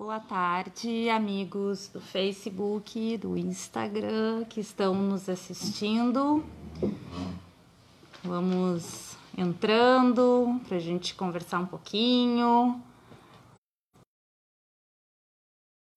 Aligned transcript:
Boa 0.00 0.18
tarde, 0.18 1.10
amigos 1.10 1.88
do 1.88 2.00
Facebook, 2.00 3.18
do 3.18 3.36
Instagram 3.36 4.46
que 4.46 4.58
estão 4.58 4.94
nos 4.94 5.28
assistindo. 5.28 6.42
Vamos 8.24 9.14
entrando 9.36 10.58
para 10.66 10.78
a 10.78 10.80
gente 10.80 11.14
conversar 11.14 11.58
um 11.58 11.66
pouquinho. 11.66 12.82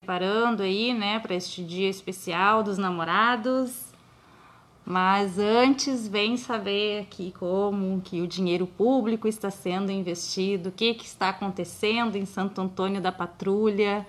Preparando 0.02 0.63
aí, 0.63 0.93
né, 0.93 1.17
para 1.20 1.35
este 1.35 1.63
dia 1.63 1.88
especial 1.89 2.61
dos 2.61 2.77
namorados. 2.77 3.92
Mas 4.86 5.39
antes, 5.39 6.07
vem 6.07 6.36
saber 6.36 7.02
aqui 7.02 7.34
como 7.39 8.02
que 8.02 8.21
o 8.21 8.27
dinheiro 8.27 8.68
público 8.68 9.27
está 9.27 9.49
sendo 9.49 9.91
investido, 9.91 10.70
o 10.70 10.71
que, 10.71 10.93
que 10.93 11.05
está 11.05 11.29
acontecendo 11.29 12.17
em 12.17 12.25
Santo 12.25 12.59
Antônio 12.59 13.02
da 13.02 13.11
Patrulha, 13.11 14.05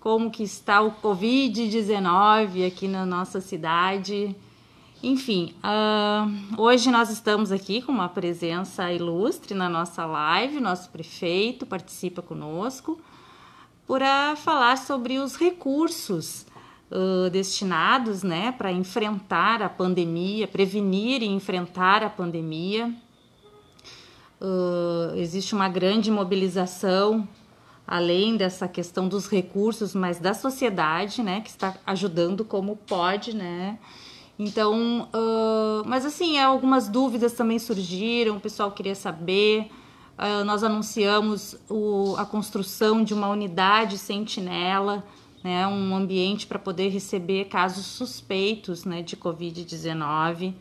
como 0.00 0.28
que 0.28 0.42
está 0.42 0.80
o 0.80 0.90
Covid-19 0.90 2.66
aqui 2.66 2.88
na 2.88 3.06
nossa 3.06 3.40
cidade. 3.40 4.34
Enfim, 5.00 5.54
uh, 5.62 6.60
hoje 6.60 6.90
nós 6.90 7.08
estamos 7.08 7.52
aqui 7.52 7.80
com 7.80 7.92
uma 7.92 8.08
presença 8.08 8.92
ilustre 8.92 9.54
na 9.54 9.68
nossa 9.68 10.04
live, 10.04 10.58
nosso 10.58 10.90
prefeito 10.90 11.64
participa 11.64 12.20
conosco, 12.20 13.00
para 13.86 14.34
falar 14.34 14.78
sobre 14.78 15.18
os 15.18 15.36
recursos 15.36 16.46
uh, 16.92 17.30
destinados 17.30 18.22
né, 18.22 18.52
para 18.52 18.70
enfrentar 18.70 19.62
a 19.62 19.68
pandemia, 19.68 20.46
prevenir 20.46 21.22
e 21.22 21.26
enfrentar 21.26 22.02
a 22.04 22.10
pandemia. 22.10 22.94
Uh, 24.40 25.16
existe 25.16 25.54
uma 25.54 25.68
grande 25.68 26.10
mobilização, 26.10 27.26
além 27.86 28.36
dessa 28.36 28.68
questão 28.68 29.08
dos 29.08 29.28
recursos, 29.28 29.94
mas 29.94 30.18
da 30.18 30.34
sociedade, 30.34 31.22
né, 31.22 31.40
que 31.40 31.48
está 31.48 31.74
ajudando 31.86 32.44
como 32.44 32.76
pode, 32.76 33.34
né. 33.34 33.78
Então, 34.38 35.08
uh, 35.14 35.86
mas 35.86 36.04
assim, 36.04 36.38
algumas 36.38 36.88
dúvidas 36.88 37.32
também 37.32 37.58
surgiram, 37.58 38.36
o 38.36 38.40
pessoal 38.40 38.72
queria 38.72 38.94
saber. 38.94 39.70
Uh, 40.18 40.44
nós 40.44 40.62
anunciamos 40.62 41.56
o, 41.70 42.14
a 42.16 42.24
construção 42.24 43.04
de 43.04 43.14
uma 43.14 43.28
unidade 43.28 43.96
sentinela 43.98 45.04
né, 45.42 45.66
um 45.66 45.94
ambiente 45.94 46.46
para 46.46 46.58
poder 46.58 46.88
receber 46.88 47.46
casos 47.46 47.84
suspeitos 47.86 48.84
né, 48.84 49.02
de 49.02 49.16
Covid-19 49.16 50.54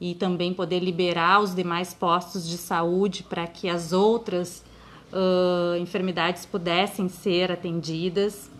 e 0.00 0.14
também 0.14 0.52
poder 0.52 0.80
liberar 0.80 1.40
os 1.40 1.54
demais 1.54 1.92
postos 1.92 2.48
de 2.48 2.56
saúde 2.56 3.22
para 3.22 3.46
que 3.46 3.68
as 3.68 3.92
outras 3.92 4.64
uh, 5.12 5.76
enfermidades 5.78 6.46
pudessem 6.46 7.08
ser 7.08 7.52
atendidas. 7.52 8.50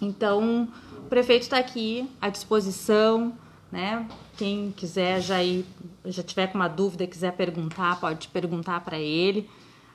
Então, 0.00 0.68
o 0.98 1.08
prefeito 1.08 1.42
está 1.42 1.58
aqui 1.58 2.08
à 2.20 2.28
disposição, 2.28 3.32
né? 3.70 4.06
Quem 4.36 4.72
quiser 4.76 5.20
já 5.20 5.42
ir, 5.42 5.64
já 6.04 6.22
tiver 6.22 6.48
com 6.48 6.58
uma 6.58 6.68
dúvida, 6.68 7.06
quiser 7.06 7.32
perguntar, 7.32 8.00
pode 8.00 8.28
perguntar 8.28 8.80
para 8.80 8.98
ele. 8.98 9.48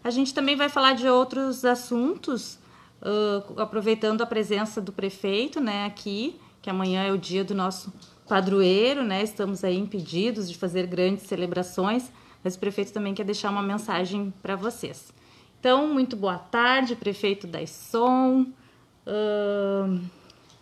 A 0.03 0.09
gente 0.09 0.33
também 0.33 0.55
vai 0.55 0.69
falar 0.69 0.93
de 0.93 1.07
outros 1.07 1.63
assuntos 1.63 2.57
uh, 3.01 3.59
aproveitando 3.59 4.21
a 4.21 4.25
presença 4.25 4.81
do 4.81 4.91
prefeito, 4.91 5.59
né, 5.59 5.85
aqui, 5.85 6.39
que 6.61 6.69
amanhã 6.69 7.03
é 7.03 7.11
o 7.11 7.17
dia 7.17 7.43
do 7.43 7.53
nosso 7.53 7.93
padroeiro, 8.27 9.03
né, 9.03 9.23
estamos 9.23 9.63
aí 9.63 9.77
impedidos 9.77 10.49
de 10.49 10.57
fazer 10.57 10.85
grandes 10.85 11.25
celebrações, 11.25 12.11
mas 12.43 12.55
o 12.55 12.59
prefeito 12.59 12.93
também 12.93 13.13
quer 13.13 13.25
deixar 13.25 13.49
uma 13.49 13.63
mensagem 13.63 14.33
para 14.41 14.55
vocês. 14.55 15.13
Então, 15.59 15.93
muito 15.93 16.15
boa 16.15 16.37
tarde, 16.37 16.95
prefeito 16.95 17.45
da 17.45 17.65
Som. 17.67 18.45
Uh, 19.05 19.99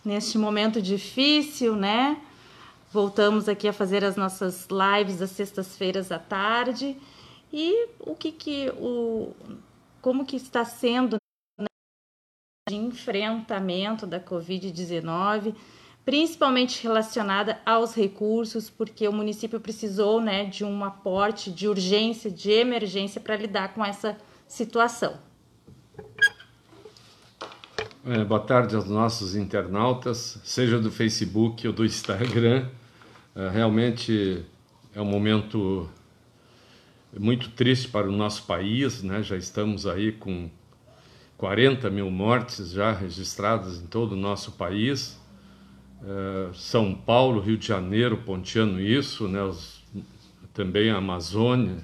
neste 0.03 0.37
momento 0.37 0.81
difícil, 0.81 1.75
né? 1.75 2.17
Voltamos 2.91 3.47
aqui 3.47 3.67
a 3.67 3.73
fazer 3.73 4.03
as 4.03 4.15
nossas 4.15 4.67
lives 4.71 5.21
às 5.21 5.31
sextas-feiras 5.31 6.11
à 6.11 6.17
tarde. 6.17 6.97
E 7.51 7.89
o 7.99 8.15
que 8.15 8.31
que 8.31 8.69
o 8.77 9.33
como 10.01 10.25
que 10.25 10.37
está 10.37 10.63
sendo 10.63 11.17
de 12.67 12.75
enfrentamento 12.75 14.05
da 14.05 14.19
Covid-19, 14.19 15.55
principalmente 16.03 16.83
relacionada 16.83 17.59
aos 17.65 17.95
recursos, 17.95 18.69
porque 18.69 19.07
o 19.07 19.13
município 19.13 19.59
precisou 19.59 20.21
né, 20.21 20.45
de 20.45 20.65
um 20.65 20.83
aporte 20.83 21.49
de 21.49 21.67
urgência, 21.67 22.29
de 22.29 22.51
emergência 22.51 23.21
para 23.21 23.37
lidar 23.37 23.73
com 23.73 23.83
essa 23.83 24.17
situação. 24.47 25.17
É, 28.05 28.23
boa 28.23 28.39
tarde 28.39 28.75
aos 28.75 28.87
nossos 28.89 29.35
internautas, 29.35 30.39
seja 30.43 30.77
do 30.77 30.91
Facebook 30.91 31.65
ou 31.67 31.73
do 31.73 31.85
Instagram. 31.85 32.67
É, 33.35 33.49
realmente 33.49 34.45
é 34.93 35.01
um 35.01 35.05
momento 35.05 35.89
muito 37.17 37.49
triste 37.49 37.87
para 37.87 38.07
o 38.07 38.11
nosso 38.11 38.43
país, 38.43 39.03
né? 39.03 39.23
Já 39.23 39.37
estamos 39.37 39.85
aí 39.85 40.11
com 40.11 40.49
40 41.37 41.89
mil 41.91 42.09
mortes 42.09 42.71
já 42.71 42.91
registradas 42.91 43.79
em 43.79 43.85
todo 43.85 44.13
o 44.13 44.15
nosso 44.15 44.53
país. 44.53 45.19
É, 46.03 46.49
São 46.53 46.95
Paulo, 46.95 47.39
Rio 47.39 47.57
de 47.57 47.67
Janeiro 47.67 48.17
ponteando 48.17 48.79
isso, 48.79 49.27
né, 49.27 49.43
os, 49.43 49.83
também 50.53 50.89
a 50.89 50.97
Amazônia, 50.97 51.77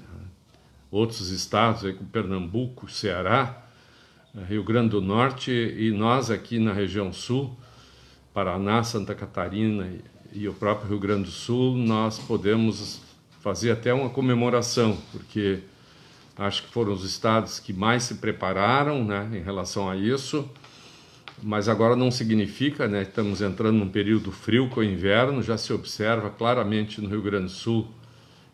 outros 0.90 1.30
estados, 1.30 1.84
aí, 1.84 1.92
Pernambuco, 1.92 2.90
Ceará, 2.90 3.62
Rio 4.48 4.64
Grande 4.64 4.90
do 4.90 5.00
Norte 5.00 5.52
e 5.52 5.92
nós 5.92 6.30
aqui 6.30 6.58
na 6.58 6.72
região 6.72 7.12
sul, 7.12 7.56
Paraná, 8.32 8.82
Santa 8.82 9.14
Catarina 9.14 9.86
e, 10.32 10.40
e 10.40 10.48
o 10.48 10.52
próprio 10.52 10.88
Rio 10.88 10.98
Grande 10.98 11.24
do 11.24 11.30
Sul, 11.30 11.76
nós 11.76 12.18
podemos 12.18 13.00
fazer 13.40 13.70
até 13.70 13.94
uma 13.94 14.10
comemoração, 14.10 14.98
porque 15.12 15.60
Acho 16.36 16.64
que 16.64 16.68
foram 16.68 16.92
os 16.92 17.04
estados 17.04 17.60
que 17.60 17.72
mais 17.72 18.02
se 18.02 18.16
prepararam 18.16 19.04
né, 19.04 19.28
em 19.32 19.42
relação 19.42 19.88
a 19.88 19.96
isso, 19.96 20.48
mas 21.40 21.68
agora 21.68 21.94
não 21.94 22.10
significa, 22.10 22.88
né, 22.88 23.02
estamos 23.02 23.40
entrando 23.40 23.78
num 23.78 23.88
período 23.88 24.32
frio 24.32 24.68
com 24.68 24.80
o 24.80 24.84
inverno, 24.84 25.42
já 25.42 25.56
se 25.56 25.72
observa 25.72 26.30
claramente 26.30 27.00
no 27.00 27.08
Rio 27.08 27.22
Grande 27.22 27.44
do 27.44 27.50
Sul 27.50 27.88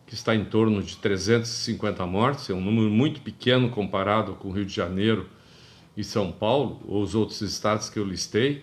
que 0.05 0.13
está 0.13 0.35
em 0.35 0.43
torno 0.43 0.83
de 0.83 0.97
350 0.97 2.05
mortes, 2.05 2.49
é 2.49 2.53
um 2.53 2.59
número 2.59 2.89
muito 2.89 3.21
pequeno 3.21 3.69
comparado 3.69 4.33
com 4.33 4.49
o 4.49 4.51
Rio 4.51 4.65
de 4.65 4.73
Janeiro 4.73 5.25
e 5.95 6.03
São 6.03 6.33
Paulo, 6.33 6.81
ou 6.85 7.01
os 7.01 7.15
outros 7.15 7.39
estados 7.41 7.89
que 7.89 7.97
eu 7.97 8.03
listei. 8.03 8.61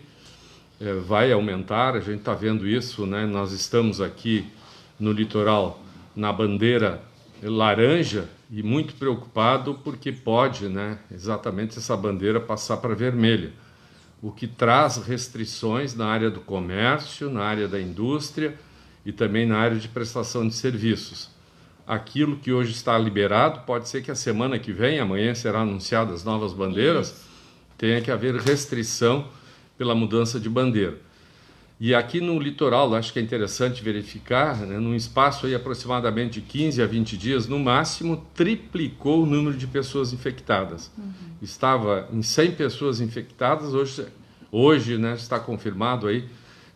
É, 0.78 0.92
vai 0.92 1.32
aumentar, 1.32 1.94
a 1.94 2.00
gente 2.00 2.18
está 2.18 2.34
vendo 2.34 2.68
isso, 2.68 3.06
né? 3.06 3.24
nós 3.24 3.52
estamos 3.52 3.98
aqui 3.98 4.46
no 5.00 5.10
litoral 5.10 5.82
na 6.14 6.30
bandeira 6.30 7.02
laranja 7.42 8.28
e 8.50 8.62
muito 8.62 8.94
preocupado 8.94 9.74
porque 9.84 10.10
pode, 10.10 10.68
né, 10.68 10.98
exatamente 11.10 11.78
essa 11.78 11.96
bandeira 11.96 12.40
passar 12.40 12.78
para 12.78 12.94
vermelha, 12.94 13.52
o 14.22 14.32
que 14.32 14.46
traz 14.46 14.96
restrições 14.96 15.94
na 15.94 16.06
área 16.06 16.30
do 16.30 16.40
comércio, 16.40 17.30
na 17.30 17.42
área 17.42 17.68
da 17.68 17.80
indústria 17.80 18.58
e 19.04 19.12
também 19.12 19.46
na 19.46 19.58
área 19.58 19.76
de 19.76 19.88
prestação 19.88 20.46
de 20.46 20.54
serviços. 20.54 21.30
Aquilo 21.86 22.36
que 22.36 22.52
hoje 22.52 22.72
está 22.72 22.98
liberado, 22.98 23.60
pode 23.60 23.88
ser 23.88 24.02
que 24.02 24.10
a 24.10 24.14
semana 24.14 24.58
que 24.58 24.72
vem, 24.72 24.98
amanhã 24.98 25.34
serão 25.34 25.60
anunciadas 25.60 26.16
as 26.16 26.24
novas 26.24 26.52
bandeiras, 26.52 27.24
tenha 27.78 28.00
que 28.00 28.10
haver 28.10 28.34
restrição 28.34 29.28
pela 29.78 29.94
mudança 29.94 30.40
de 30.40 30.48
bandeira. 30.50 30.98
E 31.80 31.94
aqui 31.94 32.20
no 32.20 32.40
litoral, 32.40 32.92
acho 32.96 33.12
que 33.12 33.20
é 33.20 33.22
interessante 33.22 33.84
verificar, 33.84 34.56
né, 34.58 34.78
num 34.78 34.96
espaço 34.96 35.46
aí 35.46 35.54
aproximadamente 35.54 36.40
de 36.40 36.46
15 36.46 36.82
a 36.82 36.86
20 36.86 37.16
dias, 37.16 37.46
no 37.46 37.56
máximo, 37.56 38.26
triplicou 38.34 39.22
o 39.22 39.26
número 39.26 39.56
de 39.56 39.66
pessoas 39.68 40.12
infectadas. 40.12 40.90
Uhum. 40.98 41.12
Estava 41.40 42.08
em 42.12 42.20
100 42.20 42.52
pessoas 42.52 43.00
infectadas, 43.00 43.74
hoje, 43.74 44.06
hoje 44.50 44.98
né, 44.98 45.14
está 45.14 45.38
confirmado 45.38 46.08
aí 46.08 46.24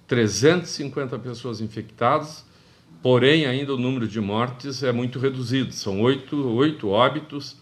350 0.06 1.18
pessoas 1.18 1.60
infectadas, 1.60 2.44
porém 3.02 3.44
ainda 3.44 3.74
o 3.74 3.78
número 3.78 4.06
de 4.06 4.20
mortes 4.20 4.84
é 4.84 4.92
muito 4.92 5.18
reduzido, 5.18 5.72
são 5.72 6.00
oito, 6.00 6.48
oito 6.54 6.88
óbitos 6.88 7.56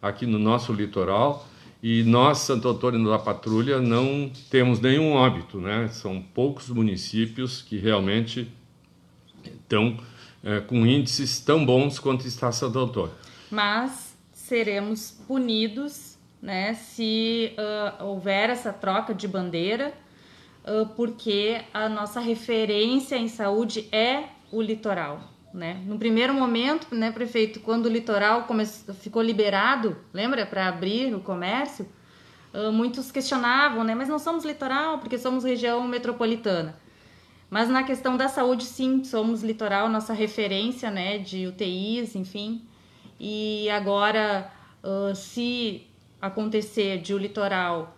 aqui 0.00 0.24
no 0.24 0.38
nosso 0.38 0.72
litoral, 0.72 1.46
e 1.82 2.02
nós, 2.02 2.38
Santo 2.38 2.68
Antônio 2.68 3.08
da 3.08 3.18
Patrulha, 3.18 3.80
não 3.80 4.30
temos 4.50 4.80
nenhum 4.80 5.12
óbito, 5.12 5.60
né? 5.60 5.88
São 5.88 6.22
poucos 6.22 6.68
municípios 6.68 7.62
que 7.62 7.76
realmente 7.76 8.50
estão 9.44 9.98
é, 10.42 10.60
com 10.60 10.86
índices 10.86 11.40
tão 11.40 11.64
bons 11.64 11.98
quanto 11.98 12.26
está 12.26 12.50
Santo 12.50 12.78
Antônio. 12.78 13.14
Mas 13.50 14.16
seremos 14.32 15.10
punidos, 15.26 16.16
né, 16.40 16.74
se 16.74 17.52
uh, 17.58 18.04
houver 18.04 18.50
essa 18.50 18.72
troca 18.72 19.12
de 19.12 19.26
bandeira, 19.26 19.92
uh, 20.64 20.86
porque 20.94 21.62
a 21.74 21.88
nossa 21.88 22.20
referência 22.20 23.16
em 23.16 23.26
saúde 23.26 23.88
é 23.90 24.24
o 24.52 24.62
litoral. 24.62 25.20
Né? 25.56 25.82
No 25.86 25.98
primeiro 25.98 26.34
momento, 26.34 26.94
né, 26.94 27.10
prefeito, 27.10 27.60
quando 27.60 27.86
o 27.86 27.88
litoral 27.88 28.42
começou, 28.42 28.94
ficou 28.94 29.22
liberado, 29.22 29.96
lembra, 30.12 30.44
para 30.44 30.68
abrir 30.68 31.14
o 31.14 31.20
comércio, 31.20 31.88
uh, 32.52 32.70
muitos 32.70 33.10
questionavam, 33.10 33.82
né? 33.82 33.94
Mas 33.94 34.06
não 34.06 34.18
somos 34.18 34.44
litoral 34.44 34.98
porque 34.98 35.16
somos 35.16 35.44
região 35.44 35.88
metropolitana. 35.88 36.78
Mas 37.48 37.70
na 37.70 37.82
questão 37.84 38.18
da 38.18 38.28
saúde, 38.28 38.64
sim, 38.64 39.02
somos 39.02 39.42
litoral, 39.42 39.88
nossa 39.88 40.12
referência, 40.12 40.90
né, 40.90 41.16
de 41.16 41.46
UTIs, 41.46 42.14
enfim. 42.14 42.60
E 43.18 43.70
agora, 43.70 44.52
uh, 44.84 45.14
se 45.14 45.86
acontecer 46.20 46.98
de 46.98 47.14
o 47.14 47.18
litoral 47.18 47.96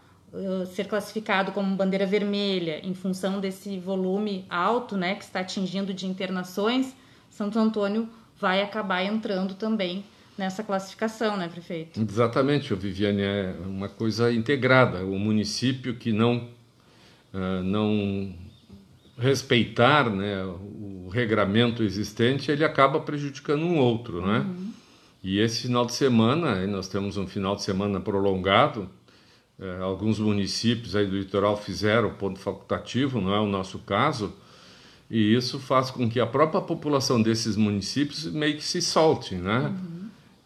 ser 0.75 0.87
classificado 0.87 1.53
como 1.53 1.75
bandeira 1.75 2.05
vermelha 2.05 2.87
em 2.87 2.93
função 2.93 3.41
desse 3.41 3.79
volume 3.79 4.45
alto, 4.51 4.95
né, 4.95 5.15
que 5.15 5.25
está 5.25 5.41
atingindo 5.41 5.95
de 5.95 6.07
internações, 6.07 6.95
Santo 7.39 7.57
Antônio 7.57 8.09
vai 8.41 8.61
acabar 8.61 9.05
entrando 9.05 9.55
também 9.55 10.05
nessa 10.37 10.65
classificação, 10.65 11.37
né, 11.37 11.47
prefeito? 11.47 12.01
Exatamente, 12.01 12.75
Viviane, 12.75 13.23
é 13.23 13.55
uma 13.65 13.89
coisa 13.89 14.33
integrada. 14.33 15.05
O 15.05 15.17
município 15.17 15.95
que 15.95 16.13
não, 16.13 16.49
uh, 17.33 17.63
não 17.63 18.35
respeitar 19.17 20.11
né, 20.11 20.45
o 20.45 21.09
regramento 21.13 21.85
existente, 21.85 22.51
ele 22.51 22.65
acaba 22.65 22.99
prejudicando 22.99 23.63
um 23.63 23.79
outro, 23.79 24.21
né? 24.27 24.41
Uhum. 24.41 24.73
E 25.23 25.39
esse 25.39 25.63
final 25.63 25.87
de 25.87 25.93
semana, 25.93 26.67
nós 26.67 26.89
temos 26.89 27.17
um 27.17 27.27
final 27.29 27.55
de 27.55 27.63
semana 27.63 28.01
prolongado, 28.01 28.91
é, 29.61 29.79
alguns 29.81 30.19
municípios 30.19 30.97
aí 30.97 31.07
do 31.07 31.17
litoral 31.17 31.57
fizeram 31.57 32.15
ponto 32.15 32.41
facultativo, 32.41 33.21
não 33.21 33.33
é 33.33 33.41
o 33.41 33.47
nosso 33.47 33.79
caso, 33.81 34.33
e 35.11 35.35
isso 35.35 35.59
faz 35.59 35.91
com 35.91 36.09
que 36.09 36.21
a 36.21 36.27
própria 36.27 36.61
população 36.61 37.21
desses 37.21 37.57
municípios 37.57 38.27
meio 38.27 38.57
que 38.57 38.65
se 38.65 38.83
solte, 38.83 39.37
né? 39.37 39.75
Uhum. 39.75 39.99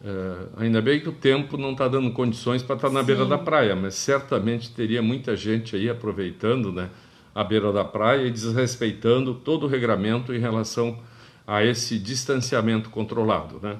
É, 0.04 0.64
ainda 0.64 0.80
bem 0.80 1.00
que 1.00 1.08
o 1.08 1.12
tempo 1.12 1.56
não 1.56 1.72
está 1.72 1.88
dando 1.88 2.10
condições 2.12 2.62
para 2.62 2.76
estar 2.76 2.88
tá 2.88 2.94
na 2.94 3.00
Sim. 3.00 3.06
beira 3.06 3.26
da 3.26 3.38
praia, 3.38 3.74
mas 3.74 3.94
certamente 3.94 4.70
teria 4.70 5.02
muita 5.02 5.36
gente 5.36 5.74
aí 5.74 5.88
aproveitando, 5.88 6.72
né? 6.72 6.90
A 7.34 7.42
beira 7.42 7.72
da 7.72 7.84
praia 7.84 8.26
e 8.26 8.30
desrespeitando 8.30 9.34
todo 9.34 9.64
o 9.64 9.68
regramento 9.68 10.34
em 10.34 10.38
relação 10.38 10.98
a 11.46 11.64
esse 11.64 11.98
distanciamento 11.98 12.90
controlado, 12.90 13.58
né? 13.60 13.78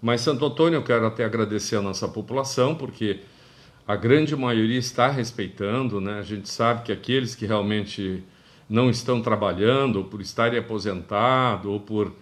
Mas 0.00 0.20
Santo 0.20 0.44
Antônio, 0.46 0.76
eu 0.78 0.82
quero 0.82 1.06
até 1.06 1.24
agradecer 1.24 1.76
a 1.76 1.82
nossa 1.82 2.06
população, 2.08 2.74
porque 2.74 3.20
a 3.86 3.96
grande 3.96 4.36
maioria 4.36 4.78
está 4.78 5.08
respeitando, 5.08 6.00
né? 6.00 6.18
A 6.18 6.22
gente 6.22 6.48
sabe 6.48 6.82
que 6.82 6.92
aqueles 6.92 7.34
que 7.34 7.46
realmente 7.46 8.22
não 8.68 8.90
estão 8.90 9.22
trabalhando, 9.22 9.96
ou 9.96 10.04
por 10.04 10.20
estarem 10.20 10.58
aposentados, 10.58 11.66
ou 11.66 11.80
por, 11.80 12.12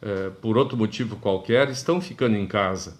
é, 0.00 0.30
por 0.40 0.56
outro 0.56 0.76
motivo 0.76 1.16
qualquer, 1.16 1.68
estão 1.68 2.00
ficando 2.00 2.36
em 2.36 2.46
casa. 2.46 2.96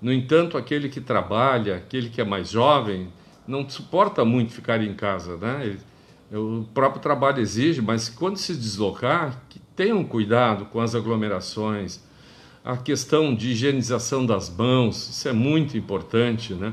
No 0.00 0.12
entanto, 0.12 0.58
aquele 0.58 0.88
que 0.88 1.00
trabalha, 1.00 1.76
aquele 1.76 2.10
que 2.10 2.20
é 2.20 2.24
mais 2.24 2.50
jovem, 2.50 3.08
não 3.46 3.68
suporta 3.68 4.24
muito 4.24 4.52
ficar 4.52 4.82
em 4.82 4.94
casa, 4.94 5.36
né? 5.36 5.60
Ele, 5.64 5.78
o 6.36 6.66
próprio 6.72 7.00
trabalho 7.00 7.40
exige, 7.40 7.82
mas 7.82 8.08
quando 8.08 8.36
se 8.36 8.54
deslocar, 8.54 9.42
que 9.48 9.58
tenham 9.76 10.02
cuidado 10.02 10.64
com 10.66 10.80
as 10.80 10.94
aglomerações, 10.94 12.00
a 12.64 12.76
questão 12.76 13.34
de 13.34 13.50
higienização 13.50 14.24
das 14.24 14.48
mãos, 14.48 15.10
isso 15.10 15.28
é 15.28 15.32
muito 15.32 15.76
importante, 15.76 16.54
né? 16.54 16.72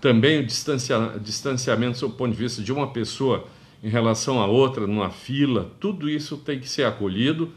Também 0.00 0.40
o 0.40 0.46
distancia, 0.46 1.14
distanciamento 1.20 2.00
do 2.00 2.10
ponto 2.10 2.32
de 2.32 2.38
vista 2.38 2.62
de 2.62 2.72
uma 2.72 2.88
pessoa 2.88 3.46
em 3.82 3.88
relação 3.88 4.40
a 4.40 4.46
outra, 4.46 4.86
numa 4.86 5.10
fila, 5.10 5.70
tudo 5.80 6.08
isso 6.08 6.36
tem 6.36 6.60
que 6.60 6.68
ser 6.68 6.84
acolhido 6.84 7.52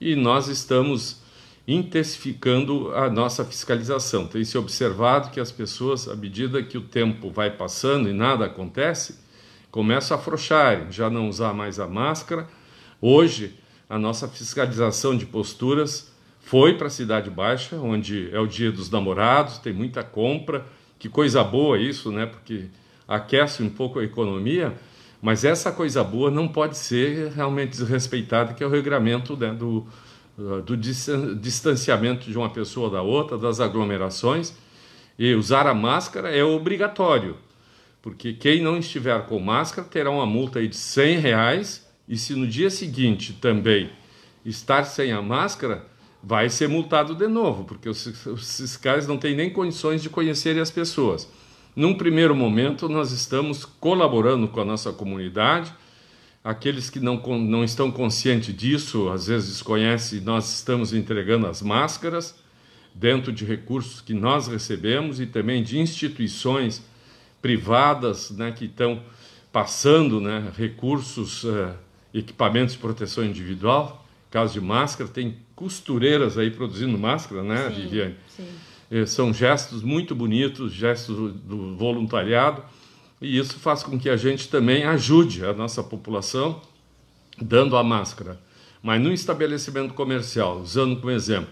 e 0.00 0.14
nós 0.14 0.48
estamos 0.48 1.22
intensificando 1.66 2.92
a 2.94 3.08
nossa 3.08 3.44
fiscalização. 3.44 4.26
Tem 4.26 4.44
se 4.44 4.58
observado 4.58 5.30
que 5.30 5.40
as 5.40 5.52
pessoas, 5.52 6.08
à 6.08 6.14
medida 6.14 6.62
que 6.62 6.76
o 6.76 6.82
tempo 6.82 7.30
vai 7.30 7.50
passando 7.50 8.08
e 8.08 8.12
nada 8.12 8.46
acontece, 8.46 9.18
começam 9.70 10.16
a 10.16 10.20
afrouxar, 10.20 10.90
já 10.90 11.08
não 11.08 11.28
usar 11.28 11.54
mais 11.54 11.78
a 11.78 11.86
máscara. 11.86 12.48
Hoje, 13.00 13.54
a 13.88 13.98
nossa 13.98 14.28
fiscalização 14.28 15.16
de 15.16 15.24
posturas 15.24 16.12
foi 16.40 16.76
para 16.76 16.88
a 16.88 16.90
Cidade 16.90 17.30
Baixa, 17.30 17.76
onde 17.76 18.28
é 18.32 18.40
o 18.40 18.46
dia 18.46 18.72
dos 18.72 18.90
namorados, 18.90 19.58
tem 19.58 19.72
muita 19.72 20.02
compra. 20.02 20.66
Que 20.98 21.08
coisa 21.08 21.42
boa 21.42 21.78
isso, 21.78 22.10
né? 22.10 22.26
Porque 22.26 22.66
aquece 23.06 23.62
um 23.62 23.70
pouco 23.70 23.98
a 23.98 24.04
economia, 24.04 24.76
mas 25.22 25.44
essa 25.44 25.70
coisa 25.70 26.02
boa 26.02 26.32
não 26.32 26.48
pode 26.48 26.76
ser 26.76 27.30
realmente 27.30 27.70
desrespeitada, 27.70 28.52
que 28.52 28.64
é 28.64 28.66
o 28.66 28.70
regramento 28.70 29.36
né, 29.36 29.52
do, 29.52 29.86
do 30.66 30.76
distanciamento 30.76 32.28
de 32.28 32.36
uma 32.36 32.50
pessoa 32.50 32.90
da 32.90 33.02
outra, 33.02 33.38
das 33.38 33.60
aglomerações. 33.60 34.52
E 35.16 35.32
usar 35.34 35.68
a 35.68 35.74
máscara 35.74 36.28
é 36.34 36.42
obrigatório, 36.42 37.36
porque 38.02 38.32
quem 38.32 38.60
não 38.60 38.76
estiver 38.76 39.24
com 39.26 39.38
máscara 39.38 39.86
terá 39.86 40.10
uma 40.10 40.26
multa 40.26 40.58
aí 40.58 40.66
de 40.66 40.76
100 40.76 41.18
reais 41.18 41.88
e 42.08 42.18
se 42.18 42.34
no 42.34 42.46
dia 42.46 42.68
seguinte 42.68 43.32
também 43.34 43.90
estar 44.44 44.82
sem 44.82 45.12
a 45.12 45.22
máscara, 45.22 45.86
vai 46.20 46.48
ser 46.48 46.68
multado 46.68 47.14
de 47.14 47.28
novo, 47.28 47.64
porque 47.64 47.88
os, 47.88 48.26
os 48.26 48.56
fiscais 48.56 49.06
não 49.06 49.16
têm 49.16 49.36
nem 49.36 49.50
condições 49.50 50.02
de 50.02 50.10
conhecerem 50.10 50.60
as 50.60 50.70
pessoas. 50.70 51.28
Num 51.74 51.94
primeiro 51.94 52.36
momento, 52.36 52.86
nós 52.86 53.12
estamos 53.12 53.64
colaborando 53.64 54.46
com 54.46 54.60
a 54.60 54.64
nossa 54.64 54.92
comunidade. 54.92 55.72
Aqueles 56.44 56.90
que 56.90 57.00
não, 57.00 57.16
não 57.38 57.64
estão 57.64 57.90
conscientes 57.90 58.54
disso, 58.54 59.08
às 59.08 59.26
vezes 59.26 59.48
desconhecem, 59.48 60.20
nós 60.20 60.52
estamos 60.52 60.92
entregando 60.92 61.46
as 61.46 61.62
máscaras 61.62 62.34
dentro 62.94 63.32
de 63.32 63.46
recursos 63.46 64.02
que 64.02 64.12
nós 64.12 64.48
recebemos 64.48 65.18
e 65.18 65.24
também 65.24 65.62
de 65.62 65.78
instituições 65.78 66.84
privadas 67.40 68.30
né, 68.30 68.52
que 68.52 68.66
estão 68.66 69.02
passando 69.50 70.20
né, 70.20 70.52
recursos, 70.54 71.44
uh, 71.44 71.74
equipamentos 72.12 72.74
de 72.74 72.80
proteção 72.80 73.24
individual. 73.24 74.06
Caso 74.30 74.52
de 74.52 74.60
máscara, 74.60 75.08
tem 75.08 75.38
costureiras 75.54 76.36
aí 76.36 76.50
produzindo 76.50 76.98
máscara, 76.98 77.42
né, 77.42 77.70
sim, 77.70 77.82
Viviane? 77.82 78.16
Sim. 78.28 78.48
É, 78.92 79.06
são 79.06 79.32
gestos 79.32 79.82
muito 79.82 80.14
bonitos, 80.14 80.70
gestos 80.70 81.16
do 81.16 81.74
voluntariado, 81.76 82.62
e 83.22 83.38
isso 83.38 83.58
faz 83.58 83.82
com 83.82 83.98
que 83.98 84.10
a 84.10 84.18
gente 84.18 84.48
também 84.48 84.84
ajude 84.84 85.46
a 85.46 85.54
nossa 85.54 85.82
população 85.82 86.60
dando 87.40 87.74
a 87.78 87.82
máscara. 87.82 88.38
Mas 88.82 89.00
no 89.00 89.10
estabelecimento 89.10 89.94
comercial, 89.94 90.58
usando 90.58 90.96
como 90.96 91.10
exemplo, 91.10 91.48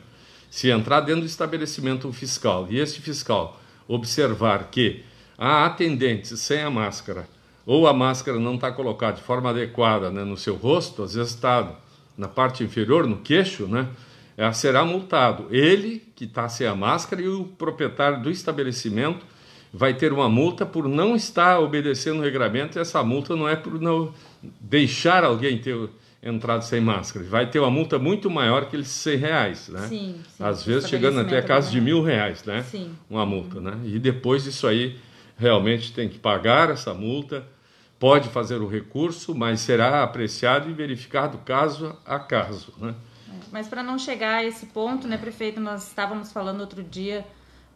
se 0.51 0.69
entrar 0.69 1.01
dentro 1.01 1.23
do 1.23 1.27
estabelecimento 1.27 2.13
fiscal 2.13 2.67
e 2.69 2.79
este 2.79 3.01
fiscal 3.01 3.59
observar 3.89 4.65
que 4.71 5.03
há 5.39 5.65
atendentes 5.65 6.39
sem 6.41 6.61
a 6.61 6.69
máscara 6.69 7.27
ou 7.65 7.87
a 7.87 7.95
máscara 7.95 8.39
não 8.39 8.57
está 8.57 8.71
colocada 8.71 9.17
de 9.17 9.23
forma 9.23 9.49
adequada 9.49 10.11
né, 10.11 10.25
no 10.25 10.37
seu 10.37 10.57
rosto, 10.57 11.05
às 11.05 11.15
vezes 11.15 11.33
está 11.33 11.75
na 12.19 12.29
parte 12.29 12.63
inferior, 12.63 13.07
no 13.07 13.17
queixo, 13.17 13.67
né, 13.67 13.89
será 14.53 14.85
multado. 14.85 15.47
Ele, 15.51 16.03
que 16.15 16.25
está 16.25 16.49
sem 16.49 16.67
a 16.67 16.75
máscara, 16.75 17.23
e 17.23 17.29
o 17.29 17.45
proprietário 17.45 18.23
do 18.23 18.31
estabelecimento 18.31 19.27
vai 19.73 19.95
ter 19.95 20.13
uma 20.13 20.29
multa 20.29 20.67
por 20.67 20.89
não 20.89 21.15
estar 21.15 21.61
obedecendo 21.61 22.21
o 22.21 22.23
regramento, 22.23 22.79
e 22.79 22.81
essa 22.81 23.03
multa 23.03 23.37
não 23.37 23.49
é 23.49 23.57
por 23.57 23.81
não 23.81 24.13
deixar 24.61 25.25
alguém 25.25 25.59
ter 25.59 25.77
entrado 26.23 26.63
sem 26.63 26.81
máscara. 26.81 27.25
Vai 27.27 27.47
ter 27.51 27.61
uma 27.61 27.71
multa 27.71 27.99
muito 27.99 28.29
maior 28.29 28.67
que 28.67 28.77
esses 28.77 28.93
100 28.93 29.17
reais, 29.17 29.69
né? 29.69 29.87
Sim, 29.89 30.17
sim. 30.37 30.45
Às 30.45 30.65
vezes 30.65 30.89
chegando 30.89 31.21
até 31.21 31.39
a 31.39 31.43
casa 31.43 31.71
de 31.71 31.81
mil 31.81 32.03
reais, 32.03 32.45
né? 32.45 32.63
Sim. 32.63 32.93
Uma 33.09 33.25
multa, 33.25 33.57
uhum. 33.57 33.63
né? 33.63 33.79
E 33.85 33.99
depois 33.99 34.45
disso 34.45 34.67
aí, 34.67 34.99
realmente 35.39 35.93
tem 35.93 36.09
que 36.09 36.19
pagar 36.19 36.71
essa 36.71 36.93
multa 36.93 37.47
pode 38.01 38.31
fazer 38.31 38.57
o 38.57 38.67
recurso, 38.67 39.35
mas 39.35 39.61
será 39.61 40.03
apreciado 40.03 40.71
e 40.71 40.73
verificado 40.73 41.37
caso 41.45 41.95
a 42.07 42.19
caso. 42.19 42.73
Né? 42.79 42.95
Mas 43.51 43.69
para 43.69 43.83
não 43.83 43.99
chegar 43.99 44.37
a 44.37 44.45
esse 44.45 44.67
ponto, 44.67 45.07
né, 45.09 45.17
prefeito, 45.17 45.61
nós 45.61 45.89
estávamos 45.89 46.33
falando 46.33 46.61
outro 46.61 46.83
dia 46.83 47.27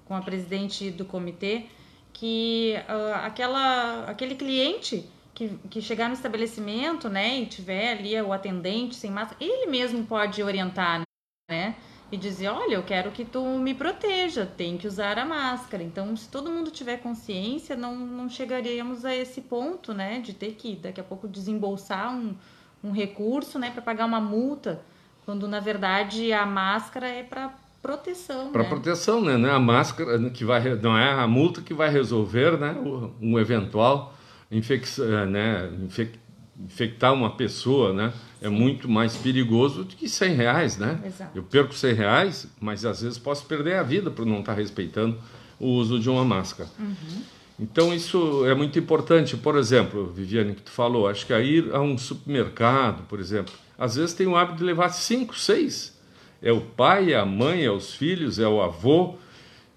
com 0.04 0.14
a 0.14 0.22
presidente 0.22 0.90
do 0.90 1.04
comitê 1.04 1.66
que 2.12 2.74
uh, 2.88 3.14
aquela, 3.24 4.04
aquele 4.04 4.36
cliente 4.36 5.08
que, 5.34 5.48
que 5.68 5.80
chegar 5.80 6.08
no 6.08 6.14
estabelecimento, 6.14 7.08
né, 7.08 7.40
e 7.40 7.46
tiver 7.46 7.98
ali 7.98 8.20
o 8.20 8.32
atendente 8.32 8.94
sem 8.94 9.10
máscara, 9.10 9.36
ele 9.42 9.66
mesmo 9.66 10.04
pode 10.04 10.42
orientar, 10.42 11.02
né? 11.50 11.74
e 12.12 12.16
dizer, 12.16 12.48
olha, 12.48 12.74
eu 12.74 12.82
quero 12.82 13.10
que 13.10 13.24
tu 13.24 13.42
me 13.58 13.74
proteja, 13.74 14.46
tem 14.46 14.78
que 14.78 14.86
usar 14.86 15.18
a 15.18 15.24
máscara. 15.24 15.82
Então, 15.82 16.16
se 16.16 16.28
todo 16.28 16.50
mundo 16.50 16.70
tiver 16.70 16.98
consciência, 16.98 17.74
não, 17.74 17.96
não 17.96 18.28
chegaríamos 18.28 19.04
a 19.04 19.14
esse 19.14 19.40
ponto, 19.40 19.92
né, 19.92 20.20
de 20.20 20.32
ter 20.32 20.52
que 20.54 20.76
daqui 20.76 21.00
a 21.00 21.04
pouco 21.04 21.26
desembolsar 21.26 22.14
um, 22.14 22.36
um 22.82 22.92
recurso, 22.92 23.58
né, 23.58 23.70
para 23.70 23.82
pagar 23.82 24.06
uma 24.06 24.20
multa, 24.20 24.80
quando 25.24 25.48
na 25.48 25.60
verdade 25.60 26.32
a 26.32 26.46
máscara 26.46 27.08
é 27.08 27.22
para 27.22 27.52
proteção. 27.82 28.50
Para 28.50 28.62
né? 28.62 28.68
proteção, 28.68 29.20
né? 29.20 29.36
Não 29.36 29.48
é 29.48 29.52
a 29.52 29.58
máscara 29.58 30.30
que 30.30 30.44
vai, 30.44 30.74
não 30.76 30.96
é 30.96 31.12
a 31.12 31.26
multa 31.26 31.60
que 31.60 31.74
vai 31.74 31.90
resolver, 31.90 32.58
né, 32.58 32.74
um 33.20 33.38
eventual 33.38 34.14
infecção, 34.50 35.26
né, 35.26 35.70
infec 35.82 36.18
infectar 36.56 37.12
uma 37.12 37.30
pessoa, 37.30 37.92
né? 37.92 38.12
É 38.40 38.48
muito 38.48 38.88
mais 38.88 39.16
perigoso 39.16 39.82
do 39.82 39.96
que 39.96 40.08
100 40.08 40.34
reais, 40.34 40.76
né? 40.78 41.00
Exato. 41.04 41.36
Eu 41.36 41.42
perco 41.42 41.74
100 41.74 41.94
reais, 41.94 42.46
mas 42.60 42.84
às 42.84 43.02
vezes 43.02 43.18
posso 43.18 43.44
perder 43.46 43.74
a 43.74 43.82
vida 43.82 44.08
por 44.08 44.24
não 44.24 44.38
estar 44.38 44.54
respeitando 44.54 45.18
o 45.58 45.66
uso 45.66 45.98
de 45.98 46.08
uma 46.08 46.24
máscara. 46.24 46.70
Uhum. 46.78 47.22
Então 47.58 47.94
isso 47.94 48.44
é 48.46 48.54
muito 48.54 48.78
importante. 48.78 49.36
Por 49.36 49.56
exemplo, 49.56 50.06
Viviane, 50.06 50.54
que 50.54 50.62
tu 50.62 50.70
falou, 50.70 51.08
acho 51.08 51.26
que 51.26 51.32
a 51.32 51.40
ir 51.40 51.72
a 51.72 51.80
um 51.80 51.96
supermercado, 51.96 53.04
por 53.08 53.20
exemplo, 53.20 53.54
às 53.78 53.96
vezes 53.96 54.14
tem 54.14 54.26
o 54.26 54.36
hábito 54.36 54.58
de 54.58 54.64
levar 54.64 54.88
cinco, 54.90 55.36
seis. 55.36 55.96
É 56.42 56.52
o 56.52 56.60
pai, 56.60 57.12
é 57.12 57.16
a 57.16 57.24
mãe, 57.24 57.64
é 57.64 57.70
os 57.70 57.94
filhos, 57.94 58.38
é 58.38 58.46
o 58.46 58.60
avô. 58.60 59.16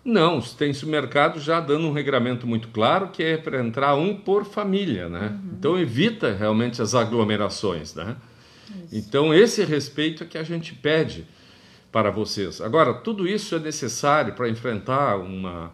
Não, 0.03 0.41
tem 0.41 0.73
supermercado 0.73 1.39
já 1.39 1.59
dando 1.59 1.87
um 1.87 1.91
regramento 1.91 2.47
muito 2.47 2.69
claro 2.69 3.09
que 3.09 3.21
é 3.21 3.37
para 3.37 3.63
entrar 3.63 3.95
um 3.95 4.15
por 4.15 4.45
família, 4.45 5.09
né? 5.09 5.37
Uhum. 5.43 5.51
Então 5.57 5.79
evita 5.79 6.33
realmente 6.33 6.81
as 6.81 6.95
aglomerações, 6.95 7.93
né? 7.93 8.15
Isso. 8.85 8.95
Então 8.95 9.33
esse 9.33 9.63
respeito 9.63 10.23
é 10.23 10.25
que 10.25 10.37
a 10.37 10.43
gente 10.43 10.73
pede 10.73 11.25
para 11.91 12.09
vocês. 12.09 12.59
Agora, 12.61 12.93
tudo 12.93 13.27
isso 13.27 13.55
é 13.55 13.59
necessário 13.59 14.33
para 14.33 14.49
enfrentar 14.49 15.17
uma, 15.17 15.73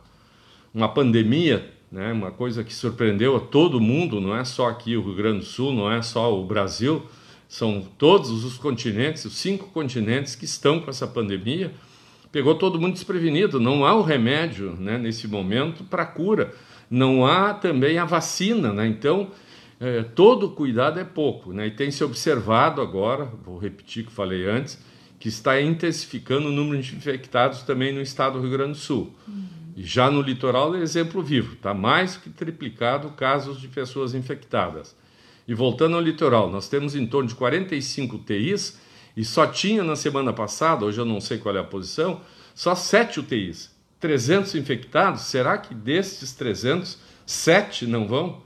uma 0.74 0.90
pandemia 0.90 1.73
né? 1.94 2.12
uma 2.12 2.32
coisa 2.32 2.64
que 2.64 2.74
surpreendeu 2.74 3.36
a 3.36 3.40
todo 3.40 3.80
mundo, 3.80 4.20
não 4.20 4.36
é 4.36 4.44
só 4.44 4.68
aqui 4.68 4.98
o 4.98 5.02
Rio 5.04 5.14
Grande 5.14 5.40
do 5.40 5.46
Sul, 5.46 5.72
não 5.72 5.92
é 5.92 6.02
só 6.02 6.36
o 6.36 6.44
Brasil, 6.44 7.04
são 7.48 7.88
todos 8.00 8.44
os 8.44 8.58
continentes, 8.58 9.24
os 9.26 9.38
cinco 9.38 9.68
continentes 9.68 10.34
que 10.36 10.44
estão 10.44 10.80
com 10.80 10.90
essa 10.90 11.06
pandemia. 11.06 11.72
Pegou 12.32 12.56
todo 12.56 12.82
mundo 12.82 12.94
desprevenido, 12.94 13.60
não 13.60 13.86
há 13.86 13.94
o 13.94 14.02
remédio 14.02 14.72
né, 14.72 14.98
nesse 14.98 15.28
momento 15.28 15.84
para 15.84 16.04
cura, 16.04 16.52
não 16.90 17.28
há 17.28 17.54
também 17.54 18.00
a 18.00 18.06
vacina, 18.06 18.74
né? 18.74 18.88
então 18.88 19.30
é, 19.80 20.02
todo 20.02 20.50
cuidado 20.50 21.00
é 21.00 21.04
pouco. 21.04 21.54
Né? 21.54 21.68
E 21.68 21.72
tem 21.72 21.92
se 21.92 22.04
observado 22.04 22.82
agora, 22.82 23.26
vou 23.46 23.60
repetir 23.60 24.04
o 24.04 24.08
que 24.08 24.12
falei 24.12 24.50
antes, 24.50 24.80
que 25.20 25.30
está 25.30 25.62
intensificando 25.62 26.48
o 26.48 26.52
número 26.52 26.82
de 26.82 26.96
infectados 26.96 27.62
também 27.62 27.94
no 27.94 28.02
estado 28.02 28.34
do 28.34 28.42
Rio 28.42 28.58
Grande 28.58 28.72
do 28.72 28.78
Sul. 28.80 29.14
Uhum. 29.28 29.63
Já 29.76 30.12
no 30.12 30.22
litoral 30.22 30.76
é 30.76 30.80
exemplo 30.80 31.22
vivo, 31.22 31.54
está 31.54 31.74
mais 31.74 32.16
que 32.16 32.30
triplicado 32.30 33.10
casos 33.12 33.60
de 33.60 33.68
pessoas 33.68 34.14
infectadas. 34.14 34.96
E 35.48 35.54
voltando 35.54 35.96
ao 35.96 36.02
litoral, 36.02 36.50
nós 36.50 36.70
temos 36.70 36.96
em 36.96 37.06
torno 37.06 37.28
de 37.28 37.36
45 37.36 38.16
UTIs 38.18 38.80
e 39.16 39.26
só 39.26 39.48
tinha 39.48 39.84
na 39.84 39.96
semana 39.96 40.32
passada, 40.32 40.86
hoje 40.86 41.00
eu 41.00 41.06
não 41.06 41.20
sei 41.20 41.38
qual 41.38 41.56
é 41.56 41.60
a 41.60 41.64
posição, 41.64 42.22
só 42.54 42.76
7 42.76 43.20
UTIs. 43.20 43.74
300 44.00 44.56
infectados, 44.56 45.22
será 45.22 45.58
que 45.58 45.74
destes 45.74 46.34
300, 46.34 47.00
7 47.26 47.88
não 47.88 48.08
vão? 48.08 48.42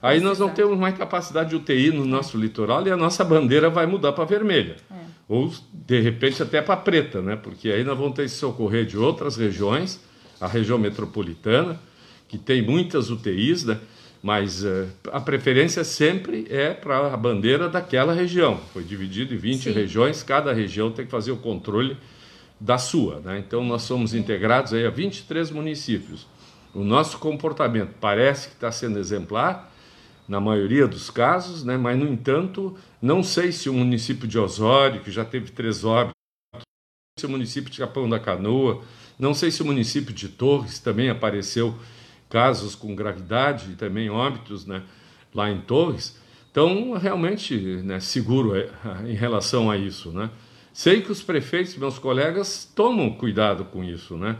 Aí 0.00 0.20
nós 0.20 0.38
não 0.38 0.48
temos 0.48 0.76
mais 0.76 0.96
capacidade 0.96 1.50
de 1.50 1.56
UTI 1.56 1.92
no 1.92 2.04
nosso 2.04 2.36
litoral 2.36 2.84
e 2.86 2.90
a 2.90 2.96
nossa 2.96 3.24
bandeira 3.24 3.70
vai 3.70 3.86
mudar 3.86 4.12
para 4.12 4.24
vermelha. 4.24 4.76
É. 4.90 4.94
Ou, 5.28 5.52
de 5.72 6.00
repente, 6.00 6.42
até 6.42 6.60
para 6.60 6.76
preta, 6.76 7.22
né? 7.22 7.36
porque 7.36 7.70
aí 7.70 7.84
nós 7.84 7.96
vamos 7.96 8.14
ter 8.14 8.24
que 8.24 8.30
socorrer 8.30 8.84
de 8.84 8.98
outras 8.98 9.36
regiões 9.36 10.00
a 10.42 10.48
região 10.48 10.76
metropolitana, 10.76 11.80
que 12.26 12.36
tem 12.36 12.60
muitas 12.60 13.10
UTIs, 13.10 13.64
né? 13.64 13.78
mas 14.20 14.64
uh, 14.64 14.88
a 15.12 15.20
preferência 15.20 15.84
sempre 15.84 16.46
é 16.50 16.74
para 16.74 17.14
a 17.14 17.16
bandeira 17.16 17.68
daquela 17.68 18.12
região. 18.12 18.58
Foi 18.72 18.82
dividido 18.82 19.32
em 19.34 19.36
20 19.36 19.62
Sim. 19.62 19.70
regiões, 19.70 20.22
cada 20.24 20.52
região 20.52 20.90
tem 20.90 21.04
que 21.04 21.10
fazer 21.12 21.30
o 21.30 21.36
controle 21.36 21.96
da 22.58 22.76
sua. 22.76 23.20
Né? 23.20 23.38
Então, 23.38 23.64
nós 23.64 23.82
somos 23.82 24.14
integrados 24.14 24.74
aí 24.74 24.84
a 24.84 24.90
23 24.90 25.52
municípios. 25.52 26.26
O 26.74 26.82
nosso 26.82 27.18
comportamento 27.18 27.94
parece 28.00 28.48
que 28.48 28.54
está 28.54 28.72
sendo 28.72 28.98
exemplar, 28.98 29.70
na 30.26 30.40
maioria 30.40 30.88
dos 30.88 31.08
casos, 31.08 31.62
né? 31.62 31.76
mas, 31.76 31.96
no 31.96 32.06
entanto, 32.08 32.76
não 33.00 33.22
sei 33.22 33.52
se 33.52 33.68
o 33.68 33.74
município 33.74 34.26
de 34.26 34.38
Osório, 34.38 35.02
que 35.02 35.10
já 35.10 35.24
teve 35.24 35.52
três 35.52 35.84
óbitos, 35.84 36.14
se 37.16 37.26
o 37.26 37.28
município 37.28 37.70
de 37.70 37.78
Capão 37.78 38.08
da 38.08 38.18
Canoa, 38.18 38.82
não 39.18 39.34
sei 39.34 39.50
se 39.50 39.62
o 39.62 39.64
município 39.64 40.12
de 40.12 40.28
Torres 40.28 40.78
também 40.78 41.08
apareceu 41.10 41.74
casos 42.28 42.74
com 42.74 42.94
gravidade 42.94 43.72
e 43.72 43.74
também 43.74 44.08
óbitos 44.10 44.66
né, 44.66 44.82
lá 45.34 45.50
em 45.50 45.60
Torres. 45.60 46.18
Então, 46.50 46.92
realmente, 46.92 47.56
né, 47.56 48.00
seguro 48.00 48.56
é, 48.56 48.68
em 49.06 49.14
relação 49.14 49.70
a 49.70 49.76
isso. 49.76 50.10
Né? 50.10 50.30
Sei 50.72 51.02
que 51.02 51.12
os 51.12 51.22
prefeitos, 51.22 51.76
meus 51.76 51.98
colegas, 51.98 52.70
tomam 52.74 53.10
cuidado 53.12 53.64
com 53.64 53.84
isso, 53.84 54.16
né? 54.16 54.36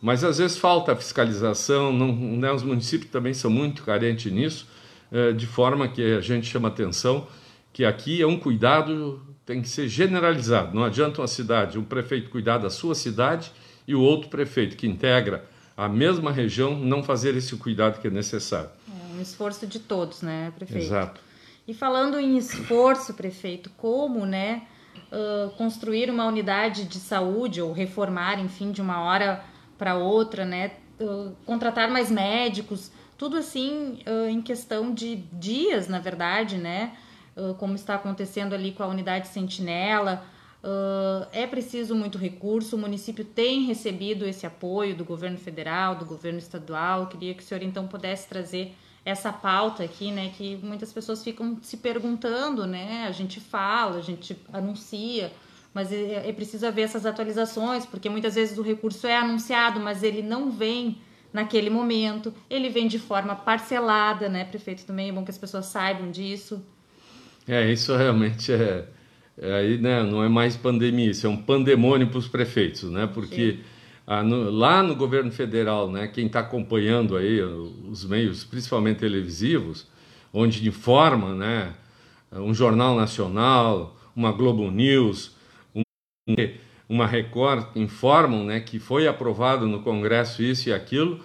mas 0.00 0.22
às 0.22 0.38
vezes 0.38 0.56
falta 0.56 0.94
fiscalização, 0.94 1.92
não, 1.92 2.12
né, 2.12 2.52
os 2.52 2.62
municípios 2.62 3.10
também 3.10 3.34
são 3.34 3.50
muito 3.50 3.82
carentes 3.82 4.30
nisso, 4.30 4.68
é, 5.10 5.32
de 5.32 5.46
forma 5.46 5.88
que 5.88 6.02
a 6.02 6.20
gente 6.20 6.46
chama 6.46 6.68
atenção 6.68 7.26
que 7.72 7.84
aqui 7.84 8.22
é 8.22 8.26
um 8.26 8.38
cuidado 8.38 9.20
tem 9.44 9.60
que 9.60 9.68
ser 9.68 9.86
generalizado. 9.86 10.74
Não 10.74 10.82
adianta 10.82 11.20
uma 11.20 11.28
cidade, 11.28 11.78
um 11.78 11.84
prefeito 11.84 12.30
cuidar 12.30 12.56
da 12.56 12.70
sua 12.70 12.94
cidade 12.94 13.52
e 13.86 13.94
o 13.94 14.00
outro 14.00 14.28
prefeito 14.28 14.76
que 14.76 14.86
integra 14.86 15.44
a 15.76 15.88
mesma 15.88 16.32
região 16.32 16.76
não 16.76 17.02
fazer 17.02 17.36
esse 17.36 17.54
cuidado 17.56 18.00
que 18.00 18.06
é 18.06 18.10
necessário. 18.10 18.70
É 18.88 19.18
um 19.18 19.20
esforço 19.20 19.66
de 19.66 19.78
todos, 19.78 20.22
né, 20.22 20.52
prefeito? 20.56 20.84
Exato. 20.84 21.20
E 21.68 21.74
falando 21.74 22.18
em 22.18 22.36
esforço, 22.38 23.12
prefeito, 23.14 23.70
como, 23.76 24.24
né, 24.24 24.62
uh, 25.12 25.50
construir 25.56 26.08
uma 26.08 26.26
unidade 26.26 26.84
de 26.84 26.98
saúde 26.98 27.60
ou 27.60 27.72
reformar, 27.72 28.38
enfim, 28.38 28.70
de 28.72 28.80
uma 28.80 29.02
hora 29.02 29.44
para 29.76 29.96
outra, 29.96 30.44
né, 30.44 30.72
uh, 31.00 31.32
contratar 31.44 31.90
mais 31.90 32.10
médicos, 32.10 32.90
tudo 33.18 33.36
assim 33.36 33.98
uh, 34.06 34.28
em 34.28 34.40
questão 34.40 34.94
de 34.94 35.16
dias, 35.32 35.88
na 35.88 35.98
verdade, 35.98 36.56
né, 36.56 36.96
como 37.58 37.74
está 37.74 37.96
acontecendo 37.96 38.54
ali 38.54 38.72
com 38.72 38.82
a 38.82 38.86
unidade 38.86 39.28
Sentinela 39.28 40.24
Uh, 40.66 41.28
é 41.30 41.46
preciso 41.46 41.94
muito 41.94 42.18
recurso, 42.18 42.74
o 42.74 42.78
município 42.78 43.24
tem 43.24 43.66
recebido 43.66 44.26
esse 44.26 44.44
apoio 44.44 44.96
do 44.96 45.04
governo 45.04 45.38
federal, 45.38 45.94
do 45.94 46.04
governo 46.04 46.40
estadual. 46.40 47.06
queria 47.06 47.34
que 47.34 47.42
o 47.42 47.46
senhor 47.46 47.62
então 47.62 47.86
pudesse 47.86 48.28
trazer 48.28 48.74
essa 49.04 49.32
pauta 49.32 49.84
aqui, 49.84 50.10
né, 50.10 50.32
que 50.36 50.56
muitas 50.56 50.92
pessoas 50.92 51.22
ficam 51.22 51.56
se 51.62 51.76
perguntando, 51.76 52.66
né? 52.66 53.06
A 53.06 53.12
gente 53.12 53.38
fala, 53.38 53.98
a 53.98 54.00
gente 54.00 54.36
anuncia, 54.52 55.32
mas 55.72 55.92
é, 55.92 56.28
é 56.28 56.32
preciso 56.32 56.66
haver 56.66 56.82
essas 56.82 57.06
atualizações, 57.06 57.86
porque 57.86 58.08
muitas 58.08 58.34
vezes 58.34 58.58
o 58.58 58.62
recurso 58.62 59.06
é 59.06 59.16
anunciado, 59.16 59.78
mas 59.78 60.02
ele 60.02 60.20
não 60.20 60.50
vem 60.50 60.98
naquele 61.32 61.70
momento, 61.70 62.34
ele 62.50 62.68
vem 62.68 62.88
de 62.88 62.98
forma 62.98 63.36
parcelada, 63.36 64.28
né, 64.28 64.44
prefeito? 64.44 64.84
Também 64.84 65.10
é 65.10 65.12
bom 65.12 65.24
que 65.24 65.30
as 65.30 65.38
pessoas 65.38 65.66
saibam 65.66 66.10
disso. 66.10 66.60
É, 67.46 67.70
isso 67.70 67.94
realmente 67.94 68.52
é 68.52 68.88
aí 69.40 69.78
né, 69.78 70.02
não 70.02 70.22
é 70.22 70.28
mais 70.28 70.56
pandemia, 70.56 71.10
isso 71.10 71.26
é 71.26 71.30
um 71.30 71.36
pandemônio 71.36 72.08
para 72.08 72.18
os 72.18 72.28
prefeitos, 72.28 72.84
né? 72.84 73.06
Porque 73.06 73.58
a, 74.06 74.22
no, 74.22 74.50
lá 74.50 74.82
no 74.82 74.94
governo 74.94 75.30
federal, 75.30 75.90
né, 75.90 76.06
quem 76.06 76.26
está 76.26 76.40
acompanhando 76.40 77.16
aí 77.16 77.40
os 77.42 78.04
meios, 78.04 78.44
principalmente 78.44 78.98
televisivos, 78.98 79.86
onde 80.32 80.66
informa, 80.66 81.34
né, 81.34 81.74
um 82.32 82.54
jornal 82.54 82.96
nacional, 82.96 83.96
uma 84.14 84.32
Globo 84.32 84.70
News, 84.70 85.36
um, 85.74 85.82
uma 86.88 87.06
Record 87.06 87.76
informam, 87.76 88.44
né, 88.44 88.60
que 88.60 88.78
foi 88.78 89.06
aprovado 89.06 89.66
no 89.66 89.80
Congresso 89.80 90.42
isso 90.42 90.70
e 90.70 90.72
aquilo. 90.72 91.20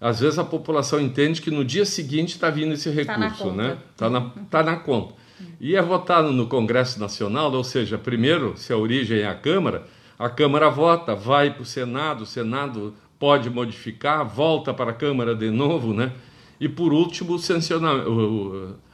Às 0.00 0.20
vezes 0.20 0.38
a 0.38 0.44
população 0.44 1.00
entende 1.00 1.40
que 1.40 1.50
no 1.50 1.64
dia 1.64 1.84
seguinte 1.84 2.34
está 2.34 2.50
vindo 2.50 2.74
esse 2.74 2.90
tá 3.04 3.16
recurso, 3.16 3.44
tá 3.46 3.52
né? 3.52 3.78
Está 3.92 4.10
na, 4.10 4.20
tá 4.50 4.62
na 4.62 4.76
conta 4.76 5.14
e 5.60 5.74
é 5.74 5.82
votado 5.82 6.32
no 6.32 6.46
Congresso 6.46 7.00
Nacional, 7.00 7.52
ou 7.52 7.64
seja, 7.64 7.96
primeiro, 7.96 8.56
se 8.56 8.72
a 8.72 8.76
origem 8.76 9.20
é 9.20 9.26
a 9.26 9.34
Câmara, 9.34 9.86
a 10.18 10.28
Câmara 10.28 10.68
vota, 10.68 11.14
vai 11.14 11.52
para 11.52 11.62
o 11.62 11.66
Senado, 11.66 12.22
o 12.22 12.26
Senado 12.26 12.94
pode 13.18 13.48
modificar, 13.48 14.26
volta 14.26 14.72
para 14.74 14.90
a 14.90 14.94
Câmara 14.94 15.34
de 15.34 15.50
novo, 15.50 15.94
né? 15.94 16.12
E 16.60 16.68
por 16.68 16.92
último, 16.92 17.38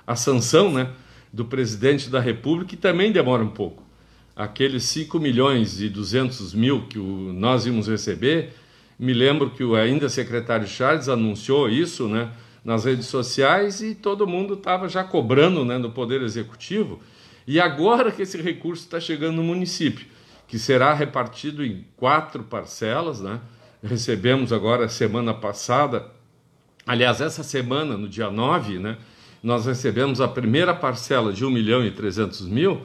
a 0.06 0.16
sanção 0.16 0.72
né, 0.72 0.90
do 1.32 1.44
presidente 1.44 2.10
da 2.10 2.20
República, 2.20 2.70
que 2.70 2.76
também 2.76 3.12
demora 3.12 3.42
um 3.42 3.48
pouco. 3.48 3.82
Aqueles 4.34 4.84
5 4.84 5.20
milhões 5.20 5.80
e 5.80 5.88
200 5.88 6.54
mil 6.54 6.86
que 6.86 6.98
nós 6.98 7.66
íamos 7.66 7.86
receber, 7.86 8.52
me 8.98 9.12
lembro 9.12 9.50
que 9.50 9.62
o 9.62 9.74
ainda 9.74 10.08
secretário 10.08 10.66
Charles 10.66 11.08
anunciou 11.08 11.68
isso, 11.68 12.08
né? 12.08 12.30
Nas 12.64 12.84
redes 12.84 13.06
sociais 13.06 13.80
e 13.80 13.94
todo 13.94 14.26
mundo 14.26 14.54
estava 14.54 14.88
já 14.88 15.02
cobrando 15.02 15.64
né, 15.64 15.78
no 15.78 15.90
Poder 15.90 16.22
Executivo. 16.22 17.00
E 17.46 17.60
agora 17.60 18.12
que 18.12 18.22
esse 18.22 18.40
recurso 18.40 18.84
está 18.84 19.00
chegando 19.00 19.36
no 19.36 19.42
município, 19.42 20.06
que 20.46 20.58
será 20.58 20.94
repartido 20.94 21.64
em 21.64 21.84
quatro 21.96 22.44
parcelas, 22.44 23.20
né? 23.20 23.40
recebemos 23.82 24.52
agora 24.52 24.88
semana 24.88 25.34
passada, 25.34 26.06
aliás, 26.86 27.20
essa 27.20 27.42
semana, 27.42 27.96
no 27.96 28.08
dia 28.08 28.30
9, 28.30 28.78
né, 28.78 28.96
nós 29.42 29.66
recebemos 29.66 30.20
a 30.20 30.28
primeira 30.28 30.72
parcela 30.72 31.32
de 31.32 31.44
1 31.44 31.50
milhão 31.50 31.84
e 31.84 31.90
300 31.90 32.42
mil, 32.46 32.82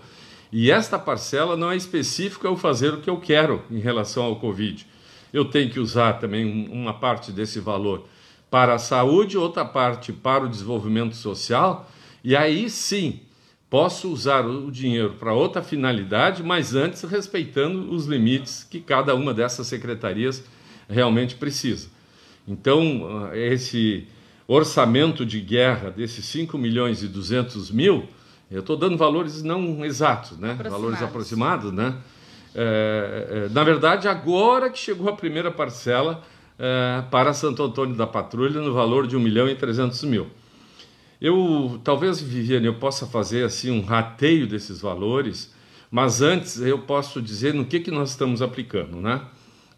e 0.52 0.72
esta 0.72 0.98
parcela 0.98 1.56
não 1.56 1.70
é 1.70 1.76
específica 1.76 2.48
eu 2.48 2.58
fazer 2.58 2.94
o 2.94 3.02
que 3.02 3.10
eu 3.10 3.18
quero 3.18 3.62
em 3.70 3.80
relação 3.80 4.24
ao 4.24 4.38
Covid. 4.38 4.88
Eu 5.32 5.46
tenho 5.46 5.70
que 5.70 5.80
usar 5.80 6.14
também 6.14 6.68
uma 6.72 6.94
parte 6.94 7.32
desse 7.32 7.60
valor 7.60 8.08
para 8.50 8.76
a 8.76 8.80
saúde, 8.80 9.38
outra 9.38 9.66
parte 9.66 10.14
para 10.14 10.46
o 10.46 10.50
desenvolvimento 10.50 11.16
social, 11.16 11.90
e 12.24 12.36
aí 12.36 12.70
sim 12.70 13.22
posso 13.70 14.10
usar 14.12 14.46
o 14.46 14.72
dinheiro 14.72 15.16
para 15.20 15.34
outra 15.34 15.62
finalidade, 15.62 16.42
mas 16.42 16.74
antes 16.74 17.02
respeitando 17.04 17.92
os 17.92 18.06
limites 18.06 18.64
que 18.64 18.80
cada 18.80 19.14
uma 19.14 19.34
dessas 19.34 19.68
secretarias 19.68 20.44
realmente 20.90 21.36
precisa. 21.36 21.90
Então, 22.48 23.30
esse 23.34 24.08
orçamento 24.48 25.26
de 25.26 25.42
guerra 25.42 25.90
desses 25.90 26.26
5 26.26 26.58
milhões 26.58 27.04
e 27.04 27.08
200 27.08 27.70
mil, 27.72 28.08
eu 28.50 28.62
estou 28.62 28.78
dando 28.78 28.96
valores 28.96 29.44
não 29.44 29.84
exatos, 29.84 30.38
né? 30.38 30.52
Aproximados. 30.52 30.72
Valores 30.72 31.02
aproximados, 31.02 31.74
né? 31.74 31.98
É, 32.56 33.28
é, 33.46 33.50
na 33.54 33.64
verdade, 33.64 34.08
agora 34.08 34.70
que 34.70 34.80
chegou 34.80 35.10
a 35.10 35.14
primeira 35.14 35.52
parcela 35.52 36.24
é, 36.60 37.04
para 37.12 37.34
Santo 37.34 37.64
Antônio 37.64 37.96
da 37.96 38.08
Patrulha 38.08 38.62
no 38.62 38.74
valor 38.74 39.08
de 39.08 39.16
1 39.16 39.20
milhão 39.20 39.48
e 39.48 39.56
300 39.56 40.04
mil. 40.04 40.28
Eu, 41.20 41.80
talvez, 41.84 42.22
Viviane, 42.22 42.68
eu 42.68 42.76
possa 42.76 43.08
fazer 43.08 43.44
assim 43.44 43.72
um 43.72 43.84
rateio 43.84 44.46
desses 44.46 44.82
valores, 44.82 45.54
mas 45.90 46.22
antes 46.22 46.60
eu 46.60 46.80
posso 46.80 47.22
dizer 47.22 47.54
no 47.54 47.66
que, 47.66 47.80
que 47.80 47.90
nós 47.90 48.12
estamos 48.12 48.42
aplicando, 48.42 48.98
né? 48.98 49.22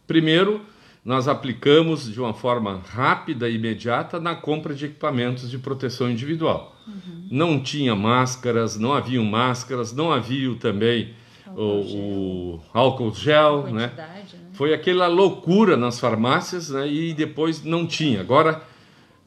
Primeiro, 0.06 0.62
nós 1.04 1.28
aplicamos 1.28 2.12
de 2.12 2.20
uma 2.20 2.34
forma 2.34 2.82
rápida 2.90 3.48
e 3.48 3.56
imediata 3.56 4.20
na 4.20 4.36
compra 4.36 4.74
de 4.74 4.86
equipamentos 4.86 5.50
de 5.50 5.58
proteção 5.58 6.10
individual. 6.10 6.76
Uhum. 6.86 7.28
Não 7.32 7.60
tinha 7.60 7.96
máscaras, 7.96 8.78
não 8.78 8.94
haviam 8.94 9.24
máscaras, 9.24 9.94
não 9.94 10.12
havia 10.12 10.54
também 10.56 11.14
álcool 11.46 11.80
o, 11.80 11.84
gel, 11.84 12.00
o 12.00 12.62
álcool 12.74 13.14
gel 13.14 13.64
né? 13.68 13.72
né? 13.72 14.24
Foi 14.60 14.74
aquela 14.74 15.08
loucura 15.08 15.78
nas 15.78 16.02
farmácias 16.02 16.70
né? 16.70 16.86
e 16.86 17.14
depois 17.14 17.64
não 17.64 17.88
tinha. 17.88 18.20
Agora, 18.20 18.62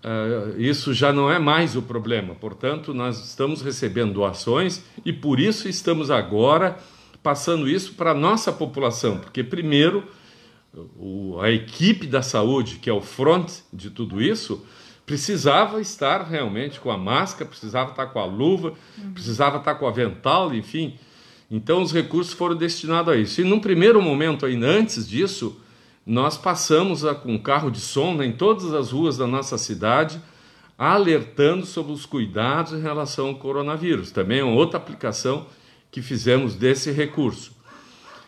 uh, 0.04 0.60
isso 0.60 0.92
já 0.92 1.10
não 1.10 1.32
é 1.32 1.38
mais 1.38 1.74
o 1.74 1.80
problema. 1.80 2.34
Portanto, 2.34 2.92
nós 2.92 3.18
estamos 3.30 3.62
recebendo 3.62 4.12
doações 4.12 4.84
e 5.06 5.10
por 5.10 5.40
isso 5.40 5.70
estamos 5.70 6.10
agora 6.10 6.76
passando 7.22 7.66
isso 7.66 7.94
para 7.94 8.10
a 8.10 8.14
nossa 8.14 8.52
população, 8.52 9.16
porque 9.16 9.42
primeiro 9.42 10.04
o, 10.98 11.40
a 11.40 11.50
equipe 11.50 12.06
da 12.06 12.20
saúde, 12.20 12.74
que 12.76 12.90
é 12.90 12.92
o 12.92 13.00
front 13.00 13.50
de 13.72 13.88
tudo 13.88 14.20
isso, 14.20 14.62
precisava 15.06 15.80
estar 15.80 16.24
realmente 16.24 16.78
com 16.78 16.90
a 16.90 16.98
máscara, 16.98 17.48
precisava 17.48 17.92
estar 17.92 18.08
com 18.08 18.18
a 18.18 18.26
luva, 18.26 18.74
precisava 19.14 19.56
estar 19.56 19.76
com 19.76 19.86
o 19.86 19.88
avental, 19.88 20.52
enfim. 20.54 20.98
Então 21.52 21.82
os 21.82 21.92
recursos 21.92 22.32
foram 22.32 22.56
destinados 22.56 23.12
a 23.12 23.16
isso. 23.16 23.42
E 23.42 23.44
num 23.44 23.60
primeiro 23.60 24.00
momento, 24.00 24.46
ainda 24.46 24.66
antes 24.66 25.06
disso, 25.06 25.60
nós 26.06 26.38
passamos 26.38 27.04
a, 27.04 27.14
com 27.14 27.38
carro 27.38 27.70
de 27.70 27.78
som 27.78 28.14
né, 28.14 28.24
em 28.24 28.32
todas 28.32 28.72
as 28.72 28.90
ruas 28.90 29.18
da 29.18 29.26
nossa 29.26 29.58
cidade, 29.58 30.18
alertando 30.78 31.66
sobre 31.66 31.92
os 31.92 32.06
cuidados 32.06 32.72
em 32.72 32.80
relação 32.80 33.28
ao 33.28 33.34
coronavírus. 33.34 34.10
Também 34.10 34.38
é 34.38 34.44
outra 34.44 34.78
aplicação 34.78 35.46
que 35.90 36.00
fizemos 36.00 36.54
desse 36.54 36.90
recurso. 36.90 37.52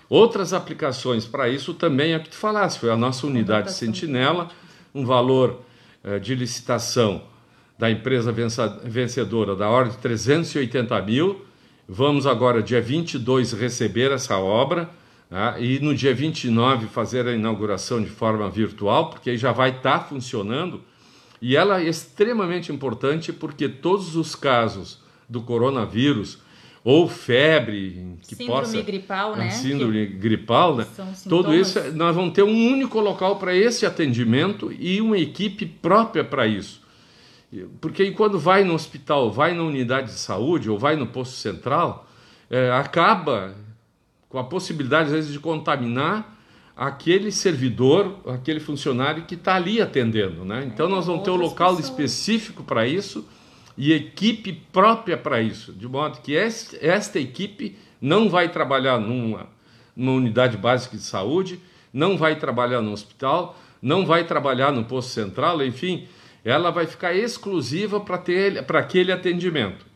Outras 0.07 0.52
aplicações 0.52 1.25
para 1.25 1.49
isso 1.49 1.73
também 1.73 2.12
é 2.12 2.19
o 2.19 2.21
que 2.21 2.28
tu 2.28 2.37
falasse, 2.37 2.78
foi 2.78 2.90
a 2.90 2.97
nossa 2.97 3.26
unidade 3.26 3.73
Sentinela, 3.73 4.50
um 4.95 5.07
valor 5.07 5.62
eh, 6.04 6.19
de 6.19 6.35
licitação 6.35 7.23
da 7.78 7.90
empresa 7.90 8.31
vencedora 8.85 9.57
da 9.57 9.69
ordem 9.69 9.95
de 9.95 9.99
380 10.02 11.00
mil. 11.02 11.45
Vamos 11.88 12.26
agora, 12.26 12.62
dia 12.62 12.81
22, 12.81 13.53
receber 13.53 14.11
essa 14.11 14.38
obra 14.38 14.88
tá? 15.29 15.57
e 15.61 15.79
no 15.81 15.95
dia 15.95 16.14
29 16.14 16.87
fazer 16.87 17.26
a 17.29 17.33
inauguração 17.33 18.03
de 18.03 18.09
forma 18.09 18.49
virtual, 18.49 19.11
porque 19.11 19.31
aí 19.31 19.37
já 19.37 19.53
vai 19.53 19.71
estar 19.71 19.99
tá 19.99 20.05
funcionando. 20.05 20.83
E 21.43 21.57
ela 21.57 21.83
é 21.83 21.88
extremamente 21.88 22.73
importante 22.73 23.33
porque 23.33 23.69
todos 23.69 24.17
os 24.17 24.35
casos 24.35 24.99
do 25.29 25.43
coronavírus 25.43 26.38
ou 26.83 27.09
febre 27.09 28.19
que 28.23 28.35
síndrome 28.35 28.61
possa 28.61 28.83
gripal, 28.83 29.37
né? 29.37 29.50
síndrome 29.50 30.07
que, 30.07 30.12
gripal, 30.14 30.76
né? 30.76 30.87
Tudo 31.29 31.55
isso 31.55 31.79
nós 31.93 32.14
vamos 32.14 32.35
ter 32.35 32.43
um 32.43 32.73
único 32.73 33.00
local 33.00 33.37
para 33.37 33.55
esse 33.55 33.87
atendimento 33.87 34.73
e 34.73 35.00
uma 35.00 35.19
equipe 35.19 35.64
própria 35.64 36.23
para 36.23 36.47
isso. 36.47 36.84
Porque 37.80 38.11
quando 38.12 38.38
vai 38.38 38.64
no 38.64 38.75
hospital, 38.75 39.30
vai 39.30 39.54
na 39.54 39.62
unidade 39.62 40.12
de 40.12 40.18
saúde 40.18 40.70
ou 40.70 40.78
vai 40.78 40.96
no 40.96 41.06
posto 41.06 41.34
central, 41.34 42.08
é, 42.50 42.70
acaba 42.70 43.54
com 44.28 44.38
a 44.38 44.45
possibilidade 44.45 45.06
às 45.06 45.12
vezes 45.12 45.32
de 45.32 45.38
contaminar 45.38 46.34
aquele 46.76 47.30
servidor, 47.30 48.19
aquele 48.26 48.58
funcionário 48.58 49.25
que 49.25 49.34
está 49.34 49.54
ali 49.54 49.80
atendendo, 49.80 50.45
né? 50.45 50.64
Então 50.67 50.88
nós 50.88 51.06
vamos 51.06 51.23
ter 51.23 51.30
um 51.30 51.36
local 51.36 51.78
específico 51.78 52.64
para 52.64 52.86
isso 52.86 53.25
e 53.76 53.93
equipe 53.93 54.52
própria 54.73 55.17
para 55.17 55.40
isso, 55.40 55.73
de 55.73 55.86
modo 55.86 56.21
que 56.21 56.36
esta 56.36 57.19
equipe 57.19 57.76
não 58.00 58.28
vai 58.28 58.49
trabalhar 58.49 58.99
numa, 58.99 59.49
numa 59.97 60.12
unidade 60.12 60.56
básica 60.56 60.97
de 60.97 61.02
saúde, 61.02 61.60
não 61.93 62.19
vai 62.19 62.36
trabalhar 62.36 62.80
no 62.80 62.93
hospital, 62.93 63.56
não 63.80 64.04
vai 64.04 64.25
trabalhar 64.25 64.73
no 64.73 64.84
posto 64.84 65.10
central, 65.10 65.64
enfim, 65.64 66.06
ela 66.45 66.71
vai 66.71 66.87
ficar 66.87 67.15
exclusiva 67.15 67.99
para 67.99 68.78
aquele 68.78 69.11
atendimento. 69.11 69.87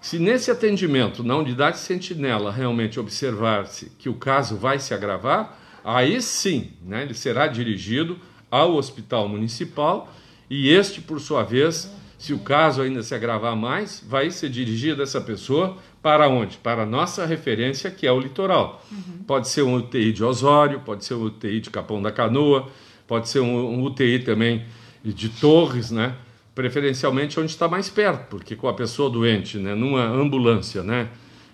Se 0.00 0.18
nesse 0.18 0.50
atendimento, 0.50 1.22
na 1.22 1.36
unidade 1.36 1.78
sentinela, 1.78 2.50
realmente 2.50 3.00
observar-se 3.00 3.90
que 3.98 4.08
o 4.08 4.14
caso 4.14 4.56
vai 4.56 4.78
se 4.78 4.92
agravar, 4.92 5.58
aí 5.82 6.20
sim, 6.20 6.72
né, 6.82 7.02
ele 7.02 7.14
será 7.14 7.46
dirigido 7.46 8.18
ao 8.50 8.74
hospital 8.74 9.28
municipal 9.28 10.12
e 10.50 10.68
este, 10.68 11.00
por 11.00 11.20
sua 11.20 11.42
vez, 11.42 11.90
se 12.18 12.32
o 12.32 12.38
caso 12.38 12.82
ainda 12.82 13.02
se 13.02 13.14
agravar 13.14 13.56
mais, 13.56 14.04
vai 14.06 14.30
ser 14.30 14.50
dirigida 14.50 15.02
essa 15.02 15.20
pessoa 15.20 15.78
para 16.02 16.28
onde? 16.28 16.58
Para 16.58 16.82
a 16.82 16.86
nossa 16.86 17.24
referência, 17.24 17.90
que 17.90 18.06
é 18.06 18.12
o 18.12 18.20
litoral. 18.20 18.84
Uhum. 18.92 19.24
Pode 19.26 19.48
ser 19.48 19.62
um 19.62 19.74
UTI 19.74 20.12
de 20.12 20.22
Osório, 20.22 20.80
pode 20.80 21.04
ser 21.04 21.14
um 21.14 21.22
UTI 21.22 21.60
de 21.60 21.70
Capão 21.70 22.02
da 22.02 22.12
Canoa, 22.12 22.68
pode 23.06 23.28
ser 23.28 23.40
um, 23.40 23.56
um 23.56 23.82
UTI 23.82 24.18
também 24.18 24.66
de 25.12 25.28
Torres, 25.28 25.90
né? 25.90 26.14
preferencialmente 26.54 27.38
onde 27.38 27.50
está 27.50 27.66
mais 27.66 27.90
perto, 27.90 28.28
porque 28.28 28.54
com 28.54 28.68
a 28.68 28.74
pessoa 28.74 29.10
doente, 29.10 29.58
né, 29.58 29.74
numa 29.74 30.04
ambulância, 30.04 30.82
né, 30.82 31.08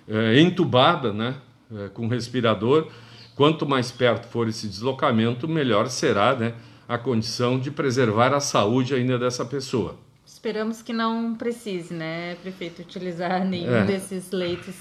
é, 0.06 0.38
entubada, 0.40 1.12
né, 1.12 1.36
é, 1.74 1.88
com 1.88 2.06
respirador, 2.06 2.88
quanto 3.34 3.66
mais 3.66 3.90
perto 3.90 4.28
for 4.28 4.46
esse 4.48 4.68
deslocamento, 4.68 5.48
melhor 5.48 5.88
será, 5.88 6.36
né, 6.36 6.54
a 6.86 6.98
condição 6.98 7.58
de 7.58 7.70
preservar 7.70 8.34
a 8.34 8.40
saúde 8.40 8.94
ainda 8.94 9.18
dessa 9.18 9.44
pessoa. 9.44 9.96
Esperamos 10.26 10.82
que 10.82 10.92
não 10.92 11.34
precise, 11.34 11.94
né, 11.94 12.34
prefeito, 12.36 12.82
utilizar 12.82 13.42
nenhum 13.46 13.74
é. 13.74 13.84
desses 13.84 14.30
leitos 14.30 14.74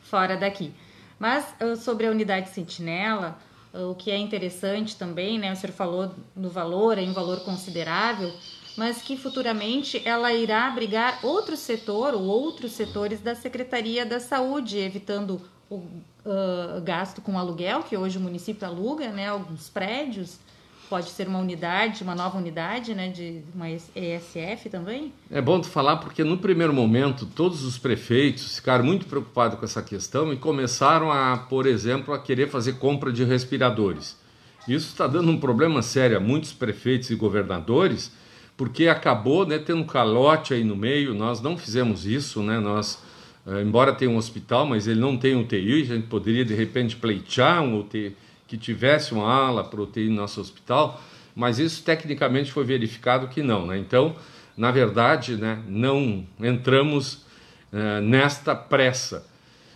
fora 0.00 0.36
daqui. 0.36 0.72
Mas 1.18 1.44
ah, 1.60 1.76
sobre 1.76 2.06
a 2.06 2.10
unidade 2.10 2.50
sentinela, 2.50 3.38
o 3.90 3.94
que 3.94 4.10
é 4.10 4.16
interessante 4.16 4.96
também, 4.96 5.38
né, 5.38 5.52
o 5.52 5.56
senhor 5.56 5.72
falou 5.72 6.14
no 6.34 6.48
valor, 6.48 6.98
é 6.98 7.02
um 7.02 7.12
valor 7.12 7.40
considerável, 7.40 8.32
mas 8.76 9.00
que 9.00 9.16
futuramente 9.16 10.00
ela 10.04 10.32
irá 10.32 10.66
abrigar 10.66 11.20
outro 11.22 11.56
setor 11.56 12.14
ou 12.14 12.22
outros 12.22 12.72
setores 12.72 13.20
da 13.20 13.34
Secretaria 13.34 14.04
da 14.04 14.20
Saúde, 14.20 14.78
evitando 14.78 15.40
o 15.68 15.76
uh, 15.76 16.80
gasto 16.84 17.20
com 17.20 17.38
aluguel, 17.38 17.82
que 17.82 17.96
hoje 17.96 18.18
o 18.18 18.20
município 18.20 18.66
aluga, 18.66 19.08
né, 19.08 19.28
alguns 19.28 19.68
prédios, 19.68 20.38
pode 20.88 21.10
ser 21.10 21.28
uma 21.28 21.38
unidade, 21.38 22.02
uma 22.02 22.14
nova 22.14 22.38
unidade, 22.38 22.94
né, 22.94 23.08
de 23.08 23.42
uma 23.54 23.68
ESF 23.70 24.68
também? 24.70 25.12
É 25.30 25.40
bom 25.40 25.60
tu 25.60 25.68
falar 25.68 25.96
porque 25.96 26.24
no 26.24 26.38
primeiro 26.38 26.72
momento 26.72 27.26
todos 27.26 27.64
os 27.64 27.78
prefeitos 27.78 28.56
ficaram 28.56 28.84
muito 28.84 29.06
preocupados 29.06 29.58
com 29.58 29.64
essa 29.64 29.82
questão 29.82 30.32
e 30.32 30.36
começaram 30.36 31.10
a, 31.10 31.36
por 31.36 31.66
exemplo, 31.66 32.14
a 32.14 32.18
querer 32.18 32.48
fazer 32.48 32.74
compra 32.74 33.12
de 33.12 33.24
respiradores. 33.24 34.16
Isso 34.68 34.88
está 34.88 35.06
dando 35.06 35.30
um 35.30 35.38
problema 35.38 35.80
sério 35.82 36.16
a 36.16 36.20
muitos 36.20 36.52
prefeitos 36.52 37.10
e 37.10 37.14
governadores, 37.14 38.12
porque 38.56 38.88
acabou 38.88 39.46
né, 39.46 39.58
tendo 39.58 39.82
um 39.82 39.86
calote 39.86 40.54
aí 40.54 40.64
no 40.64 40.74
meio. 40.74 41.14
Nós 41.14 41.40
não 41.40 41.56
fizemos 41.56 42.04
isso, 42.04 42.42
né? 42.42 42.58
Nós, 42.58 43.00
eh, 43.46 43.62
embora 43.62 43.92
tenha 43.92 44.10
um 44.10 44.16
hospital, 44.16 44.66
mas 44.66 44.88
ele 44.88 44.98
não 44.98 45.16
tem 45.16 45.36
UTI, 45.36 45.82
a 45.82 45.84
gente 45.84 46.06
poderia 46.08 46.44
de 46.44 46.54
repente 46.54 46.96
pleitear 46.96 47.62
um 47.62 47.78
UTI 47.78 48.16
que 48.46 48.56
tivesse 48.56 49.12
uma 49.12 49.26
ala 49.26 49.68
UTI 49.74 50.08
no 50.08 50.16
nosso 50.16 50.40
hospital, 50.40 51.00
mas 51.34 51.58
isso 51.58 51.82
tecnicamente 51.82 52.52
foi 52.52 52.64
verificado 52.64 53.28
que 53.28 53.42
não. 53.42 53.66
Né? 53.66 53.78
Então, 53.78 54.16
na 54.56 54.70
verdade, 54.70 55.36
né, 55.36 55.62
não 55.68 56.26
entramos 56.40 57.26
uh, 57.72 58.00
nesta 58.02 58.54
pressa. 58.54 59.26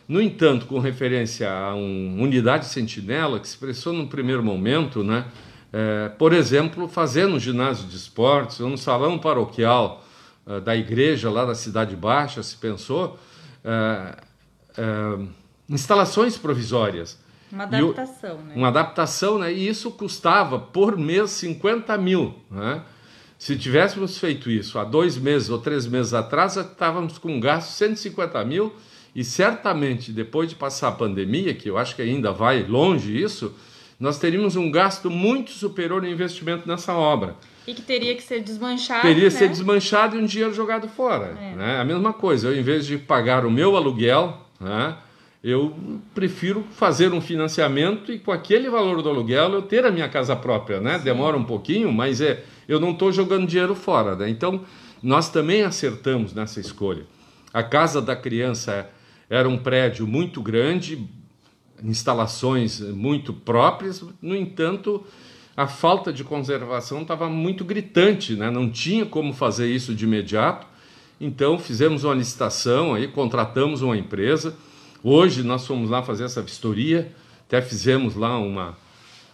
No 0.09 0.21
entanto, 0.21 0.67
com 0.67 0.81
referência 0.81 1.53
a 1.53 1.75
uma 1.75 2.25
unidade 2.25 2.67
sentinela 2.67 3.39
que 3.39 3.47
se 3.47 3.55
expressou 3.55 3.93
no 3.93 4.09
primeiro 4.09 4.43
momento, 4.43 5.05
né, 5.05 5.27
é, 5.73 6.09
por 6.09 6.33
exemplo, 6.33 6.89
fazer 6.89 7.29
no 7.29 7.39
ginásio 7.39 7.87
de 7.87 7.95
esportes 7.95 8.59
ou 8.59 8.69
no 8.69 8.77
salão 8.77 9.21
paroquial 9.21 10.05
uh, 10.45 10.61
da 10.61 10.75
igreja 10.75 11.31
lá 11.31 11.45
da 11.45 11.55
Cidade 11.55 11.95
Baixa, 11.95 12.43
se 12.43 12.57
pensou, 12.57 13.17
uh, 13.65 15.29
instalações 15.69 16.37
provisórias 16.37 17.17
uma 17.53 17.65
adaptação, 17.65 18.37
o, 18.37 18.43
né? 18.43 18.53
Uma 18.57 18.69
adaptação, 18.69 19.39
né? 19.39 19.53
E 19.53 19.69
isso 19.69 19.91
custava 19.91 20.59
por 20.59 20.97
mês 20.97 21.31
50 21.31 21.97
mil, 21.99 22.35
né? 22.51 22.83
Se 23.39 23.57
tivéssemos 23.57 24.19
feito 24.19 24.51
isso 24.51 24.79
há 24.79 24.85
dois 24.85 25.17
meses 25.17 25.49
ou 25.49 25.59
três 25.59 25.87
meses 25.87 26.13
atrás, 26.13 26.57
estávamos 26.57 27.17
com 27.17 27.33
um 27.33 27.41
gasto 27.41 27.69
de 27.69 27.75
150 27.75 28.45
mil 28.45 28.75
e 29.15 29.25
certamente 29.25 30.13
depois 30.13 30.49
de 30.51 30.55
passar 30.55 30.89
a 30.89 30.93
pandemia, 30.93 31.55
que 31.55 31.69
eu 31.69 31.79
acho 31.79 31.97
que 31.97 32.03
ainda 32.03 32.33
vai 32.33 32.63
longe 32.63 33.19
isso, 33.19 33.55
nós 33.99 34.19
teríamos 34.19 34.57
um 34.57 34.71
gasto 34.71 35.11
muito 35.11 35.51
superior 35.53 36.03
no 36.03 36.09
investimento 36.09 36.69
nessa 36.69 36.95
obra. 36.95 37.35
E 37.67 37.75
que 37.75 37.83
teria 37.83 38.15
que 38.15 38.23
ser 38.23 38.41
desmanchado. 38.41 39.03
Teria 39.03 39.29
que 39.29 39.35
né? 39.35 39.39
ser 39.39 39.49
desmanchado 39.49 40.17
e 40.17 40.23
um 40.23 40.27
dinheiro 40.27 40.55
jogado 40.55 40.89
fora. 40.89 41.37
É. 41.41 41.55
Né? 41.55 41.81
A 41.81 41.85
mesma 41.85 42.13
coisa, 42.13 42.49
eu, 42.49 42.59
em 42.59 42.63
vez 42.63 42.87
de 42.87 42.99
pagar 42.99 43.45
o 43.45 43.51
meu 43.51 43.77
aluguel, 43.77 44.39
né, 44.59 44.97
eu 45.43 45.75
prefiro 46.15 46.65
fazer 46.71 47.13
um 47.13 47.21
financiamento 47.21 48.13
e 48.13 48.19
com 48.19 48.31
aquele 48.31 48.69
valor 48.69 49.03
do 49.03 49.09
aluguel 49.09 49.53
eu 49.55 49.63
ter 49.63 49.87
a 49.87 49.91
minha 49.91 50.09
casa 50.09 50.37
própria. 50.37 50.81
Né? 50.81 50.99
Demora 50.99 51.37
um 51.37 51.45
pouquinho, 51.45 51.91
mas 51.91 52.21
é, 52.21 52.45
eu 52.69 52.79
não 52.79 52.91
estou 52.91 53.11
jogando 53.11 53.47
dinheiro 53.47 53.75
fora. 53.75 54.15
Né? 54.15 54.29
Então, 54.29 54.65
nós 55.03 55.31
também 55.31 55.63
acertamos 55.63 56.35
nessa 56.35 56.61
escolha. 56.61 57.07
A 57.55 57.63
casa 57.63 58.03
da 58.03 58.15
criança 58.15 58.91
era 59.31 59.49
um 59.49 59.57
prédio 59.57 60.07
muito 60.07 60.43
grande, 60.43 61.09
instalações 61.83 62.81
muito 62.81 63.33
próprias, 63.33 64.05
no 64.21 64.37
entanto, 64.37 65.05
a 65.57 65.67
falta 65.67 66.13
de 66.13 66.23
conservação 66.23 67.03
estava 67.03 67.29
muito 67.31 67.65
gritante, 67.65 68.35
né? 68.35 68.51
não 68.51 68.71
tinha 68.71 69.07
como 69.07 69.33
fazer 69.33 69.71
isso 69.71 69.95
de 69.95 70.05
imediato. 70.05 70.67
Então 71.19 71.59
fizemos 71.59 72.05
uma 72.05 72.15
licitação, 72.15 72.95
aí 72.95 73.09
contratamos 73.09 73.81
uma 73.83 73.97
empresa. 73.97 74.55
Hoje 75.03 75.43
nós 75.43 75.67
fomos 75.67 75.89
lá 75.89 76.03
fazer 76.03 76.25
essa 76.25 76.43
vistoria, 76.43 77.11
até 77.47 77.63
fizemos 77.63 78.15
lá 78.15 78.39
uma, 78.39 78.77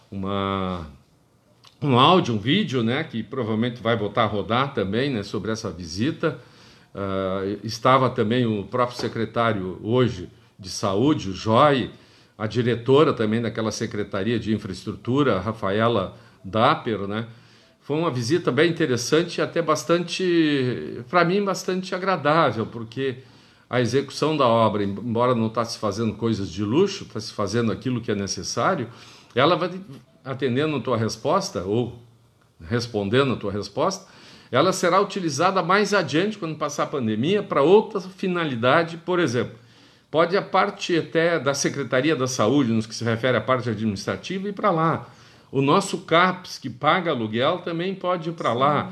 uma 0.09 0.87
um 1.81 1.99
áudio, 1.99 2.35
um 2.35 2.37
vídeo, 2.37 2.81
né, 2.81 3.03
que 3.03 3.21
provavelmente 3.21 3.81
vai 3.81 3.95
voltar 3.95 4.23
a 4.23 4.27
rodar 4.27 4.73
também, 4.73 5.09
né, 5.11 5.23
sobre 5.23 5.51
essa 5.51 5.69
visita. 5.69 6.39
Uh, 6.95 7.59
estava 7.63 8.09
também 8.09 8.45
o 8.45 8.63
próprio 8.63 8.97
secretário 8.97 9.77
hoje 9.83 10.29
de 10.57 10.69
saúde, 10.69 11.29
o 11.29 11.33
Joy, 11.33 11.91
a 12.37 12.47
diretora 12.47 13.13
também 13.13 13.41
daquela 13.41 13.71
Secretaria 13.71 14.39
de 14.39 14.53
Infraestrutura, 14.53 15.39
Rafaela 15.39 16.17
Dapper, 16.43 17.07
né? 17.07 17.27
Foi 17.81 17.97
uma 17.97 18.09
visita 18.09 18.51
bem 18.51 18.69
interessante 18.69 19.37
e 19.37 19.41
até 19.41 19.61
bastante, 19.61 21.03
para 21.09 21.23
mim, 21.23 21.43
bastante 21.43 21.93
agradável, 21.93 22.65
porque 22.65 23.17
a 23.69 23.81
execução 23.81 24.37
da 24.37 24.47
obra, 24.47 24.83
embora 24.83 25.35
não 25.35 25.47
está 25.47 25.65
se 25.65 25.77
fazendo 25.77 26.13
coisas 26.13 26.49
de 26.49 26.63
luxo, 26.63 27.03
está 27.03 27.19
se 27.19 27.33
fazendo 27.33 27.71
aquilo 27.71 28.01
que 28.01 28.11
é 28.11 28.15
necessário, 28.15 28.89
ela 29.35 29.55
vai 29.55 29.69
atendendo 30.23 30.77
a 30.77 30.79
tua 30.79 30.97
resposta, 30.97 31.63
ou 31.63 31.99
respondendo 32.61 33.33
a 33.33 33.35
tua 33.35 33.51
resposta, 33.51 34.07
ela 34.51 34.71
será 34.71 35.01
utilizada 35.01 35.61
mais 35.61 35.93
adiante, 35.93 36.37
quando 36.37 36.55
passar 36.57 36.83
a 36.83 36.87
pandemia, 36.87 37.43
para 37.43 37.61
outra 37.61 37.99
finalidade, 37.99 38.97
por 38.97 39.19
exemplo 39.19 39.67
Pode 40.09 40.37
a 40.37 40.41
parte 40.41 40.97
até 40.97 41.37
da 41.37 41.53
Secretaria 41.53 42.15
da 42.15 42.27
Saúde, 42.27 42.71
nos 42.71 42.85
que 42.85 42.95
se 42.95 43.03
refere 43.03 43.35
à 43.35 43.41
parte 43.41 43.69
administrativa, 43.69 44.47
ir 44.47 44.53
para 44.53 44.71
lá. 44.71 45.05
O 45.51 45.61
nosso 45.61 45.99
CAPS, 45.99 46.57
que 46.57 46.69
paga 46.69 47.11
aluguel, 47.11 47.59
também 47.59 47.93
pode 47.93 48.29
ir 48.29 48.33
para 48.33 48.53
lá. 48.53 48.89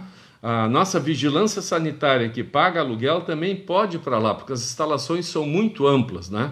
A 0.47 0.69
nossa 0.69 0.99
vigilância 0.99 1.59
sanitária, 1.59 2.29
que 2.29 2.43
paga 2.43 2.79
aluguel, 2.79 3.21
também 3.21 3.55
pode 3.55 3.97
ir 3.97 3.99
para 3.99 4.19
lá, 4.19 4.35
porque 4.35 4.53
as 4.53 4.63
instalações 4.63 5.25
são 5.25 5.43
muito 5.43 5.87
amplas, 5.87 6.29
né? 6.29 6.51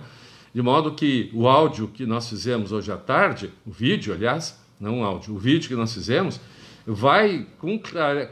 De 0.52 0.64
modo 0.64 0.94
que 0.94 1.30
o 1.32 1.48
áudio 1.48 1.88
que 1.88 2.04
nós 2.04 2.28
fizemos 2.28 2.72
hoje 2.72 2.92
à 2.92 2.98
tarde, 2.98 3.54
o 3.64 3.70
vídeo, 3.70 4.12
aliás, 4.12 4.60
não 4.80 5.02
o 5.02 5.04
áudio, 5.04 5.36
o 5.36 5.38
vídeo 5.38 5.70
que 5.70 5.76
nós 5.76 5.94
fizemos, 5.94 6.42
vai 6.88 7.46
com 7.60 7.80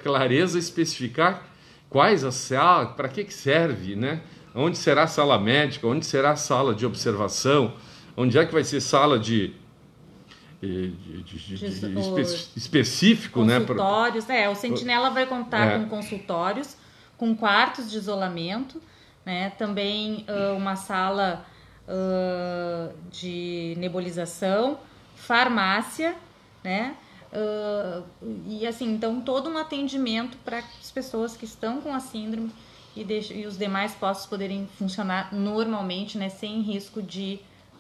clareza 0.02 0.58
especificar 0.58 1.46
quais 1.92 2.24
as 2.24 2.34
salas, 2.34 2.96
para 2.96 3.08
que, 3.08 3.24
que 3.24 3.34
serve, 3.34 3.96
né? 3.96 4.22
onde 4.56 4.80
será 4.80 5.04
a 5.04 5.08
sala 5.08 5.38
médica, 5.38 5.86
onde 5.86 6.08
será 6.08 6.32
a 6.32 6.36
sala 6.36 6.74
de 6.74 6.88
observação, 6.88 7.76
onde 8.18 8.36
é 8.36 8.44
que 8.48 8.52
vai 8.52 8.64
ser 8.64 8.82
sala 8.82 9.20
de, 9.20 9.54
de, 10.62 10.92
de, 10.92 11.24
de 11.24 11.66
espe, 11.66 12.22
específico, 12.56 13.44
né? 13.44 13.60
Consultórios, 13.60 14.30
é, 14.30 14.48
o 14.48 14.56
Sentinela 14.56 15.10
vai 15.10 15.26
contar 15.26 15.66
é. 15.66 15.80
com 15.80 15.90
consultórios, 15.90 16.78
com 17.18 17.36
quartos 17.36 17.90
de 17.90 17.98
isolamento, 17.98 18.82
né? 19.26 19.50
Também 19.58 20.26
uh, 20.30 20.56
uma 20.56 20.76
sala 20.76 21.46
uh, 21.88 22.94
de 23.10 23.76
nebulização, 23.78 24.80
farmácia, 25.16 26.16
né? 26.64 26.96
Uh, 27.32 28.04
e 28.46 28.68
assim, 28.68 28.94
então 28.94 29.22
todo 29.22 29.50
um 29.50 29.58
atendimento 29.58 30.38
para 30.44 30.60
as 30.60 30.92
pessoas 30.92 31.36
que 31.36 31.46
estão 31.46 31.82
com 31.82 31.94
a 31.94 32.00
síndrome 32.00 32.52
e, 32.96 33.04
deixa, 33.04 33.34
e 33.34 33.48
os 33.48 33.58
demais 33.58 33.94
postos 33.94 34.28
poderem 34.28 34.68
funcionar 34.78 35.34
normalmente, 35.34 36.18
né, 36.18 36.28
sem 36.28 36.62
risco 36.62 37.02
de 37.02 37.40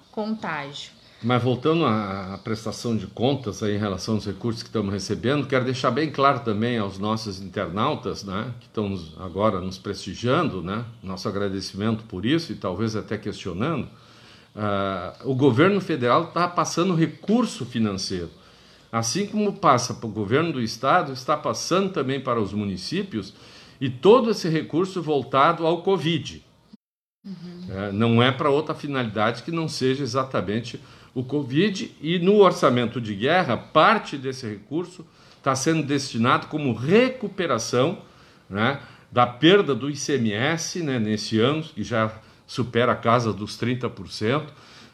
contágio. 0.09 1.00
Mas 1.23 1.43
voltando 1.43 1.85
à 1.85 2.39
prestação 2.43 2.97
de 2.97 3.05
contas 3.05 3.61
aí 3.61 3.75
em 3.75 3.79
relação 3.79 4.15
aos 4.15 4.25
recursos 4.25 4.63
que 4.63 4.69
estamos 4.69 4.91
recebendo, 4.91 5.45
quero 5.45 5.63
deixar 5.63 5.91
bem 5.91 6.09
claro 6.09 6.39
também 6.39 6.79
aos 6.79 6.97
nossos 6.97 7.39
internautas, 7.39 8.23
né, 8.23 8.51
que 8.59 8.65
estão 8.65 8.99
agora 9.19 9.59
nos 9.59 9.77
prestigiando, 9.77 10.63
né, 10.63 10.83
nosso 11.03 11.29
agradecimento 11.29 12.03
por 12.05 12.25
isso 12.25 12.51
e 12.51 12.55
talvez 12.55 12.95
até 12.95 13.19
questionando, 13.19 13.83
uh, 14.55 15.29
o 15.29 15.35
governo 15.35 15.79
federal 15.79 16.23
está 16.23 16.47
passando 16.47 16.95
recurso 16.95 17.67
financeiro. 17.67 18.31
Assim 18.91 19.27
como 19.27 19.53
passa 19.53 19.93
para 19.93 20.07
o 20.07 20.11
governo 20.11 20.53
do 20.53 20.61
estado, 20.61 21.13
está 21.13 21.37
passando 21.37 21.91
também 21.91 22.19
para 22.19 22.41
os 22.41 22.51
municípios 22.51 23.31
e 23.79 23.89
todo 23.89 24.31
esse 24.31 24.49
recurso 24.49 25.03
voltado 25.03 25.67
ao 25.67 25.83
Covid. 25.83 26.43
Uhum. 27.23 27.65
É, 27.69 27.91
não 27.91 28.23
é 28.23 28.31
para 28.31 28.49
outra 28.49 28.73
finalidade 28.73 29.43
que 29.43 29.51
não 29.51 29.69
seja 29.69 30.03
exatamente 30.03 30.79
o 31.13 31.23
Covid. 31.23 31.91
E 32.01 32.19
no 32.19 32.37
orçamento 32.37 32.99
de 32.99 33.15
guerra, 33.15 33.57
parte 33.57 34.17
desse 34.17 34.47
recurso 34.47 35.05
está 35.37 35.55
sendo 35.55 35.83
destinado 35.83 36.47
como 36.47 36.73
recuperação 36.73 37.99
né, 38.49 38.79
da 39.11 39.25
perda 39.25 39.73
do 39.73 39.89
ICMS 39.89 40.83
né, 40.83 40.99
nesse 40.99 41.39
ano, 41.39 41.63
que 41.63 41.83
já 41.83 42.11
supera 42.45 42.91
a 42.91 42.95
casa 42.95 43.33
dos 43.33 43.57
30%. 43.59 44.43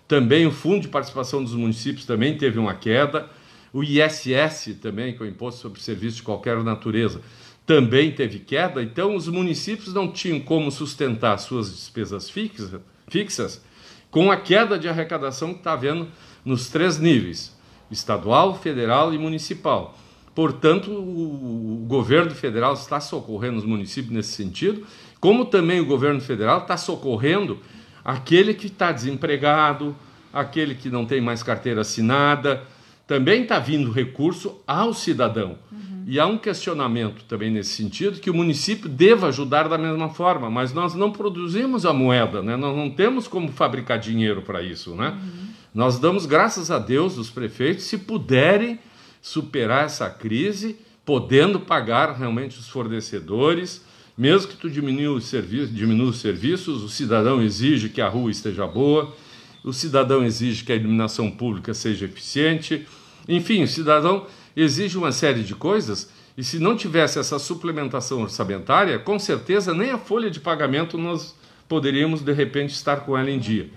Também 0.08 0.46
o 0.46 0.52
Fundo 0.52 0.82
de 0.82 0.88
Participação 0.88 1.44
dos 1.44 1.54
Municípios 1.54 2.06
também 2.06 2.38
teve 2.38 2.58
uma 2.58 2.74
queda. 2.74 3.30
O 3.74 3.84
ISS 3.84 4.78
também, 4.82 5.14
que 5.14 5.22
é 5.22 5.26
o 5.26 5.30
Imposto 5.30 5.62
sobre 5.62 5.82
Serviços 5.82 6.18
de 6.18 6.24
Qualquer 6.24 6.64
Natureza, 6.64 7.22
também 7.68 8.12
teve 8.14 8.40
queda, 8.40 8.82
então 8.82 9.14
os 9.14 9.28
municípios 9.28 9.94
não 9.94 10.10
tinham 10.10 10.40
como 10.40 10.72
sustentar 10.72 11.38
suas 11.38 11.70
despesas 11.70 12.30
fixa, 12.30 12.82
fixas 13.10 13.62
com 14.10 14.32
a 14.32 14.38
queda 14.38 14.78
de 14.78 14.88
arrecadação 14.88 15.54
que 15.54 15.60
está 15.60 15.74
havendo 15.74 16.08
nos 16.44 16.70
três 16.70 16.98
níveis: 16.98 17.56
estadual, 17.92 18.58
federal 18.58 19.14
e 19.14 19.18
municipal. 19.18 19.98
Portanto, 20.38 20.92
o, 20.92 21.84
governo 21.88 22.30
federal 22.30 22.74
está 22.74 23.00
socorrendo 23.00 23.58
os 23.58 23.66
municípios 23.66 24.14
nesse 24.14 24.34
sentido, 24.34 24.86
como 25.20 25.46
também 25.46 25.80
o 25.80 25.86
governo 25.86 26.22
federal 26.22 26.60
está 26.60 26.78
socorrendo 26.78 27.60
aquele 28.06 28.54
que 28.54 28.68
está 28.68 28.92
desempregado, 28.92 29.96
aquele 30.32 30.76
que 30.76 30.90
não 30.90 31.06
tem 31.06 31.20
mais 31.20 31.42
carteira 31.42 31.82
assinada. 31.82 32.62
Também 33.08 33.44
está 33.44 33.58
vindo 33.58 33.90
recurso 33.90 34.62
ao 34.68 34.94
cidadão. 34.94 35.58
Uhum. 35.72 35.87
E 36.10 36.22
há 36.22 36.26
um 36.26 36.38
questionamento 36.38 37.26
também 37.26 37.52
nesse 37.52 37.72
sentido 37.72 38.22
que 38.22 38.30
o 38.30 38.34
município 38.34 38.88
deva 38.88 39.28
ajudar 39.28 39.68
da 39.68 39.78
mesma 39.78 40.08
forma, 40.08 40.50
mas 40.50 40.72
nós 40.72 40.96
não 40.96 41.12
produzimos 41.12 41.86
a 41.86 41.92
moeda, 41.92 42.42
né? 42.42 42.56
nós 42.56 42.74
não 42.78 42.90
temos 42.90 43.28
como 43.28 43.52
fabricar 43.52 44.00
dinheiro 44.00 44.42
para 44.42 44.64
isso. 44.64 44.96
Né? 44.96 45.10
Uhum. 45.10 45.48
Nós 45.76 46.00
damos 46.00 46.26
graças 46.26 46.72
a 46.72 46.80
Deus 46.80 47.18
os 47.18 47.30
prefeitos 47.30 47.84
se 47.84 47.98
puderem 47.98 48.80
superar 49.22 49.84
essa 49.84 50.10
crise, 50.10 50.78
podendo 51.04 51.60
pagar 51.60 52.14
realmente 52.14 52.58
os 52.58 52.70
fornecedores, 52.70 53.86
mesmo 54.18 54.48
que 54.48 54.56
tu 54.56 54.70
diminua 54.70 55.18
os 55.18 55.26
serviços, 55.26 55.76
diminua 55.76 56.12
os 56.12 56.22
serviços, 56.22 56.84
o 56.84 56.88
cidadão 56.88 57.42
exige 57.42 57.90
que 57.90 58.00
a 58.00 58.08
rua 58.08 58.32
esteja 58.32 58.66
boa, 58.66 59.14
o 59.62 59.74
cidadão 59.74 60.24
exige 60.24 60.64
que 60.64 60.72
a 60.72 60.76
iluminação 60.78 61.30
pública 61.30 61.74
seja 61.74 62.06
eficiente, 62.06 62.88
enfim, 63.28 63.62
o 63.62 63.68
cidadão 63.68 64.26
exige 64.58 64.98
uma 64.98 65.12
série 65.12 65.44
de 65.44 65.54
coisas 65.54 66.10
e 66.36 66.44
se 66.44 66.58
não 66.58 66.76
tivesse 66.76 67.20
essa 67.20 67.38
suplementação 67.38 68.24
orçamentária, 68.24 68.98
com 68.98 69.20
certeza 69.20 69.72
nem 69.72 69.92
a 69.92 70.00
folha 70.00 70.32
de 70.32 70.40
pagamento 70.40 70.98
nós 70.98 71.36
poderíamos 71.70 72.22
de 72.22 72.34
repente 72.34 72.72
estar 72.72 73.02
com 73.02 73.16
ela 73.16 73.30
em 73.30 73.38
dia. 73.38 73.70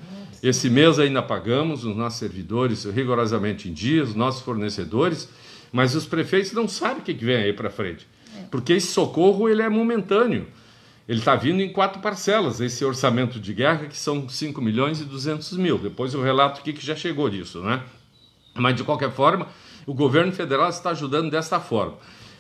Esse 0.43 0.71
mês 0.71 0.99
ainda 0.99 1.23
pagamos 1.23 1.85
os 1.85 1.95
nossos 1.95 2.19
servidores 2.19 2.85
rigorosamente 2.85 3.69
em 3.69 3.75
dia, 3.75 4.03
os 4.03 4.14
nossos 4.14 4.40
fornecedores, 4.40 5.29
mas 5.71 5.95
os 5.95 6.07
prefeitos 6.07 6.53
não 6.53 6.66
sabem 6.66 6.99
o 6.99 7.03
que 7.03 7.12
vem 7.12 7.37
aí 7.37 7.53
para 7.53 7.69
frente, 7.69 8.09
porque 8.51 8.73
esse 8.73 8.87
socorro 8.87 9.51
ele 9.51 9.61
é 9.61 9.69
momentâneo. 9.69 10.47
Ele 11.07 11.19
está 11.19 11.35
vindo 11.35 11.61
em 11.61 11.73
quatro 11.73 12.01
parcelas, 12.01 12.61
esse 12.61 12.85
orçamento 12.85 13.40
de 13.40 13.53
guerra, 13.53 13.87
que 13.87 13.97
são 13.97 14.29
5 14.29 14.62
milhões 14.62 15.01
e 15.01 15.05
200 15.05 15.57
mil. 15.57 15.77
Depois 15.77 16.14
eu 16.14 16.23
relato 16.23 16.61
o 16.61 16.64
que, 16.64 16.73
que 16.73 16.87
já 16.87 16.95
chegou 16.95 17.29
disso, 17.29 17.61
né? 17.62 17.83
Mas, 18.55 18.77
de 18.77 18.85
qualquer 18.85 19.11
forma, 19.11 19.49
o 19.87 19.95
governo 19.95 20.33
federal 20.33 20.69
está 20.69 20.90
ajudando 20.90 21.31
desta 21.31 21.61
forma. 21.61 21.95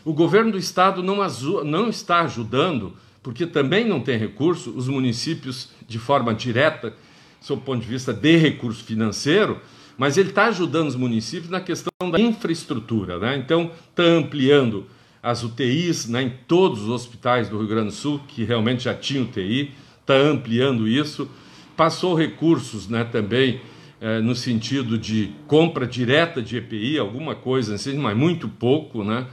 O 0.04 0.12
governo 0.12 0.52
do 0.52 0.58
estado 0.58 1.02
não, 1.02 1.16
não 1.64 1.88
está 1.88 2.20
ajudando, 2.20 2.94
porque 3.22 3.46
também 3.46 3.84
não 3.84 4.00
tem 4.00 4.18
recurso, 4.18 4.70
os 4.70 4.88
municípios 4.88 5.70
de 5.86 5.98
forma 5.98 6.34
direta, 6.34 6.94
sob 7.40 7.60
o 7.62 7.64
ponto 7.64 7.82
de 7.82 7.88
vista 7.88 8.12
de 8.12 8.36
recurso 8.36 8.84
financeiro, 8.84 9.60
mas 9.96 10.16
ele 10.16 10.30
está 10.30 10.46
ajudando 10.46 10.88
os 10.88 10.96
municípios 10.96 11.50
na 11.50 11.60
questão 11.60 12.10
da 12.10 12.18
infraestrutura. 12.18 13.18
Né? 13.18 13.36
Então, 13.36 13.70
está 13.90 14.02
ampliando 14.02 14.86
as 15.22 15.42
UTIs 15.42 16.08
né, 16.08 16.22
em 16.22 16.30
todos 16.48 16.84
os 16.84 16.88
hospitais 16.88 17.48
do 17.48 17.58
Rio 17.58 17.68
Grande 17.68 17.88
do 17.88 17.94
Sul, 17.94 18.20
que 18.26 18.44
realmente 18.44 18.84
já 18.84 18.94
tinham 18.94 19.24
UTI, 19.24 19.72
está 20.00 20.14
ampliando 20.14 20.88
isso. 20.88 21.28
Passou 21.76 22.14
recursos 22.14 22.88
né, 22.88 23.04
também 23.04 23.60
eh, 24.00 24.20
no 24.20 24.34
sentido 24.34 24.96
de 24.96 25.30
compra 25.46 25.86
direta 25.86 26.40
de 26.40 26.56
EPI, 26.56 26.98
alguma 26.98 27.34
coisa 27.34 27.74
assim, 27.74 27.98
mas 27.98 28.16
muito 28.16 28.48
pouco. 28.48 29.04
Né? 29.04 29.26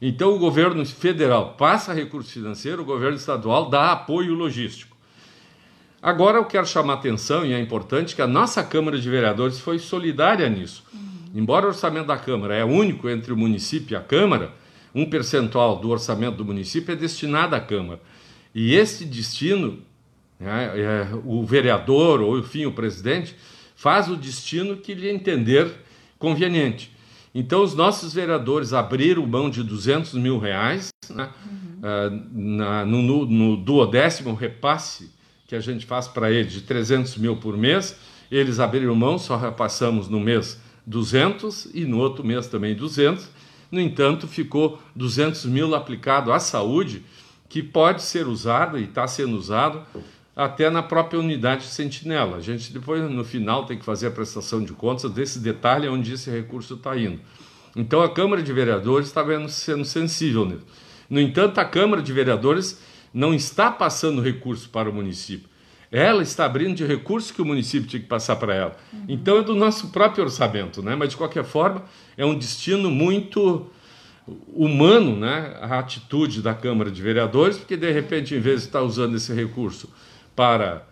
Então 0.00 0.34
o 0.34 0.38
governo 0.38 0.84
federal 0.86 1.54
passa 1.58 1.92
recurso 1.92 2.30
financeiro, 2.30 2.82
o 2.82 2.84
governo 2.84 3.16
estadual 3.16 3.68
dá 3.68 3.92
apoio 3.92 4.34
logístico. 4.34 4.96
Agora 6.02 6.38
eu 6.38 6.44
quero 6.44 6.66
chamar 6.66 6.94
a 6.94 6.96
atenção, 6.96 7.46
e 7.46 7.52
é 7.52 7.60
importante, 7.60 8.14
que 8.14 8.20
a 8.20 8.26
nossa 8.26 8.62
Câmara 8.62 8.98
de 8.98 9.08
Vereadores 9.08 9.58
foi 9.58 9.78
solidária 9.78 10.48
nisso. 10.48 10.84
Uhum. 10.92 11.00
Embora 11.34 11.64
o 11.66 11.68
orçamento 11.68 12.06
da 12.06 12.16
Câmara 12.16 12.54
é 12.54 12.64
único 12.64 13.08
entre 13.08 13.32
o 13.32 13.36
município 13.36 13.94
e 13.94 13.96
a 13.96 14.02
Câmara, 14.02 14.52
um 14.94 15.04
percentual 15.04 15.76
do 15.76 15.88
orçamento 15.90 16.36
do 16.36 16.44
município 16.44 16.92
é 16.92 16.96
destinado 16.96 17.56
à 17.56 17.60
Câmara. 17.60 18.00
E 18.54 18.74
esse 18.74 19.04
destino, 19.04 19.80
é, 20.40 20.46
é, 20.46 21.08
o 21.24 21.44
vereador 21.44 22.20
ou, 22.20 22.38
enfim, 22.38 22.66
o 22.66 22.72
presidente, 22.72 23.34
faz 23.74 24.08
o 24.08 24.16
destino 24.16 24.76
que 24.76 24.94
lhe 24.94 25.08
entender 25.08 25.72
conveniente. 26.18 26.92
Então, 27.34 27.62
os 27.62 27.74
nossos 27.74 28.14
vereadores 28.14 28.72
abriram 28.72 29.26
mão 29.26 29.50
de 29.50 29.62
200 29.62 30.14
mil 30.14 30.38
reais 30.38 30.90
né, 31.10 31.30
uhum. 31.44 31.78
uh, 31.80 32.30
na, 32.32 32.84
no, 32.84 33.02
no, 33.02 33.26
no 33.26 33.56
duodécimo 33.56 34.34
repasse 34.34 35.10
que 35.46 35.56
a 35.56 35.60
gente 35.60 35.84
faz 35.84 36.06
para 36.06 36.30
eles 36.30 36.52
de 36.52 36.60
300 36.60 37.16
mil 37.18 37.36
por 37.36 37.56
mês. 37.56 37.98
Eles 38.30 38.60
abriram 38.60 38.94
mão, 38.94 39.18
só 39.18 39.36
repassamos 39.36 40.08
no 40.08 40.20
mês 40.20 40.60
200 40.86 41.70
e 41.74 41.84
no 41.84 41.98
outro 41.98 42.24
mês 42.24 42.46
também 42.46 42.74
200 42.74 43.28
no 43.74 43.80
entanto, 43.80 44.28
ficou 44.28 44.80
200 44.94 45.46
mil 45.46 45.74
aplicado 45.74 46.32
à 46.32 46.38
saúde, 46.38 47.04
que 47.48 47.60
pode 47.60 48.02
ser 48.02 48.28
usado 48.28 48.78
e 48.78 48.84
está 48.84 49.06
sendo 49.08 49.36
usado 49.36 49.82
até 50.36 50.68
na 50.68 50.82
própria 50.82 51.20
unidade 51.20 51.64
sentinela. 51.64 52.38
A 52.38 52.40
gente 52.40 52.72
depois, 52.72 53.08
no 53.10 53.24
final, 53.24 53.66
tem 53.66 53.78
que 53.78 53.84
fazer 53.84 54.08
a 54.08 54.10
prestação 54.10 54.64
de 54.64 54.72
contas 54.72 55.10
desse 55.10 55.38
detalhe 55.38 55.88
onde 55.88 56.12
esse 56.12 56.30
recurso 56.30 56.74
está 56.74 56.96
indo. 56.96 57.20
Então, 57.76 58.02
a 58.02 58.12
Câmara 58.12 58.42
de 58.42 58.52
Vereadores 58.52 59.08
está 59.08 59.24
sendo 59.48 59.84
sensível 59.84 60.44
nisso. 60.44 60.66
No 61.08 61.20
entanto, 61.20 61.58
a 61.58 61.64
Câmara 61.64 62.02
de 62.02 62.12
Vereadores 62.12 62.80
não 63.12 63.32
está 63.32 63.70
passando 63.70 64.20
recurso 64.20 64.68
para 64.70 64.90
o 64.90 64.92
município. 64.92 65.48
Ela 65.90 66.22
está 66.22 66.44
abrindo 66.44 66.74
de 66.74 66.84
recursos 66.84 67.30
que 67.30 67.40
o 67.40 67.44
município 67.44 67.88
tinha 67.88 68.02
que 68.02 68.08
passar 68.08 68.34
para 68.36 68.52
ela. 68.52 68.76
Uhum. 68.92 69.04
Então, 69.08 69.38
é 69.38 69.42
do 69.42 69.54
nosso 69.54 69.88
próprio 69.88 70.24
orçamento, 70.24 70.82
né? 70.82 70.96
mas 70.96 71.10
de 71.10 71.16
qualquer 71.16 71.44
forma, 71.44 71.84
é 72.16 72.24
um 72.24 72.36
destino 72.36 72.90
muito 72.90 73.70
humano, 74.48 75.16
né, 75.16 75.56
a 75.60 75.78
atitude 75.78 76.40
da 76.40 76.54
Câmara 76.54 76.90
de 76.90 77.02
Vereadores, 77.02 77.58
porque 77.58 77.76
de 77.76 77.90
repente, 77.92 78.34
em 78.34 78.40
vez 78.40 78.60
de 78.60 78.68
estar 78.68 78.80
usando 78.80 79.16
esse 79.16 79.32
recurso 79.34 79.88
para 80.34 80.86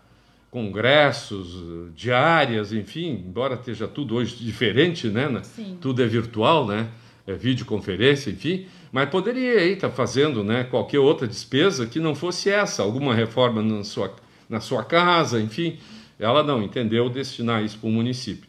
congressos, 0.51 1.57
diárias, 1.97 2.73
enfim, 2.73 3.25
embora 3.27 3.55
esteja 3.55 3.89
tudo 3.89 4.17
hoje 4.17 4.37
diferente, 4.37 5.09
né, 5.09 5.27
né 5.29 5.41
tudo 5.81 6.03
é 6.03 6.07
virtual, 6.07 6.67
né, 6.67 6.89
é 7.27 7.33
videoconferência, 7.33 8.31
enfim, 8.31 8.67
mas 8.93 9.09
poderia 9.09 9.65
estar 9.65 9.89
fazendo, 9.89 10.45
né, 10.45 10.65
qualquer 10.65 10.99
outra 10.99 11.27
despesa 11.27 11.87
que 11.87 11.99
não 11.99 12.15
fosse 12.15 12.51
essa, 12.51 12.83
alguma 12.83 13.15
reforma 13.15 13.63
na 13.63 13.83
sua, 13.83 14.15
na 14.47 14.61
sua 14.61 14.85
casa, 14.85 15.41
enfim, 15.41 15.79
ela 16.19 16.43
não 16.43 16.63
entendeu 16.63 17.09
destinar 17.09 17.65
isso 17.65 17.79
para 17.79 17.89
o 17.89 17.93
município. 17.93 18.49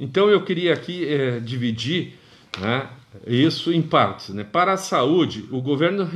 Então 0.00 0.30
eu 0.30 0.42
queria 0.42 0.72
aqui 0.72 1.06
é, 1.06 1.38
dividir 1.38 2.14
né, 2.58 2.88
isso 3.26 3.72
em 3.72 3.82
partes. 3.82 4.30
Né? 4.30 4.42
Para 4.42 4.72
a 4.72 4.76
saúde, 4.76 5.44
o 5.50 5.60
governo 5.60 6.08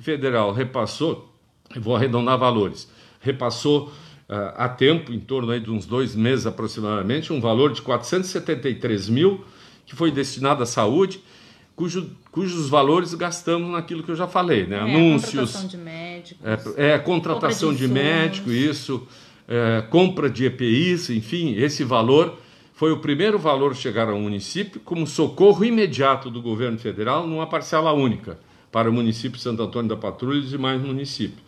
federal 0.00 0.52
repassou, 0.52 1.34
vou 1.76 1.96
arredondar 1.96 2.38
valores, 2.38 2.88
repassou 3.28 3.88
uh, 4.28 4.54
a 4.56 4.68
tempo, 4.68 5.12
em 5.12 5.20
torno 5.20 5.50
aí 5.50 5.60
de 5.60 5.70
uns 5.70 5.86
dois 5.86 6.14
meses 6.14 6.46
aproximadamente, 6.46 7.32
um 7.32 7.40
valor 7.40 7.72
de 7.72 7.82
473 7.82 9.08
mil 9.08 9.44
que 9.86 9.96
foi 9.96 10.10
destinado 10.10 10.62
à 10.62 10.66
saúde, 10.66 11.20
cujo, 11.74 12.10
cujos 12.30 12.68
valores 12.68 13.14
gastamos 13.14 13.70
naquilo 13.70 14.02
que 14.02 14.10
eu 14.10 14.16
já 14.16 14.26
falei, 14.26 14.66
né? 14.66 14.76
É, 14.76 14.80
Anúncios. 14.80 15.52
Contratação 15.52 15.66
de 15.66 15.76
médicos. 15.76 16.46
É, 16.76 16.94
é 16.94 16.98
contratação 16.98 17.72
de, 17.72 17.78
de 17.78 17.88
médico, 17.88 18.50
isso, 18.50 19.06
é, 19.46 19.82
compra 19.88 20.28
de 20.28 20.44
EPIs, 20.44 21.08
enfim, 21.10 21.54
esse 21.54 21.84
valor 21.84 22.38
foi 22.74 22.92
o 22.92 22.98
primeiro 22.98 23.38
valor 23.38 23.72
a 23.72 23.74
chegar 23.74 24.08
ao 24.08 24.18
município 24.18 24.80
como 24.84 25.06
socorro 25.06 25.64
imediato 25.64 26.30
do 26.30 26.40
governo 26.40 26.78
federal 26.78 27.26
numa 27.26 27.46
parcela 27.46 27.92
única 27.92 28.38
para 28.70 28.90
o 28.90 28.92
município 28.92 29.36
de 29.36 29.42
Santo 29.42 29.62
Antônio 29.62 29.88
da 29.88 29.96
Patrulha 29.96 30.38
e 30.38 30.46
demais 30.46 30.80
municípios. 30.80 31.47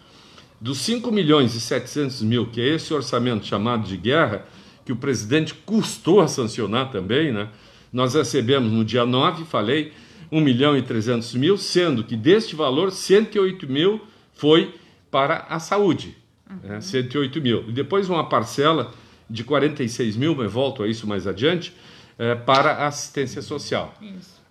Dos 0.61 0.79
5 0.79 1.11
milhões 1.11 1.55
e 1.55 1.61
700 1.61 2.23
mil, 2.23 2.47
que 2.47 2.61
é 2.61 2.75
esse 2.75 2.93
orçamento 2.93 3.47
chamado 3.47 3.89
de 3.89 3.97
guerra, 3.97 4.45
que 4.85 4.93
o 4.93 4.97
presidente 4.97 5.55
custou 5.55 6.21
a 6.21 6.29
sancionar 6.29 6.91
também, 6.91 7.33
né? 7.33 7.49
nós 7.93 8.15
recebemos 8.15 8.71
no 8.71 8.85
dia 8.85 9.07
9, 9.07 9.45
falei, 9.45 9.93
1 10.31 10.41
milhão 10.41 10.77
e 10.77 10.83
300 10.83 11.35
mil, 11.35 11.57
sendo 11.57 12.05
que 12.05 12.15
deste 12.15 12.55
valor, 12.55 12.93
108 12.93 13.67
mil 13.67 14.01
foi 14.35 14.75
para 15.11 15.47
a 15.49 15.59
saúde. 15.59 16.17
Né? 16.49 16.57
Uhum. 16.63 16.69
Né? 16.75 16.81
108 16.81 17.41
mil. 17.41 17.65
E 17.69 17.73
depois 17.73 18.09
uma 18.09 18.29
parcela 18.29 18.93
de 19.29 19.43
46 19.45 20.17
mil, 20.17 20.35
mas 20.35 20.53
volto 20.53 20.83
a 20.83 20.89
isso 20.89 21.07
mais 21.07 21.27
adiante, 21.27 21.73
é, 22.19 22.35
para 22.35 22.73
a 22.73 22.87
assistência 22.89 23.41
social. 23.41 23.95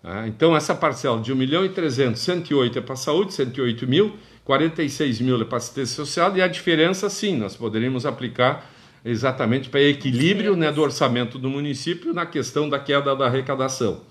Ah, 0.04 0.28
então, 0.28 0.56
essa 0.56 0.74
parcela 0.74 1.22
de 1.22 1.32
1 1.32 1.36
milhão 1.36 1.65
e 1.65 1.69
300, 1.69 2.19
108 2.19 2.80
é 2.80 2.82
para 2.82 2.93
a 2.93 2.98
saúde, 2.98 3.34
108 3.34 3.86
mil, 3.86 4.15
46 4.50 5.22
mil 5.22 5.40
é 5.40 5.46
para 5.46 5.60
assistência 5.60 5.96
social, 5.98 6.36
e 6.36 6.42
a 6.42 6.48
diferença, 6.48 7.08
sim, 7.08 7.38
nós 7.38 7.56
poderíamos 7.56 8.04
aplicar 8.04 8.68
exatamente 9.06 9.70
para 9.70 9.80
equilíbrio 9.80 10.56
né, 10.56 10.72
do 10.72 10.82
orçamento 10.82 11.38
do 11.38 11.52
município 11.52 12.16
na 12.16 12.26
questão 12.26 12.68
da 12.68 12.80
queda 12.80 13.16
da 13.16 13.28
arrecadação. 13.28 14.02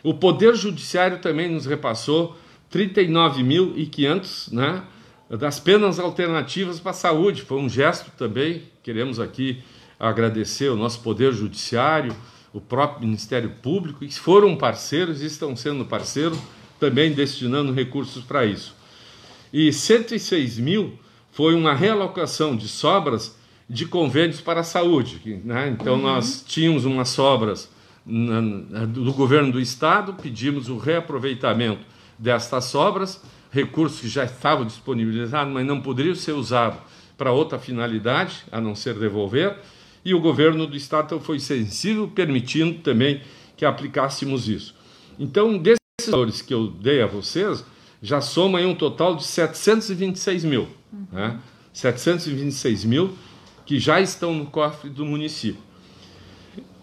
O 0.00 0.14
Poder 0.14 0.54
Judiciário 0.54 1.18
também 1.18 1.50
nos 1.50 1.66
repassou 1.66 2.38
39.500 2.72 4.52
né, 4.52 4.84
das 5.28 5.58
penas 5.58 5.98
alternativas 5.98 6.78
para 6.78 6.92
a 6.92 6.94
saúde. 6.94 7.42
Foi 7.42 7.58
um 7.58 7.68
gesto 7.68 8.12
também. 8.12 8.62
Queremos 8.80 9.18
aqui 9.18 9.60
agradecer 9.98 10.68
o 10.68 10.76
nosso 10.76 11.00
Poder 11.00 11.32
Judiciário, 11.32 12.14
o 12.52 12.60
próprio 12.60 13.04
Ministério 13.04 13.50
Público, 13.60 14.06
que 14.06 14.14
foram 14.20 14.54
parceiros 14.54 15.20
e 15.20 15.26
estão 15.26 15.56
sendo 15.56 15.84
parceiros, 15.84 16.38
também 16.78 17.10
destinando 17.12 17.72
recursos 17.72 18.22
para 18.22 18.46
isso. 18.46 18.80
E 19.52 19.72
106 19.72 20.58
mil 20.58 20.98
foi 21.30 21.54
uma 21.54 21.74
realocação 21.74 22.56
de 22.56 22.68
sobras 22.68 23.36
de 23.68 23.86
convênios 23.86 24.40
para 24.40 24.60
a 24.60 24.64
saúde. 24.64 25.40
Né? 25.44 25.68
Então, 25.68 25.94
uhum. 25.94 26.02
nós 26.02 26.44
tínhamos 26.46 26.84
umas 26.84 27.08
sobras 27.08 27.70
na, 28.04 28.84
do 28.84 29.12
governo 29.12 29.52
do 29.52 29.60
Estado, 29.60 30.14
pedimos 30.14 30.68
o 30.68 30.76
reaproveitamento 30.76 31.80
destas 32.18 32.66
sobras 32.66 33.22
recursos 33.52 34.00
que 34.00 34.08
já 34.08 34.24
estavam 34.24 34.64
disponibilizados, 34.64 35.52
mas 35.52 35.66
não 35.66 35.80
poderiam 35.80 36.14
ser 36.14 36.32
usados 36.32 36.80
para 37.18 37.30
outra 37.30 37.58
finalidade, 37.58 38.42
a 38.50 38.60
não 38.60 38.74
ser 38.74 38.94
devolver, 38.94 39.58
e 40.04 40.14
o 40.14 40.20
governo 40.20 40.66
do 40.66 40.74
Estado 40.74 41.04
então, 41.06 41.20
foi 41.20 41.38
sensível, 41.38 42.08
permitindo 42.08 42.80
também 42.80 43.20
que 43.56 43.64
aplicássemos 43.64 44.48
isso. 44.48 44.74
Então, 45.18 45.58
desses 45.58 45.78
valores 46.08 46.40
que 46.40 46.52
eu 46.52 46.66
dei 46.66 47.02
a 47.02 47.06
vocês, 47.06 47.64
já 48.02 48.20
soma 48.20 48.58
aí 48.58 48.66
um 48.66 48.74
total 48.74 49.14
de 49.14 49.24
726 49.24 50.44
mil. 50.44 50.68
Uhum. 50.92 51.06
Né? 51.12 51.38
726 51.72 52.84
mil 52.84 53.16
que 53.64 53.78
já 53.78 54.00
estão 54.00 54.34
no 54.34 54.46
cofre 54.46 54.90
do 54.90 55.06
município. 55.06 55.62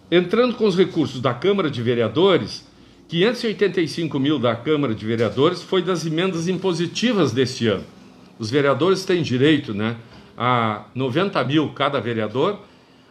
Entrando 0.10 0.56
com 0.56 0.66
os 0.66 0.76
recursos 0.76 1.22
da 1.22 1.34
Câmara 1.34 1.70
de 1.70 1.84
Vereadores, 1.84 2.66
585 3.10 4.20
mil 4.20 4.40
da 4.40 4.56
Câmara 4.56 4.96
de 4.96 5.06
Vereadores 5.06 5.62
foi 5.62 5.84
das 5.84 6.06
emendas 6.06 6.48
impositivas 6.48 7.32
deste 7.32 7.68
ano. 7.68 7.84
Os 8.40 8.50
vereadores 8.50 9.04
têm 9.04 9.22
direito 9.22 9.74
né, 9.74 9.98
a 10.38 10.86
90 10.96 11.44
mil 11.44 11.70
cada 11.74 12.00
vereador, 12.00 12.62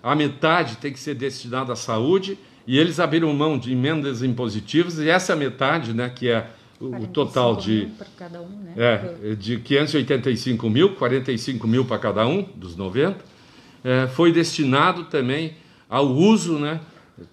a 0.03 0.15
metade 0.17 0.77
tem 0.79 0.93
que 0.93 0.99
ser 0.99 1.15
destinada 1.15 1.73
à 1.73 1.77
saúde, 1.77 2.39
e 2.67 2.79
eles 2.79 2.99
abriram 2.99 3.33
mão 3.35 3.59
de 3.59 3.73
emendas 3.73 4.23
impositivas, 4.23 4.99
e 4.99 5.09
essa 5.09 5.37
metade, 5.37 5.93
né, 5.93 6.09
que 6.09 6.29
é 6.29 6.51
o, 6.81 7.07
total 7.09 7.57
de, 7.57 7.89
um, 8.21 8.63
né? 8.63 8.75
é, 8.77 9.35
de 9.35 9.59
585 9.59 10.71
mil, 10.71 10.95
45 10.95 11.67
mil 11.67 11.85
para 11.85 11.99
cada 11.99 12.27
um, 12.27 12.43
dos 12.43 12.77
90, 12.77 13.25
é, 13.85 14.07
foi 14.07 14.33
destinado 14.33 15.05
também 15.05 15.55
ao 15.89 16.07
uso 16.07 16.59
né, 16.59 16.81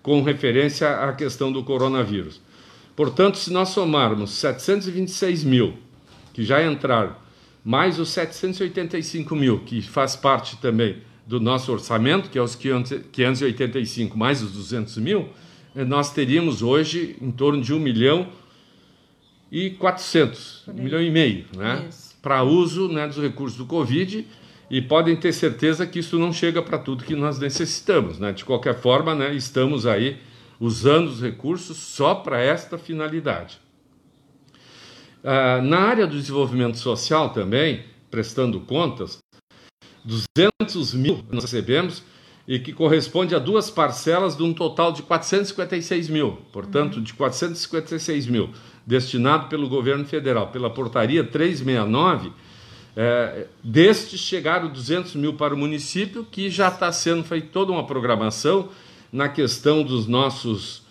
com 0.02 0.22
referência 0.24 0.90
à 0.90 1.14
questão 1.14 1.52
do 1.52 1.64
coronavírus. 1.64 2.42
Portanto, 2.96 3.38
se 3.38 3.52
nós 3.52 3.70
somarmos 3.70 4.32
726 4.32 5.44
mil 5.44 5.74
que 6.34 6.44
já 6.44 6.64
entraram, 6.66 7.16
mais 7.64 8.00
os 8.00 8.10
785 8.10 9.36
mil 9.36 9.60
que 9.60 9.82
faz 9.82 10.16
parte 10.16 10.58
também 10.58 10.98
do 11.26 11.40
nosso 11.40 11.72
orçamento, 11.72 12.30
que 12.30 12.38
é 12.38 12.42
os 12.42 12.56
585 12.56 14.18
mais 14.18 14.42
os 14.42 14.52
200 14.52 14.98
mil, 14.98 15.30
eh, 15.76 15.84
nós 15.84 16.14
teríamos 16.14 16.62
hoje 16.62 17.16
em 17.20 17.32
torno 17.32 17.62
de 17.62 17.74
1 17.74 17.80
milhão 17.80 18.28
e 19.52 19.72
400, 19.72 20.64
um 20.68 20.84
milhão 20.84 21.02
e 21.02 21.10
meio, 21.10 21.46
né? 21.56 21.88
Para 22.22 22.44
uso 22.44 22.88
né, 22.88 23.08
dos 23.08 23.18
recursos 23.18 23.58
do 23.58 23.66
Covid 23.66 24.28
e 24.70 24.82
podem 24.82 25.16
ter 25.16 25.32
certeza 25.32 25.86
que 25.86 26.00
isso 26.00 26.18
não 26.18 26.34
chega 26.34 26.62
para 26.62 26.78
tudo 26.78 27.04
que 27.04 27.16
nós 27.16 27.40
necessitamos, 27.40 28.20
né? 28.20 28.32
De 28.32 28.44
qualquer 28.44 28.76
forma, 28.76 29.14
né, 29.14 29.34
estamos 29.34 29.86
aí 29.86 30.18
usando 30.60 31.08
os 31.08 31.22
recursos 31.22 31.78
só 31.78 32.16
para 32.16 32.42
esta 32.42 32.78
finalidade. 32.78 33.60
Ah, 35.24 35.62
na 35.62 35.80
área 35.80 36.08
do 36.08 36.18
desenvolvimento 36.18 36.78
social 36.78 37.32
também, 37.32 37.84
prestando 38.12 38.60
contas, 38.62 39.20
200 40.04 40.94
mil 40.94 41.24
nós 41.32 41.44
recebemos 41.44 42.04
e 42.48 42.60
que 42.60 42.72
corresponde 42.72 43.34
a 43.34 43.40
duas 43.40 43.72
parcelas 43.72 44.38
de 44.38 44.44
um 44.44 44.54
total 44.54 44.92
de 44.92 45.02
456 45.02 46.10
mil, 46.10 46.34
portanto, 46.54 47.02
de 47.02 47.12
456 47.14 48.28
mil, 48.28 48.52
destinado 48.86 49.48
pelo 49.48 49.68
governo 49.68 50.06
federal, 50.06 50.48
pela 50.48 50.70
portaria 50.70 51.24
369, 51.24 52.32
é, 52.96 53.48
destes 53.64 54.20
chegaram 54.20 54.70
200 54.70 55.16
mil 55.16 55.34
para 55.34 55.54
o 55.54 55.58
município, 55.58 56.24
que 56.24 56.50
já 56.50 56.70
está 56.70 56.92
sendo 56.92 57.24
feita 57.24 57.48
toda 57.52 57.72
uma 57.72 57.86
programação 57.86 58.70
na 59.12 59.28
questão 59.28 59.84
dos 59.84 60.08
nossos 60.08 60.86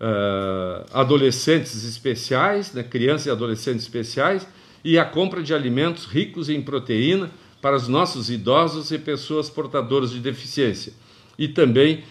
uh, 0.00 0.84
adolescentes 0.92 1.84
especiais, 1.84 2.72
né, 2.72 2.82
crianças 2.82 3.26
e 3.26 3.30
adolescentes 3.30 3.82
especiais, 3.82 4.46
e 4.84 4.98
a 4.98 5.04
compra 5.04 5.42
de 5.42 5.54
alimentos 5.54 6.04
ricos 6.04 6.48
em 6.48 6.60
proteína 6.60 7.30
para 7.60 7.76
os 7.76 7.88
nossos 7.88 8.30
idosos 8.30 8.90
e 8.90 8.98
pessoas 8.98 9.48
portadoras 9.48 10.10
de 10.10 10.20
deficiência. 10.20 10.92
E 11.38 11.48
também 11.48 12.04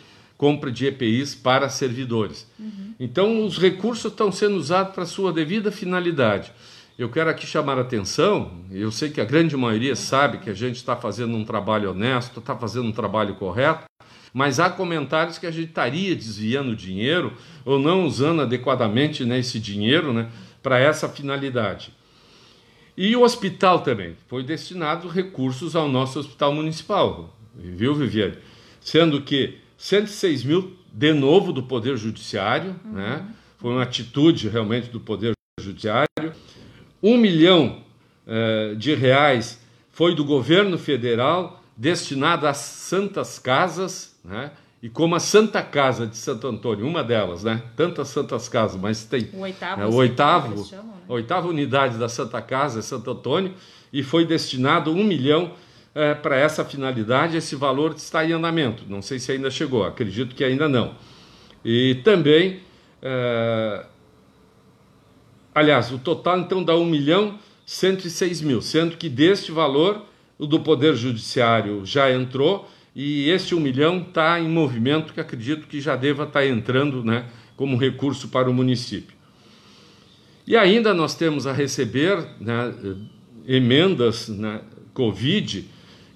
compra 0.43 0.69
de 0.69 0.85
EPIs 0.85 1.33
para 1.33 1.69
servidores. 1.69 2.45
Uhum. 2.59 2.93
Então, 2.99 3.45
os 3.45 3.57
recursos 3.57 4.11
estão 4.11 4.29
sendo 4.29 4.57
usados 4.57 4.93
para 4.93 5.05
sua 5.05 5.31
devida 5.31 5.71
finalidade. 5.71 6.51
Eu 6.99 7.07
quero 7.07 7.29
aqui 7.29 7.47
chamar 7.47 7.77
a 7.77 7.81
atenção, 7.81 8.51
eu 8.69 8.91
sei 8.91 9.09
que 9.09 9.21
a 9.21 9.23
grande 9.23 9.55
maioria 9.55 9.95
sabe 9.95 10.39
que 10.39 10.49
a 10.49 10.53
gente 10.53 10.75
está 10.75 10.97
fazendo 10.97 11.33
um 11.37 11.45
trabalho 11.45 11.91
honesto, 11.91 12.41
está 12.41 12.57
fazendo 12.57 12.87
um 12.87 12.91
trabalho 12.91 13.35
correto, 13.35 13.85
mas 14.33 14.59
há 14.59 14.69
comentários 14.69 15.37
que 15.37 15.47
a 15.47 15.51
gente 15.51 15.69
estaria 15.69 16.13
desviando 16.13 16.75
dinheiro 16.75 17.31
ou 17.63 17.79
não 17.79 18.05
usando 18.05 18.41
adequadamente 18.41 19.23
né, 19.23 19.39
esse 19.39 19.61
dinheiro 19.61 20.11
né, 20.11 20.29
para 20.61 20.77
essa 20.77 21.07
finalidade. 21.07 21.93
E 22.97 23.15
o 23.15 23.21
hospital 23.21 23.79
também 23.79 24.17
foi 24.27 24.43
destinado 24.43 25.07
recursos 25.07 25.73
ao 25.73 25.87
nosso 25.87 26.19
hospital 26.19 26.53
municipal, 26.53 27.33
viu, 27.55 27.95
Viviane? 27.95 28.37
Sendo 28.81 29.21
que 29.21 29.62
106 29.83 30.45
mil 30.45 30.77
de 30.93 31.11
novo 31.11 31.51
do 31.51 31.61
Poder 31.61 31.97
Judiciário, 31.97 32.73
uhum. 32.85 32.93
né? 32.93 33.25
Foi 33.57 33.69
uma 33.69 33.83
atitude 33.83 34.47
realmente 34.47 34.89
do 34.89 34.97
Poder 34.97 35.33
Judiciário. 35.59 36.07
Um 37.01 37.17
milhão 37.17 37.83
eh, 38.25 38.75
de 38.77 38.95
reais 38.95 39.59
foi 39.91 40.15
do 40.15 40.23
governo 40.23 40.77
federal 40.77 41.61
destinado 41.75 42.47
às 42.47 42.57
santas 42.57 43.37
casas, 43.37 44.17
né? 44.23 44.51
E 44.81 44.87
como 44.87 45.15
a 45.15 45.19
Santa 45.19 45.61
Casa 45.61 46.07
de 46.07 46.15
Santo 46.15 46.47
Antônio, 46.47 46.87
uma 46.87 47.03
delas, 47.03 47.43
né? 47.43 47.61
Tantas 47.75 48.07
santas 48.07 48.47
casas, 48.47 48.79
mas 48.79 49.03
tem 49.03 49.31
o 49.33 49.39
oitavo, 49.39 49.81
é, 49.81 49.85
o 49.85 49.95
oitavo 49.95 50.63
chamam, 50.63 50.85
né? 50.85 51.01
a 51.09 51.13
oitava 51.13 51.47
unidade 51.49 51.97
da 51.97 52.07
Santa 52.07 52.41
Casa 52.41 52.79
é 52.79 52.81
Santo 52.81 53.11
Antônio 53.11 53.53
e 53.91 54.01
foi 54.01 54.25
destinado 54.25 54.93
um 54.93 55.03
milhão 55.03 55.51
é, 55.95 56.13
para 56.13 56.37
essa 56.37 56.63
finalidade. 56.65 57.37
Esse 57.37 57.55
valor 57.55 57.93
está 57.95 58.25
em 58.25 58.31
andamento. 58.31 58.83
Não 58.87 59.01
sei 59.01 59.19
se 59.19 59.31
ainda 59.31 59.49
chegou. 59.51 59.83
Acredito 59.83 60.35
que 60.35 60.43
ainda 60.43 60.67
não. 60.67 60.95
E 61.63 61.95
também, 62.03 62.59
é, 63.01 63.85
aliás, 65.53 65.91
o 65.91 65.97
total 65.97 66.39
então 66.39 66.63
dá 66.63 66.75
um 66.75 66.85
milhão 66.85 67.37
106 67.65 68.41
mil, 68.41 68.61
sendo 68.61 68.97
que 68.97 69.07
deste 69.07 69.51
valor 69.51 70.03
o 70.37 70.45
do 70.45 70.59
Poder 70.59 70.95
Judiciário 70.95 71.85
já 71.85 72.11
entrou 72.11 72.69
e 72.95 73.29
este 73.29 73.55
um 73.55 73.59
milhão 73.59 73.99
está 74.07 74.39
em 74.39 74.47
movimento 74.47 75.13
que 75.13 75.19
acredito 75.19 75.67
que 75.67 75.79
já 75.79 75.95
deva 75.95 76.23
estar 76.23 76.41
tá 76.41 76.45
entrando 76.45 77.03
né, 77.03 77.25
como 77.55 77.77
recurso 77.77 78.27
para 78.27 78.49
o 78.49 78.53
município. 78.53 79.15
E 80.45 80.57
ainda 80.57 80.93
nós 80.93 81.15
temos 81.15 81.47
a 81.47 81.53
receber 81.53 82.17
né, 82.39 82.73
emendas 83.47 84.27
né, 84.27 84.61
Covid, 84.93 85.65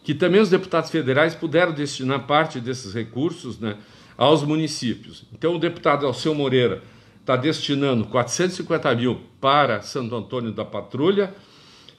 que 0.07 0.13
também 0.13 0.39
os 0.39 0.49
deputados 0.49 0.89
federais 0.89 1.35
puderam 1.35 1.73
destinar 1.73 2.25
parte 2.25 2.61
desses 2.61 2.93
recursos 2.93 3.59
né, 3.59 3.75
aos 4.17 4.41
municípios. 4.41 5.25
Então 5.33 5.53
o 5.53 5.59
deputado 5.59 6.05
Alceu 6.05 6.33
Moreira 6.33 6.81
está 7.19 7.35
destinando 7.35 8.05
450 8.05 8.95
mil 8.95 9.19
para 9.41 9.81
Santo 9.81 10.15
Antônio 10.15 10.53
da 10.53 10.63
Patrulha, 10.63 11.35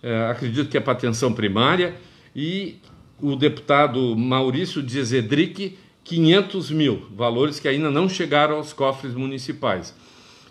é, 0.03 0.27
acredito 0.31 0.71
que 0.71 0.79
é 0.79 0.81
para 0.81 0.94
atenção 0.94 1.35
primária, 1.35 1.97
e 2.35 2.79
o 3.21 3.37
deputado 3.37 4.16
Maurício 4.16 4.83
Diezedric 4.83 5.77
500 6.03 6.71
mil, 6.71 7.09
valores 7.14 7.61
que 7.61 7.68
ainda 7.68 7.90
não 7.90 8.09
chegaram 8.09 8.57
aos 8.57 8.73
cofres 8.73 9.12
municipais. 9.12 9.94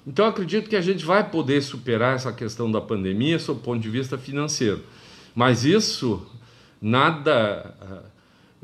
Então 0.06 0.28
acredito 0.28 0.70
que 0.70 0.76
a 0.76 0.82
gente 0.82 1.04
vai 1.04 1.28
poder 1.28 1.64
superar 1.64 2.18
essa 2.18 2.32
questão 2.32 2.72
da 2.72 2.82
pandemia 2.82 3.40
sob 3.40 3.62
o 3.62 3.64
ponto 3.64 3.82
de 3.82 3.90
vista 3.90 4.16
financeiro. 4.16 4.84
Mas 5.34 5.66
isso 5.66 6.24
nada 6.82 7.76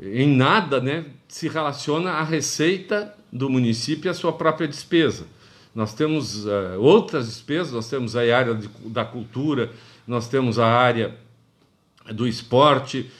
em 0.00 0.28
nada, 0.28 0.80
né, 0.80 1.04
se 1.28 1.48
relaciona 1.48 2.12
à 2.12 2.22
receita 2.22 3.14
do 3.32 3.48
município 3.48 4.08
e 4.08 4.10
à 4.10 4.14
sua 4.14 4.32
própria 4.32 4.66
despesa. 4.66 5.26
Nós 5.74 5.94
temos 5.94 6.46
uh, 6.46 6.78
outras 6.78 7.26
despesas, 7.26 7.72
nós 7.72 7.88
temos 7.88 8.16
a 8.16 8.20
área 8.20 8.54
de, 8.54 8.68
da 8.86 9.04
cultura, 9.04 9.70
nós 10.06 10.28
temos 10.28 10.58
a 10.58 10.66
área 10.66 11.16
do 12.12 12.28
esporte, 12.28 13.10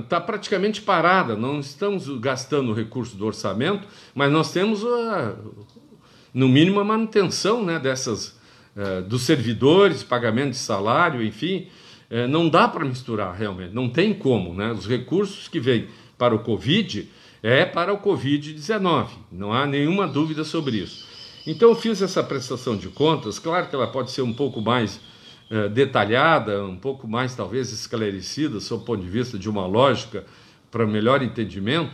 está 0.00 0.20
praticamente 0.20 0.82
parada, 0.82 1.36
não 1.36 1.60
estamos 1.60 2.08
gastando 2.18 2.70
o 2.70 2.74
recurso 2.74 3.16
do 3.16 3.24
orçamento, 3.24 3.86
mas 4.14 4.30
nós 4.30 4.52
temos, 4.52 4.84
a, 4.84 5.36
no 6.34 6.48
mínimo, 6.48 6.80
a 6.80 6.84
manutenção 6.84 7.64
né, 7.64 7.78
dessas, 7.78 8.38
uh, 8.76 9.02
dos 9.06 9.22
servidores, 9.22 10.02
pagamento 10.02 10.50
de 10.50 10.58
salário, 10.58 11.22
enfim, 11.22 11.68
uh, 12.12 12.28
não 12.28 12.48
dá 12.48 12.68
para 12.68 12.84
misturar 12.84 13.34
realmente, 13.34 13.74
não 13.74 13.88
tem 13.88 14.14
como. 14.14 14.54
Né? 14.54 14.70
Os 14.70 14.86
recursos 14.86 15.48
que 15.48 15.58
vêm 15.58 15.88
para 16.16 16.34
o 16.34 16.38
Covid 16.38 17.08
é 17.42 17.64
para 17.64 17.92
o 17.92 17.98
Covid-19, 17.98 19.08
não 19.32 19.52
há 19.52 19.66
nenhuma 19.66 20.06
dúvida 20.06 20.44
sobre 20.44 20.76
isso. 20.76 21.10
Então, 21.44 21.70
eu 21.70 21.74
fiz 21.74 22.00
essa 22.00 22.22
prestação 22.22 22.76
de 22.76 22.88
contas, 22.88 23.40
claro 23.40 23.66
que 23.66 23.74
ela 23.74 23.88
pode 23.88 24.12
ser 24.12 24.22
um 24.22 24.32
pouco 24.32 24.60
mais 24.60 25.00
é, 25.50 25.68
detalhada, 25.68 26.64
um 26.64 26.76
pouco 26.76 27.08
mais 27.08 27.34
talvez 27.34 27.72
esclarecida, 27.72 28.60
sob 28.60 28.82
o 28.82 28.86
ponto 28.86 29.02
de 29.02 29.10
vista 29.10 29.36
de 29.36 29.50
uma 29.50 29.66
lógica 29.66 30.24
para 30.70 30.86
melhor 30.86 31.20
entendimento, 31.20 31.90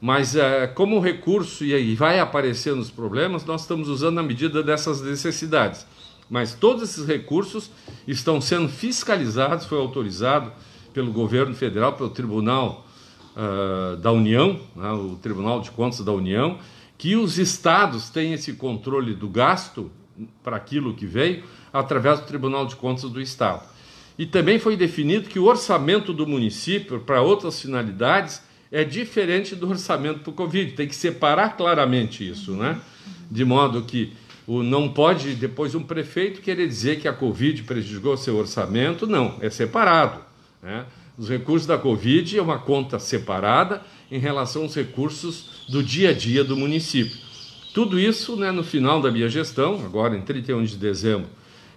mas 0.00 0.34
é, 0.36 0.66
como 0.66 1.00
recurso 1.00 1.64
e 1.64 1.72
aí 1.72 1.94
vai 1.94 2.18
aparecendo 2.18 2.80
os 2.80 2.90
problemas, 2.90 3.44
nós 3.44 3.62
estamos 3.62 3.88
usando 3.88 4.16
na 4.16 4.22
medida 4.22 4.62
dessas 4.62 5.00
necessidades. 5.00 5.86
Mas 6.28 6.54
todos 6.54 6.82
esses 6.82 7.06
recursos 7.06 7.70
estão 8.06 8.40
sendo 8.40 8.68
fiscalizados, 8.68 9.66
foi 9.66 9.78
autorizado 9.78 10.52
pelo 10.92 11.12
governo 11.12 11.54
federal, 11.54 11.94
pelo 11.94 12.10
Tribunal 12.10 12.86
uh, 13.36 13.96
da 13.96 14.12
União, 14.12 14.60
né, 14.74 14.90
o 14.92 15.16
Tribunal 15.16 15.60
de 15.60 15.70
Contas 15.70 16.00
da 16.00 16.12
União, 16.12 16.58
que 16.96 17.16
os 17.16 17.38
estados 17.38 18.10
têm 18.10 18.32
esse 18.32 18.54
controle 18.54 19.14
do 19.14 19.28
gasto 19.28 19.90
para 20.42 20.56
aquilo 20.56 20.94
que 20.94 21.06
veio, 21.06 21.44
através 21.72 22.20
do 22.20 22.26
Tribunal 22.26 22.66
de 22.66 22.74
Contas 22.76 23.08
do 23.08 23.20
Estado. 23.20 23.62
E 24.18 24.26
também 24.26 24.58
foi 24.58 24.76
definido 24.76 25.28
que 25.28 25.38
o 25.38 25.44
orçamento 25.44 26.12
do 26.12 26.26
município 26.26 26.98
para 27.00 27.22
outras 27.22 27.60
finalidades 27.60 28.42
é 28.70 28.82
diferente 28.82 29.54
do 29.54 29.68
orçamento 29.70 30.20
para 30.20 30.30
o 30.30 30.34
Covid. 30.34 30.72
Tem 30.72 30.88
que 30.88 30.96
separar 30.96 31.56
claramente 31.56 32.28
isso, 32.28 32.52
né? 32.52 32.80
De 33.30 33.44
modo 33.44 33.82
que 33.82 34.12
o, 34.48 34.62
não 34.62 34.88
pode 34.88 35.34
depois 35.34 35.74
um 35.74 35.82
prefeito 35.82 36.40
querer 36.40 36.66
dizer 36.66 36.98
que 36.98 37.06
a 37.06 37.12
Covid 37.12 37.64
prejudicou 37.64 38.16
seu 38.16 38.34
orçamento. 38.34 39.06
Não, 39.06 39.36
é 39.42 39.50
separado. 39.50 40.22
Né? 40.62 40.86
Os 41.18 41.28
recursos 41.28 41.66
da 41.66 41.76
Covid 41.76 42.38
é 42.38 42.40
uma 42.40 42.58
conta 42.58 42.98
separada 42.98 43.82
em 44.10 44.18
relação 44.18 44.62
aos 44.62 44.74
recursos 44.74 45.66
do 45.68 45.82
dia 45.82 46.10
a 46.10 46.12
dia 46.14 46.42
do 46.42 46.56
município. 46.56 47.14
Tudo 47.74 48.00
isso 48.00 48.36
né, 48.36 48.50
no 48.50 48.64
final 48.64 49.02
da 49.02 49.10
minha 49.10 49.28
gestão, 49.28 49.84
agora 49.84 50.16
em 50.16 50.22
31 50.22 50.64
de 50.64 50.76
dezembro 50.76 51.28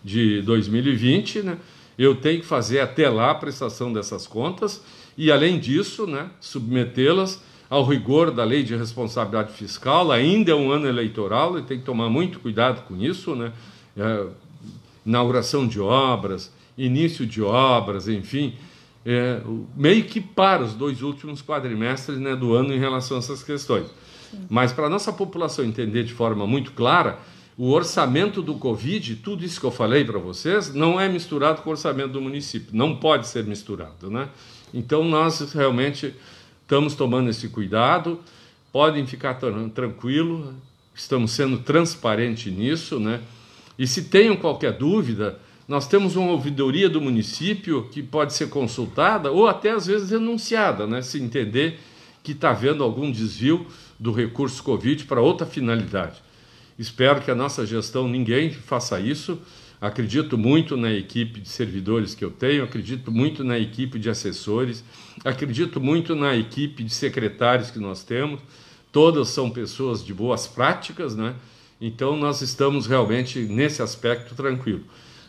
de 0.01 0.41
2020, 0.43 1.41
né, 1.41 1.57
eu 1.97 2.15
tenho 2.15 2.39
que 2.39 2.45
fazer 2.45 2.80
até 2.80 3.09
lá 3.09 3.32
a 3.32 3.36
prestação 3.36 3.91
dessas 3.91 4.26
contas 4.26 4.82
e, 5.17 5.30
além 5.30 5.59
disso, 5.59 6.07
né, 6.07 6.32
submetê-las 6.39 7.43
ao 7.72 7.86
rigor 7.86 8.32
da 8.32 8.43
lei 8.43 8.63
de 8.63 8.76
responsabilidade 8.76 9.53
fiscal. 9.53 10.11
Ainda 10.11 10.51
é 10.51 10.55
um 10.55 10.69
ano 10.69 10.86
eleitoral 10.86 11.57
e 11.57 11.61
tem 11.61 11.80
que 11.80 11.86
tomar 11.86 12.09
muito 12.09 12.41
cuidado 12.41 12.86
com 12.86 12.97
isso, 12.97 13.34
né? 13.34 13.53
É, 13.95 14.26
inauguração 15.05 15.65
de 15.65 15.80
obras, 15.80 16.51
início 16.78 17.26
de 17.26 17.41
obras, 17.41 18.09
enfim, 18.09 18.55
é, 19.05 19.39
meio 19.74 20.03
que 20.03 20.19
para 20.19 20.61
os 20.63 20.74
dois 20.74 21.01
últimos 21.01 21.41
quadrimestres 21.41 22.19
né, 22.19 22.36
do 22.36 22.53
ano 22.53 22.74
em 22.74 22.78
relação 22.78 23.15
a 23.15 23.19
essas 23.22 23.41
questões. 23.41 23.88
Sim. 24.30 24.45
Mas 24.49 24.74
para 24.74 24.88
a 24.88 24.89
nossa 24.89 25.13
população 25.13 25.63
entender 25.63 26.03
de 26.03 26.13
forma 26.13 26.45
muito 26.45 26.74
clara, 26.74 27.19
o 27.57 27.72
orçamento 27.72 28.41
do 28.41 28.55
Covid, 28.55 29.15
tudo 29.17 29.45
isso 29.45 29.61
que 29.61 29.65
eu 29.65 29.72
falei 29.72 30.03
para 30.03 30.19
vocês, 30.19 30.74
não 30.74 30.99
é 30.99 31.07
misturado 31.07 31.61
com 31.61 31.69
o 31.69 31.72
orçamento 31.72 32.09
do 32.09 32.22
município. 32.22 32.69
Não 32.74 32.97
pode 32.97 33.28
ser 33.28 33.45
misturado, 33.45 34.11
né? 34.11 34.28
Então 34.74 35.05
nós 35.05 35.53
realmente 35.53 36.13
estamos 36.72 36.95
tomando 36.95 37.30
esse 37.30 37.49
cuidado. 37.49 38.17
Podem 38.72 39.05
ficar 39.05 39.38
tranquilos, 39.76 40.55
estamos 40.95 41.32
sendo 41.32 41.57
transparentes 41.57 42.49
nisso, 42.53 42.97
né? 42.97 43.19
E 43.78 43.86
se 43.86 44.03
tenham 44.03 44.38
qualquer 44.38 44.72
dúvida, 44.72 45.38
nós 45.67 45.86
temos 45.86 46.15
uma 46.15 46.32
ouvidoria 46.32 46.89
do 46.89 47.01
município 47.01 47.89
que 47.91 48.01
pode 48.01 48.34
ser 48.34 48.47
consultada 48.47 49.30
ou 49.30 49.49
até 49.49 49.72
às 49.72 49.86
vezes 49.86 50.11
denunciada, 50.11 50.88
né? 50.88 51.01
Se 51.01 51.22
entender 51.22 51.78
que 52.24 52.32
está 52.32 52.51
havendo 52.51 52.86
algum 52.86 53.11
desvio 53.11 53.67
do 53.99 54.13
recurso 54.13 54.63
Covid 54.63 55.03
para 55.03 55.19
outra 55.19 55.45
finalidade. 55.45 56.24
Espero 56.80 57.19
que 57.19 57.30
a 57.30 57.36
nossa 57.36 57.65
gestão 57.65 58.07
ninguém 58.07 58.49
faça 58.49 58.97
isso. 58.97 59.38
Acredito 59.82 60.38
muito 60.38 60.77
na 60.77 60.93
equipe 60.93 61.39
de 61.39 61.49
servidores 61.49 62.13
que 62.13 62.23
eu 62.23 62.29
tenho, 62.29 62.63
acredito 62.63 63.11
muito 63.11 63.43
na 63.43 63.57
equipe 63.57 63.97
de 63.97 64.11
assessores, 64.11 64.84
acredito 65.25 65.82
muito 65.82 66.15
na 66.15 66.38
equipe 66.38 66.84
de 66.84 66.93
secretários 66.93 67.71
que 67.71 67.79
nós 67.79 68.03
temos. 68.03 68.39
Todas 68.91 69.29
são 69.29 69.49
pessoas 69.49 70.05
de 70.05 70.13
boas 70.13 70.45
práticas, 70.45 71.15
né? 71.15 71.34
Então 71.82 72.15
nós 72.15 72.41
estamos 72.41 72.86
realmente 72.86 73.39
nesse 73.39 73.82
aspecto 73.82 74.36
tranquilo. 74.36 74.84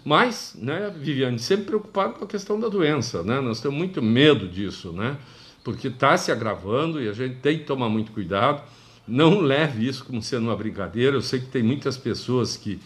Mas, 0.05 0.55
né, 0.59 0.93
Viviane, 0.95 1.39
sempre 1.39 1.67
preocupado 1.67 2.15
com 2.15 2.25
a 2.25 2.29
questão 2.29 2.61
da 2.61 2.69
doença, 2.69 3.23
né? 3.23 3.41
Nós 3.41 3.59
temos 3.59 3.79
muito 3.79 4.03
medo 4.03 4.47
disso, 4.47 4.93
né? 4.93 5.17
Porque 5.65 5.89
está 5.89 6.15
se 6.19 6.31
agravando 6.31 7.01
e 7.01 7.09
a 7.09 7.13
gente 7.15 7.37
tem 7.37 7.59
que 7.59 7.65
tomar 7.65 7.89
muito 7.89 8.13
cuidado. 8.13 8.63
Não 9.09 9.41
leve 9.41 9.89
isso 9.89 10.05
como 10.05 10.21
sendo 10.21 10.49
uma 10.49 10.57
brincadeira. 10.57 11.17
Eu 11.17 11.23
sei 11.23 11.41
que 11.41 11.47
tem 11.47 11.63
muitas 11.63 11.97
pessoas 11.97 12.57
que, 12.57 12.81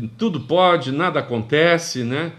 que 0.00 0.08
tudo 0.18 0.40
pode, 0.40 0.90
nada 0.90 1.20
acontece, 1.20 2.02
né? 2.02 2.32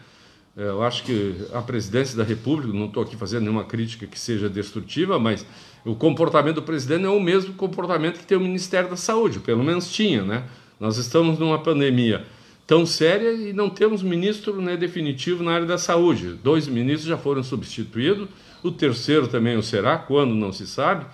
Eu 0.58 0.84
acho 0.84 1.03
que 1.03 1.36
a 1.53 1.62
presidência 1.62 2.18
da 2.18 2.24
República, 2.24 2.74
não 2.74 2.86
estou 2.86 3.03
aqui 3.03 3.16
fazendo 3.16 3.43
nenhuma 3.43 3.64
crítica 3.64 4.06
que 4.06 4.20
seja 4.20 4.49
destrutiva, 4.49 5.18
mas 5.18 5.45
o 5.86 5.95
comportamento 5.95 6.56
do 6.56 6.62
presidente 6.62 7.06
é 7.06 7.10
o 7.10 7.20
mesmo 7.20 7.53
comportamento 7.53 8.20
que 8.20 8.26
tem 8.26 8.38
o 8.38 8.41
Ministério 8.41 8.89
da 8.89 8.97
Saúde, 8.97 9.39
pelo 9.39 9.64
menos 9.64 9.91
tinha, 9.91 10.24
né? 10.24 10.43
Nós 10.80 10.97
estamos 10.97 11.39
numa 11.39 11.60
pandemia 11.60 12.26
tão 12.68 12.86
séria 12.86 13.32
e 13.32 13.53
não 13.53 13.70
temos 13.70 14.01
ministro 14.01 14.62
né, 14.62 14.76
definitivo 14.76 15.43
na 15.43 15.53
área 15.53 15.66
da 15.66 15.78
saúde. 15.78 16.38
Dois 16.43 16.68
ministros 16.68 17.08
já 17.08 17.18
foram 17.18 17.43
substituídos, 17.43 18.28
o 18.64 18.72
terceiro 18.72 19.28
também 19.28 19.56
o 19.56 19.64
será, 19.64 19.97
quando 19.97 20.34
não 20.34 20.51
se 20.51 20.68
sabe, 20.68 21.06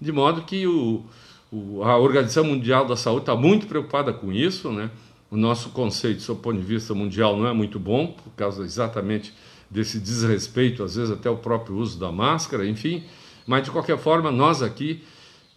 de 0.00 0.12
modo 0.12 0.42
que 0.42 0.66
o, 0.66 1.04
o, 1.50 1.82
a 1.84 1.96
Organização 1.96 2.44
Mundial 2.44 2.86
da 2.86 2.96
Saúde 2.96 3.22
está 3.22 3.36
muito 3.36 3.66
preocupada 3.66 4.12
com 4.12 4.32
isso, 4.32 4.70
né? 4.70 4.90
O 5.30 5.36
nosso 5.36 5.70
conceito, 5.70 6.18
do 6.18 6.22
seu 6.22 6.36
ponto 6.36 6.58
de 6.58 6.64
vista 6.64 6.94
mundial, 6.94 7.36
não 7.36 7.46
é 7.46 7.52
muito 7.52 7.78
bom, 7.78 8.08
por 8.08 8.32
causa 8.34 8.62
exatamente 8.62 9.34
desse 9.70 9.98
desrespeito, 9.98 10.84
às 10.84 10.96
vezes 10.96 11.10
até 11.10 11.28
o 11.28 11.36
próprio 11.36 11.76
uso 11.76 11.98
da 11.98 12.10
máscara, 12.12 12.66
enfim. 12.66 13.04
Mas, 13.46 13.64
de 13.64 13.70
qualquer 13.70 13.98
forma, 13.98 14.30
nós 14.30 14.62
aqui 14.62 15.02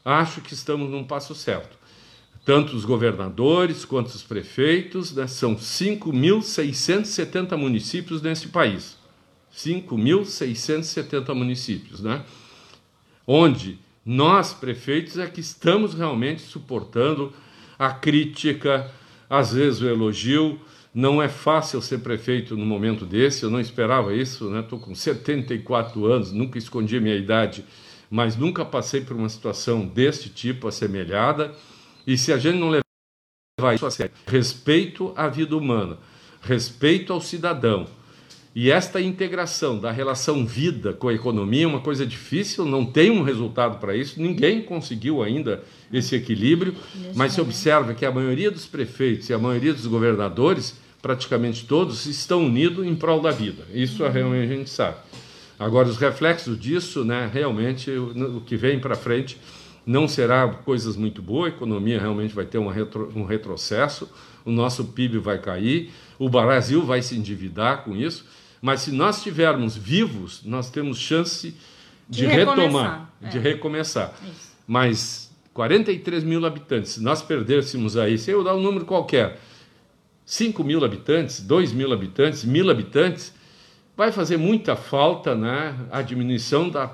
acho 0.03 0.41
que 0.41 0.53
estamos 0.53 0.89
num 0.89 1.03
passo 1.03 1.35
certo. 1.35 1.77
Tanto 2.43 2.75
os 2.75 2.83
governadores 2.85 3.85
quanto 3.85 4.07
os 4.07 4.23
prefeitos, 4.23 5.13
né, 5.13 5.27
são 5.27 5.55
5.670 5.55 7.55
municípios 7.55 8.19
nesse 8.21 8.47
país. 8.47 8.97
5.670 9.55 11.35
municípios, 11.35 12.01
né? 12.01 12.25
Onde 13.27 13.77
nós, 14.05 14.53
prefeitos, 14.53 15.19
é 15.19 15.27
que 15.27 15.41
estamos 15.41 15.93
realmente 15.93 16.41
suportando 16.41 17.31
a 17.77 17.91
crítica, 17.91 18.89
às 19.29 19.53
vezes 19.53 19.81
o 19.81 19.87
elogio. 19.87 20.59
Não 20.91 21.21
é 21.21 21.29
fácil 21.29 21.81
ser 21.83 21.99
prefeito 21.99 22.57
no 22.57 22.65
momento 22.65 23.05
desse, 23.05 23.43
eu 23.43 23.51
não 23.51 23.59
esperava 23.59 24.11
isso, 24.11 24.49
né? 24.49 24.61
Estou 24.61 24.79
com 24.79 24.95
74 24.95 26.03
anos, 26.07 26.31
nunca 26.31 26.57
escondi 26.57 26.97
a 26.97 27.01
minha 27.01 27.15
idade, 27.15 27.63
mas 28.09 28.35
nunca 28.35 28.65
passei 28.65 29.01
por 29.01 29.15
uma 29.15 29.29
situação 29.29 29.85
deste 29.85 30.29
tipo, 30.29 30.67
assemelhada. 30.67 31.53
E 32.07 32.17
se 32.17 32.33
a 32.33 32.37
gente 32.39 32.57
não 32.57 32.69
levar 32.69 33.75
isso 33.75 33.85
a 33.85 33.91
sério, 33.91 34.13
respeito 34.25 35.13
à 35.15 35.27
vida 35.27 35.55
humana, 35.55 35.99
respeito 36.41 37.13
ao 37.13 37.21
cidadão, 37.21 37.85
e 38.55 38.71
esta 38.71 38.99
integração 38.99 39.77
da 39.77 39.91
relação 39.91 40.45
vida 40.45 40.91
com 40.91 41.07
a 41.07 41.13
economia 41.13 41.65
é 41.65 41.67
uma 41.67 41.81
coisa 41.81 42.05
difícil, 42.05 42.65
não 42.65 42.83
tem 42.83 43.11
um 43.11 43.21
resultado 43.21 43.77
para 43.77 43.95
isso, 43.95 44.19
ninguém 44.19 44.61
conseguiu 44.61 45.21
ainda 45.21 45.63
esse 45.93 46.15
equilíbrio, 46.15 46.73
mas 47.15 47.33
se 47.33 47.41
observa 47.41 47.93
que 47.93 48.05
a 48.05 48.11
maioria 48.11 48.49
dos 48.49 48.65
prefeitos 48.65 49.29
e 49.29 49.33
a 49.33 49.37
maioria 49.37 49.73
dos 49.73 49.85
governadores, 49.85 50.75
praticamente 51.01 51.65
todos, 51.65 52.07
estão 52.07 52.45
unidos 52.45 52.85
em 52.85 52.95
prol 52.95 53.21
da 53.21 53.31
vida. 53.31 53.63
Isso 53.71 54.03
uhum. 54.03 54.11
realmente 54.11 54.51
a 54.51 54.55
gente 54.55 54.69
sabe. 54.69 54.97
Agora, 55.59 55.87
os 55.87 55.97
reflexos 55.97 56.59
disso, 56.59 57.03
né, 57.03 57.29
realmente, 57.31 57.91
o, 57.91 58.37
o 58.37 58.41
que 58.41 58.55
vem 58.55 58.79
para 58.79 58.95
frente 58.95 59.37
não 59.85 60.07
será 60.07 60.47
coisas 60.47 60.95
muito 60.95 61.21
boas, 61.21 61.51
a 61.51 61.55
economia 61.55 61.99
realmente 61.99 62.33
vai 62.33 62.45
ter 62.45 62.57
uma 62.57 62.73
retro, 62.73 63.11
um 63.15 63.25
retrocesso, 63.25 64.09
o 64.45 64.51
nosso 64.51 64.85
PIB 64.85 65.17
vai 65.17 65.39
cair, 65.39 65.91
o 66.17 66.29
Brasil 66.29 66.85
vai 66.85 67.01
se 67.01 67.15
endividar 67.15 67.83
com 67.83 67.95
isso, 67.95 68.25
mas 68.61 68.81
se 68.81 68.91
nós 68.91 69.17
estivermos 69.17 69.75
vivos, 69.75 70.41
nós 70.43 70.69
temos 70.69 70.97
chance 70.97 71.55
de, 72.07 72.21
de 72.21 72.25
retomar, 72.25 73.09
é. 73.21 73.29
de 73.29 73.39
recomeçar. 73.39 74.13
Isso. 74.23 74.49
Mas 74.67 75.31
43 75.53 76.23
mil 76.23 76.45
habitantes, 76.45 76.91
se 76.93 77.03
nós 77.03 77.21
perdêssemos 77.21 77.95
aí, 77.95 78.17
se 78.17 78.31
eu 78.31 78.43
dar 78.43 78.55
um 78.55 78.61
número 78.61 78.85
qualquer, 78.85 79.39
5 80.25 80.63
mil 80.63 80.83
habitantes, 80.83 81.41
2 81.41 81.71
mil 81.71 81.91
habitantes, 81.91 82.43
mil 82.43 82.69
habitantes, 82.69 83.33
vai 83.97 84.11
fazer 84.11 84.37
muita 84.37 84.75
falta 84.75 85.35
né, 85.35 85.75
a 85.91 86.01
diminuição 86.01 86.69
da, 86.69 86.91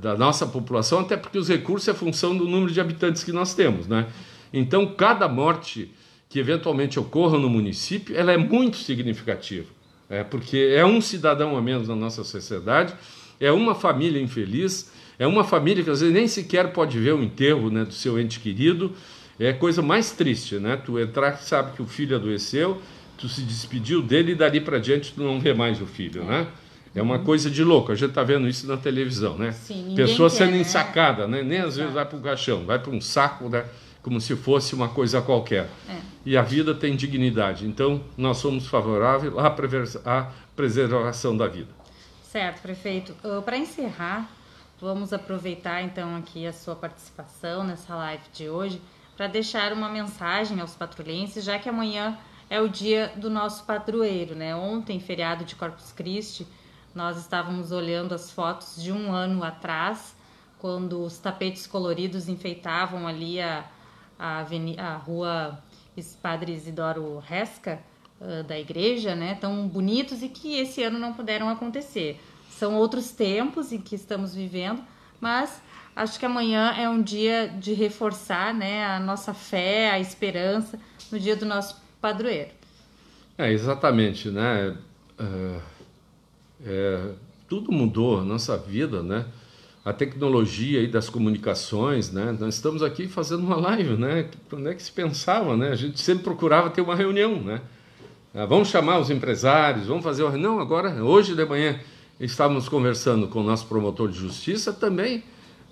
da 0.00 0.16
nossa 0.16 0.46
população, 0.46 1.00
até 1.00 1.16
porque 1.16 1.38
os 1.38 1.48
recursos 1.48 1.88
é 1.88 1.94
função 1.94 2.36
do 2.36 2.46
número 2.46 2.72
de 2.72 2.80
habitantes 2.80 3.24
que 3.24 3.32
nós 3.32 3.54
temos. 3.54 3.86
Né? 3.86 4.06
Então, 4.52 4.86
cada 4.86 5.28
morte 5.28 5.92
que 6.28 6.38
eventualmente 6.38 6.98
ocorra 6.98 7.38
no 7.38 7.50
município, 7.50 8.16
ela 8.16 8.32
é 8.32 8.36
muito 8.36 8.76
significativa 8.76 9.77
é, 10.08 10.24
porque 10.24 10.72
é 10.74 10.84
um 10.84 11.00
cidadão 11.00 11.56
a 11.56 11.62
menos 11.62 11.88
na 11.88 11.96
nossa 11.96 12.24
sociedade, 12.24 12.94
é 13.40 13.52
uma 13.52 13.74
família 13.74 14.20
infeliz, 14.20 14.90
é 15.18 15.26
uma 15.26 15.44
família 15.44 15.82
que 15.84 15.90
às 15.90 16.00
vezes 16.00 16.14
nem 16.14 16.26
sequer 16.26 16.72
pode 16.72 16.98
ver 16.98 17.14
o 17.14 17.22
enterro 17.22 17.70
né, 17.70 17.84
do 17.84 17.92
seu 17.92 18.18
ente 18.18 18.40
querido, 18.40 18.92
é 19.38 19.52
coisa 19.52 19.80
mais 19.80 20.10
triste, 20.10 20.56
né? 20.56 20.76
Tu 20.76 20.98
entrar 20.98 21.36
sabe 21.36 21.72
que 21.76 21.82
o 21.82 21.86
filho 21.86 22.16
adoeceu, 22.16 22.80
tu 23.16 23.28
se 23.28 23.42
despediu 23.42 24.02
dele 24.02 24.32
e 24.32 24.34
dali 24.34 24.60
para 24.60 24.78
diante 24.78 25.12
tu 25.12 25.22
não 25.22 25.38
vê 25.38 25.54
mais 25.54 25.80
o 25.80 25.86
filho, 25.86 26.24
né? 26.24 26.48
É 26.94 27.02
uma 27.02 27.20
coisa 27.20 27.48
de 27.48 27.62
louco, 27.62 27.92
a 27.92 27.94
gente 27.94 28.08
está 28.08 28.24
vendo 28.24 28.48
isso 28.48 28.66
na 28.66 28.76
televisão, 28.76 29.38
né? 29.38 29.52
Sim, 29.52 29.92
Pessoa 29.94 30.28
sendo 30.28 30.52
né? 30.52 30.58
ensacada, 30.58 31.28
né? 31.28 31.42
Nem 31.42 31.60
às 31.60 31.76
vezes 31.76 31.92
vai 31.92 32.04
para 32.04 32.18
o 32.18 32.20
caixão, 32.20 32.64
vai 32.64 32.78
para 32.78 32.90
um 32.90 33.00
saco, 33.00 33.48
né? 33.48 33.64
Como 34.08 34.22
se 34.22 34.34
fosse 34.34 34.74
uma 34.74 34.88
coisa 34.88 35.20
qualquer. 35.20 35.68
É. 35.86 36.00
E 36.24 36.34
a 36.34 36.40
vida 36.40 36.74
tem 36.74 36.96
dignidade. 36.96 37.66
Então, 37.66 38.02
nós 38.16 38.38
somos 38.38 38.66
favoráveis 38.66 39.34
à, 40.06 40.30
preservação 40.56 41.36
da 41.36 41.46
vida. 41.46 41.68
Certo, 42.22 42.62
prefeito. 42.62 43.14
Uh, 43.22 43.42
Para 43.42 43.58
encerrar, 43.58 44.26
vamos 44.80 45.12
aproveitar 45.12 45.82
então 45.82 46.16
aqui 46.16 46.46
a 46.46 46.54
sua 46.54 46.74
participação 46.74 47.64
nessa 47.64 47.94
live 47.94 48.22
de 48.32 48.48
hoje 48.48 48.80
para 49.14 49.26
deixar 49.26 49.74
uma 49.74 49.90
mensagem 49.90 50.58
aos 50.58 50.74
patrulhenses, 50.74 51.44
já 51.44 51.58
que 51.58 51.68
amanhã 51.68 52.16
é 52.48 52.62
o 52.62 52.68
dia 52.68 53.12
do 53.14 53.28
nosso 53.28 53.64
padroeiro, 53.64 54.34
né? 54.34 54.56
Ontem, 54.56 54.98
feriado 55.00 55.44
de 55.44 55.54
Corpus 55.54 55.92
Christi, 55.92 56.46
nós 56.94 57.18
estávamos 57.18 57.72
olhando 57.72 58.14
as 58.14 58.30
fotos 58.30 58.82
de 58.82 58.90
um 58.90 59.12
ano 59.12 59.44
atrás, 59.44 60.16
quando 60.58 61.04
os 61.04 61.18
tapetes 61.18 61.66
coloridos 61.66 62.26
enfeitavam 62.26 63.06
ali 63.06 63.38
a, 63.38 63.66
a, 64.18 64.44
a 64.78 64.96
rua 64.96 65.62
Padre 66.22 66.52
Isidoro 66.52 67.18
Resca, 67.18 67.80
uh, 68.20 68.42
da 68.44 68.58
igreja, 68.58 69.14
né, 69.14 69.36
tão 69.40 69.66
bonitos 69.66 70.22
e 70.22 70.28
que 70.28 70.56
esse 70.56 70.82
ano 70.82 70.98
não 70.98 71.12
puderam 71.12 71.48
acontecer. 71.48 72.20
São 72.50 72.76
outros 72.76 73.10
tempos 73.10 73.72
em 73.72 73.80
que 73.80 73.94
estamos 73.94 74.34
vivendo, 74.34 74.82
mas 75.20 75.60
acho 75.94 76.18
que 76.18 76.26
amanhã 76.26 76.72
é 76.76 76.88
um 76.88 77.02
dia 77.02 77.48
de 77.48 77.72
reforçar 77.72 78.54
né, 78.54 78.84
a 78.84 78.98
nossa 79.00 79.34
fé, 79.34 79.90
a 79.90 79.98
esperança 79.98 80.78
no 81.10 81.18
dia 81.18 81.36
do 81.36 81.46
nosso 81.46 81.80
padroeiro. 82.00 82.50
É, 83.36 83.52
exatamente, 83.52 84.30
né? 84.30 84.76
É, 86.64 87.12
tudo 87.48 87.70
mudou 87.70 88.24
nossa 88.24 88.56
vida, 88.56 89.02
né? 89.02 89.24
A 89.88 89.92
tecnologia 89.94 90.80
aí 90.80 90.86
das 90.86 91.08
comunicações, 91.08 92.12
né? 92.12 92.36
Nós 92.38 92.56
estamos 92.56 92.82
aqui 92.82 93.08
fazendo 93.08 93.42
uma 93.42 93.56
live, 93.56 93.96
né? 93.96 94.28
Quando 94.50 94.68
é 94.68 94.74
que 94.74 94.82
se 94.82 94.92
pensava, 94.92 95.56
né? 95.56 95.70
A 95.70 95.74
gente 95.74 95.98
sempre 95.98 96.24
procurava 96.24 96.68
ter 96.68 96.82
uma 96.82 96.94
reunião, 96.94 97.40
né? 97.40 97.62
Ah, 98.34 98.44
vamos 98.44 98.68
chamar 98.68 98.98
os 98.98 99.08
empresários, 99.08 99.86
vamos 99.86 100.04
fazer 100.04 100.24
uma 100.24 100.30
reunião 100.30 100.60
agora, 100.60 101.02
hoje 101.02 101.34
de 101.34 101.44
manhã 101.46 101.80
estávamos 102.20 102.68
conversando 102.68 103.28
com 103.28 103.40
o 103.40 103.42
nosso 103.42 103.66
promotor 103.66 104.10
de 104.10 104.18
justiça 104.18 104.74
também. 104.74 105.22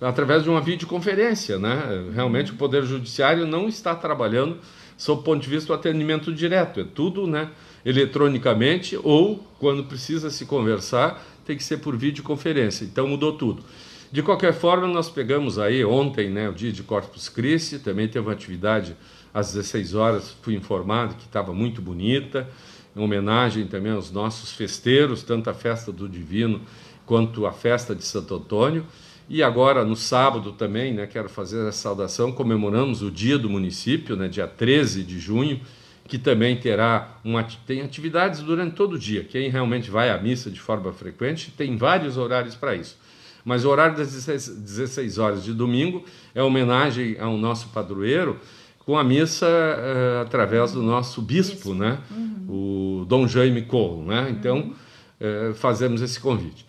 através 0.01 0.43
de 0.43 0.51
uma 0.51 0.61
videoconferência, 0.61 1.59
né? 1.59 2.11
Realmente 2.14 2.53
o 2.53 2.57
Poder 2.57 2.85
Judiciário 2.85 3.47
não 3.47 3.69
está 3.69 3.95
trabalhando 3.95 4.59
sob 4.97 5.21
o 5.21 5.25
ponto 5.25 5.43
de 5.43 5.49
vista 5.49 5.69
do 5.69 5.75
atendimento 5.75 6.33
direto, 6.33 6.81
é 6.81 6.85
tudo, 6.85 7.27
né? 7.27 7.51
Eletronicamente 7.85 8.99
ou 9.03 9.43
quando 9.59 9.85
precisa 9.85 10.31
se 10.31 10.45
conversar 10.45 11.23
tem 11.47 11.57
que 11.57 11.64
ser 11.64 11.79
por 11.79 11.97
videoconferência. 11.97 12.85
Então 12.85 13.07
mudou 13.07 13.33
tudo. 13.33 13.62
De 14.11 14.23
qualquer 14.23 14.53
forma, 14.53 14.87
nós 14.87 15.11
pegamos 15.11 15.59
aí 15.59 15.85
ontem, 15.85 16.31
né, 16.31 16.49
o 16.49 16.53
dia 16.53 16.73
de 16.73 16.83
Corpus 16.83 17.29
Christi, 17.29 17.79
também 17.79 18.07
teve 18.07 18.27
uma 18.27 18.33
atividade 18.33 18.97
às 19.35 19.53
16 19.53 19.95
horas, 19.95 20.37
fui 20.43 20.55
informado 20.55 21.15
que 21.17 21.25
estava 21.25 21.53
muito 21.53 21.83
bonita, 21.83 22.49
em 22.95 23.01
homenagem 23.01 23.67
também 23.67 23.93
aos 23.93 24.11
nossos 24.11 24.53
festeiros, 24.53 25.23
tanto 25.23 25.51
a 25.51 25.55
festa 25.55 25.93
do 25.93 26.09
Divino 26.09 26.63
quanto 27.05 27.47
a 27.47 27.53
festa 27.53 27.95
de 27.95 28.05
Santo 28.05 28.35
Antônio. 28.35 28.87
E 29.29 29.43
agora, 29.43 29.85
no 29.85 29.97
sábado 29.97 30.53
também, 30.53 30.95
né, 30.95 31.07
quero 31.07 31.29
fazer 31.29 31.67
a 31.67 31.73
saudação, 31.73 32.33
comemoramos 32.33 33.03
o 33.03 33.11
dia 33.11 33.37
do 33.37 33.51
município, 33.51 34.17
né, 34.17 34.29
dia 34.29 34.47
13 34.47 35.03
de 35.03 35.19
junho, 35.19 35.61
que 36.07 36.17
também 36.17 36.57
terá 36.57 37.19
uma, 37.25 37.43
tem 37.67 37.83
atividades 37.83 38.41
durante 38.41 38.75
todo 38.75 38.93
o 38.93 38.99
dia. 38.99 39.25
Quem 39.25 39.51
realmente 39.51 39.91
vai 39.91 40.11
à 40.11 40.19
missa 40.19 40.49
de 40.49 40.61
forma 40.61 40.93
frequente 40.93 41.51
tem 41.51 41.77
vários 41.77 42.17
horários 42.17 42.55
para 42.55 42.77
isso. 42.77 42.97
Mas 43.47 43.65
o 43.65 43.71
horário 43.71 43.97
das 43.97 44.13
16 44.13 45.19
horas 45.19 45.45
de 45.45 45.55
domingo 45.55 46.05
é 46.35 46.43
homenagem 46.43 47.17
ao 47.19 47.37
nosso 47.39 47.69
padroeiro 47.69 48.39
com 48.81 48.99
a 48.99 49.05
missa 49.05 49.47
uh, 49.47 50.23
através 50.23 50.73
do 50.73 50.83
nosso 50.83 51.23
bispo, 51.23 51.73
né? 51.73 51.99
Uhum. 52.11 53.01
o 53.01 53.05
Dom 53.05 53.27
Jaime 53.27 53.63
Corro. 53.63 54.05
Né? 54.05 54.29
Então, 54.37 54.75
uh, 55.21 55.55
fazemos 55.55 56.03
esse 56.03 56.19
convite. 56.21 56.67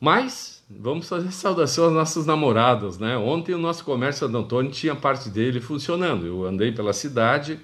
Mas 0.00 0.64
vamos 0.68 1.08
fazer 1.08 1.30
saudação 1.32 1.88
às 1.88 1.92
nossas 1.92 2.26
namoradas. 2.26 2.98
Né? 2.98 3.16
Ontem 3.16 3.54
o 3.54 3.58
nosso 3.58 3.84
comércio 3.84 4.26
Santo 4.26 4.38
Antônio 4.38 4.72
tinha 4.72 4.96
parte 4.96 5.28
dele 5.28 5.60
funcionando. 5.60 6.26
Eu 6.26 6.46
andei 6.46 6.72
pela 6.72 6.92
cidade 6.92 7.60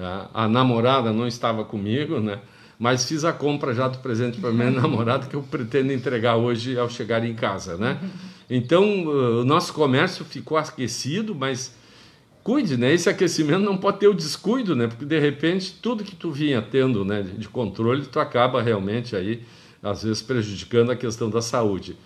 a, 0.00 0.44
a 0.44 0.48
namorada 0.48 1.12
não 1.12 1.26
estava 1.26 1.64
comigo, 1.64 2.20
né? 2.20 2.38
Mas 2.78 3.04
fiz 3.06 3.24
a 3.24 3.32
compra 3.32 3.74
já 3.74 3.88
do 3.88 3.98
presente 3.98 4.40
para 4.40 4.52
minha 4.52 4.70
namorada 4.80 5.26
que 5.26 5.34
eu 5.34 5.42
pretendo 5.42 5.92
entregar 5.92 6.36
hoje 6.36 6.78
ao 6.78 6.88
chegar 6.88 7.24
em 7.24 7.34
casa, 7.34 7.76
né? 7.76 7.98
Então, 8.48 9.04
o 9.04 9.44
nosso 9.44 9.72
comércio 9.72 10.24
ficou 10.24 10.56
aquecido, 10.56 11.34
mas 11.34 11.74
cuide, 12.42 12.76
né? 12.76 12.94
Esse 12.94 13.10
aquecimento 13.10 13.60
não 13.60 13.76
pode 13.76 13.98
ter 13.98 14.08
o 14.08 14.14
descuido, 14.14 14.76
né? 14.76 14.86
Porque 14.86 15.04
de 15.04 15.18
repente 15.18 15.76
tudo 15.82 16.04
que 16.04 16.14
tu 16.14 16.30
vinha 16.30 16.62
tendo, 16.62 17.04
né, 17.04 17.22
de 17.22 17.48
controle, 17.48 18.06
tu 18.06 18.20
acaba 18.20 18.62
realmente 18.62 19.14
aí 19.16 19.42
às 19.82 20.02
vezes 20.02 20.22
prejudicando 20.22 20.90
a 20.90 20.96
questão 20.96 21.28
da 21.28 21.42
saúde. 21.42 21.96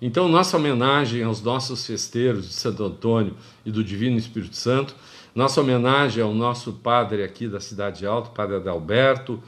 Então, 0.00 0.28
nossa 0.28 0.56
homenagem 0.56 1.22
aos 1.22 1.40
nossos 1.40 1.86
festeiros 1.86 2.48
de 2.48 2.54
Santo 2.54 2.82
Antônio 2.82 3.34
e 3.64 3.70
do 3.70 3.84
Divino 3.84 4.18
Espírito 4.18 4.56
Santo 4.56 4.94
nossa 5.34 5.62
homenagem 5.62 6.22
ao 6.22 6.34
nosso 6.34 6.74
padre 6.74 7.22
aqui 7.22 7.48
da 7.48 7.58
Cidade 7.58 8.04
Alta, 8.04 8.28
padre 8.30 8.56
Adalberto, 8.56 9.42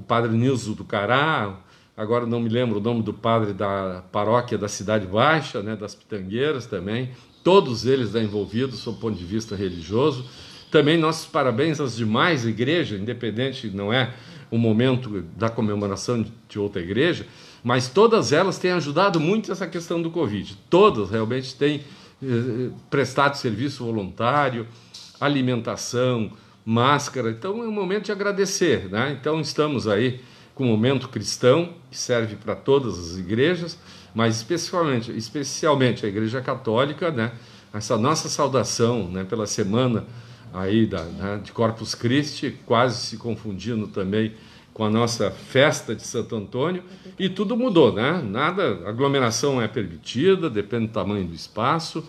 o 0.00 0.02
padre 0.02 0.32
Nilson 0.32 0.72
do 0.72 0.82
Cará, 0.82 1.58
agora 1.94 2.24
não 2.24 2.40
me 2.40 2.48
lembro 2.48 2.78
o 2.78 2.80
nome 2.80 3.02
do 3.02 3.12
padre 3.12 3.52
da 3.52 4.02
paróquia 4.10 4.56
da 4.56 4.66
Cidade 4.66 5.06
Baixa, 5.06 5.62
né, 5.62 5.76
das 5.76 5.94
Pitangueiras 5.94 6.64
também, 6.64 7.10
todos 7.44 7.84
eles 7.84 8.14
envolvidos 8.14 8.82
do 8.82 8.94
ponto 8.94 9.16
de 9.18 9.24
vista 9.24 9.54
religioso. 9.54 10.24
Também 10.70 10.96
nossos 10.96 11.26
parabéns 11.26 11.80
às 11.80 11.96
demais 11.96 12.46
igrejas, 12.46 12.98
independente, 12.98 13.68
não 13.68 13.92
é 13.92 14.14
o 14.50 14.56
momento 14.56 15.22
da 15.36 15.50
comemoração 15.50 16.24
de 16.48 16.58
outra 16.58 16.80
igreja, 16.80 17.26
mas 17.62 17.88
todas 17.88 18.32
elas 18.32 18.58
têm 18.58 18.72
ajudado 18.72 19.20
muito 19.20 19.52
essa 19.52 19.66
questão 19.66 20.00
do 20.00 20.10
Covid. 20.10 20.56
Todas 20.70 21.10
realmente 21.10 21.54
têm 21.54 21.82
eh, 22.22 22.70
prestado 22.88 23.34
serviço 23.34 23.84
voluntário, 23.84 24.66
alimentação, 25.20 26.32
máscara. 26.64 27.30
Então 27.30 27.62
é 27.62 27.66
um 27.66 27.72
momento 27.72 28.06
de 28.06 28.12
agradecer. 28.12 28.88
Né? 28.88 29.16
Então 29.18 29.40
estamos 29.40 29.88
aí 29.88 30.20
com 30.54 30.64
o 30.64 30.66
momento 30.66 31.08
cristão, 31.08 31.74
que 31.90 31.96
serve 31.96 32.36
para 32.36 32.54
todas 32.54 32.98
as 32.98 33.18
igrejas, 33.18 33.78
mas 34.14 34.36
especialmente, 34.36 35.10
especialmente 35.16 36.04
a 36.04 36.08
Igreja 36.08 36.40
Católica, 36.40 37.10
né? 37.10 37.32
essa 37.72 37.96
nossa 37.96 38.28
saudação 38.28 39.08
né? 39.08 39.24
pela 39.24 39.46
semana 39.46 40.04
aí 40.52 40.86
da, 40.86 41.02
né? 41.02 41.40
de 41.42 41.52
Corpus 41.52 41.94
Christi, 41.94 42.58
quase 42.66 43.06
se 43.06 43.16
confundindo 43.16 43.86
também 43.88 44.34
com 44.72 44.84
a 44.84 44.90
nossa 44.90 45.30
festa 45.30 45.94
de 45.94 46.06
Santo 46.06 46.36
Antônio, 46.36 46.82
e 47.18 47.28
tudo 47.28 47.56
mudou, 47.56 47.92
né? 47.92 48.22
Nada, 48.24 48.88
aglomeração 48.88 49.60
é 49.60 49.68
permitida, 49.68 50.48
depende 50.48 50.86
do 50.86 50.92
tamanho 50.92 51.26
do 51.26 51.34
espaço, 51.34 52.02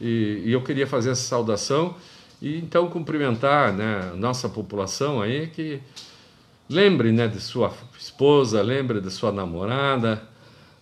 e, 0.00 0.42
e 0.44 0.52
eu 0.52 0.60
queria 0.62 0.86
fazer 0.86 1.10
essa 1.10 1.22
saudação 1.22 1.94
e 2.40 2.58
então 2.58 2.88
cumprimentar 2.88 3.72
né, 3.72 4.12
nossa 4.16 4.48
população 4.48 5.20
aí 5.20 5.48
que 5.48 5.80
lembre 6.68 7.12
né, 7.12 7.28
de 7.28 7.40
sua 7.40 7.72
esposa, 7.98 8.62
lembre 8.62 9.00
de 9.00 9.10
sua 9.10 9.32
namorada, 9.32 10.22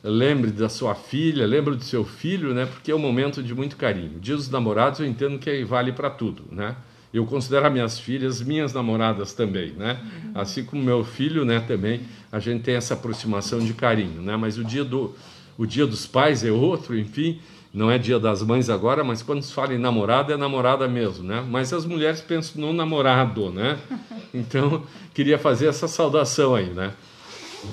lembre 0.02 0.50
da 0.50 0.68
sua 0.68 0.94
filha, 0.94 1.46
lembre 1.46 1.74
do 1.74 1.82
seu 1.82 2.04
filho, 2.04 2.54
né, 2.54 2.66
porque 2.66 2.92
é 2.92 2.94
um 2.94 2.98
momento 2.98 3.42
de 3.42 3.54
muito 3.54 3.76
carinho. 3.76 4.20
Dia 4.20 4.36
dos 4.36 4.50
namorados 4.50 5.00
eu 5.00 5.06
entendo 5.06 5.38
que 5.38 5.64
vale 5.64 5.92
para 5.92 6.10
tudo, 6.10 6.44
né? 6.52 6.76
Eu 7.12 7.24
considero 7.24 7.70
minhas 7.70 7.98
filhas 7.98 8.42
minhas 8.42 8.74
namoradas 8.74 9.32
também, 9.32 9.72
né? 9.72 9.98
Assim 10.34 10.62
como 10.62 10.82
meu 10.82 11.02
filho, 11.02 11.44
né, 11.44 11.58
também 11.60 12.02
a 12.30 12.38
gente 12.38 12.62
tem 12.62 12.74
essa 12.74 12.94
aproximação 12.94 13.60
de 13.60 13.72
carinho, 13.72 14.20
né? 14.20 14.36
Mas 14.36 14.58
o 14.58 14.64
dia 14.64 14.84
do 14.84 15.14
o 15.56 15.66
dia 15.66 15.84
dos 15.86 16.06
pais 16.06 16.44
é 16.44 16.52
outro, 16.52 16.96
enfim, 16.96 17.40
não 17.72 17.90
é 17.90 17.98
dia 17.98 18.18
das 18.18 18.42
mães 18.42 18.70
agora, 18.70 19.04
mas 19.04 19.22
quando 19.22 19.42
se 19.42 19.52
fala 19.52 19.74
em 19.74 19.78
namorada, 19.78 20.32
é 20.32 20.36
namorada 20.36 20.88
mesmo, 20.88 21.24
né? 21.24 21.44
Mas 21.48 21.72
as 21.72 21.84
mulheres 21.84 22.20
pensam 22.20 22.60
no 22.60 22.72
namorado, 22.72 23.50
né? 23.50 23.78
Então, 24.34 24.82
queria 25.14 25.38
fazer 25.38 25.68
essa 25.68 25.88
saudação 25.88 26.54
aí, 26.54 26.66
né? 26.66 26.92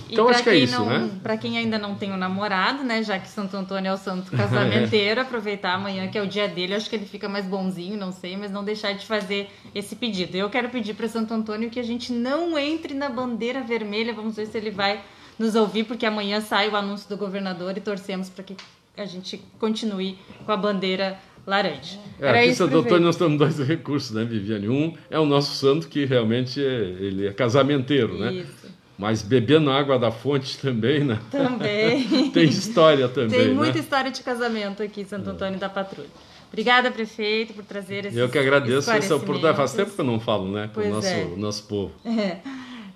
Então, 0.09 0.27
acho 0.29 0.41
que 0.41 0.49
é 0.49 0.55
isso, 0.55 0.79
não, 0.79 0.85
né? 0.85 1.09
Para 1.21 1.37
quem 1.37 1.57
ainda 1.57 1.77
não 1.77 1.95
tem 1.95 2.11
um 2.11 2.17
namorado, 2.17 2.83
né? 2.83 3.03
Já 3.03 3.19
que 3.19 3.27
Santo 3.27 3.55
Antônio 3.55 3.89
é 3.89 3.93
o 3.93 3.97
santo 3.97 4.31
casamenteiro, 4.35 5.21
aproveitar 5.21 5.73
amanhã 5.73 6.07
que 6.07 6.17
é 6.17 6.21
o 6.21 6.27
dia 6.27 6.47
dele, 6.47 6.73
acho 6.73 6.89
que 6.89 6.95
ele 6.95 7.05
fica 7.05 7.27
mais 7.27 7.45
bonzinho, 7.45 7.97
não 7.97 8.11
sei, 8.11 8.35
mas 8.37 8.51
não 8.51 8.63
deixar 8.63 8.93
de 8.93 9.05
fazer 9.05 9.49
esse 9.75 9.95
pedido. 9.95 10.35
Eu 10.35 10.49
quero 10.49 10.69
pedir 10.69 10.93
para 10.93 11.07
Santo 11.07 11.33
Antônio 11.33 11.69
que 11.69 11.79
a 11.79 11.83
gente 11.83 12.11
não 12.11 12.57
entre 12.57 12.93
na 12.93 13.09
bandeira 13.09 13.61
vermelha, 13.61 14.13
vamos 14.13 14.35
ver 14.35 14.47
se 14.47 14.57
ele 14.57 14.71
vai 14.71 15.01
nos 15.37 15.55
ouvir, 15.55 15.83
porque 15.83 16.05
amanhã 16.05 16.39
sai 16.41 16.69
o 16.69 16.75
anúncio 16.75 17.07
do 17.09 17.17
governador 17.17 17.77
e 17.77 17.81
torcemos 17.81 18.29
para 18.29 18.43
que 18.43 18.55
a 18.97 19.05
gente 19.05 19.41
continue 19.59 20.17
com 20.45 20.51
a 20.51 20.57
bandeira 20.57 21.17
laranja. 21.45 21.99
É, 22.19 22.27
Era 22.27 22.39
aqui 22.39 22.55
Santo 22.55 22.77
Antônio 22.77 23.01
nós 23.01 23.15
temos 23.15 23.37
dois 23.37 23.59
recursos, 23.67 24.11
né, 24.11 24.23
Viviane? 24.23 24.67
Um 24.67 24.93
é 25.09 25.19
o 25.19 25.25
nosso 25.25 25.55
santo, 25.55 25.87
que 25.87 26.05
realmente 26.05 26.63
é, 26.63 26.79
ele 26.99 27.27
é 27.27 27.33
casamenteiro, 27.33 28.17
né? 28.17 28.33
Isso. 28.33 28.65
Mas 28.97 29.21
bebendo 29.21 29.69
água 29.69 29.99
da 29.99 30.11
fonte 30.11 30.57
também, 30.59 31.03
né? 31.03 31.19
Também. 31.29 32.31
Tem 32.31 32.45
história 32.45 33.07
também, 33.07 33.39
Tem 33.39 33.53
muita 33.53 33.73
né? 33.73 33.79
história 33.79 34.11
de 34.11 34.23
casamento 34.23 34.81
aqui 34.81 35.01
em 35.01 35.05
Santo 35.05 35.29
Antônio 35.29 35.59
da 35.59 35.69
Patrulha. 35.69 36.09
Obrigada, 36.47 36.89
prefeito, 36.89 37.53
por 37.53 37.65
trazer 37.65 38.05
esse 38.05 38.17
Eu 38.17 38.29
que 38.29 38.37
agradeço 38.37 38.89
essa 38.89 39.15
oportunidade. 39.15 39.57
Faz 39.57 39.73
tempo 39.73 39.91
que 39.91 39.99
eu 39.99 40.05
não 40.05 40.19
falo, 40.21 40.49
né, 40.49 40.69
com 40.73 40.79
o 40.79 40.89
nosso, 40.89 41.07
é. 41.07 41.25
nosso 41.35 41.63
povo. 41.67 41.91
É. 42.05 42.37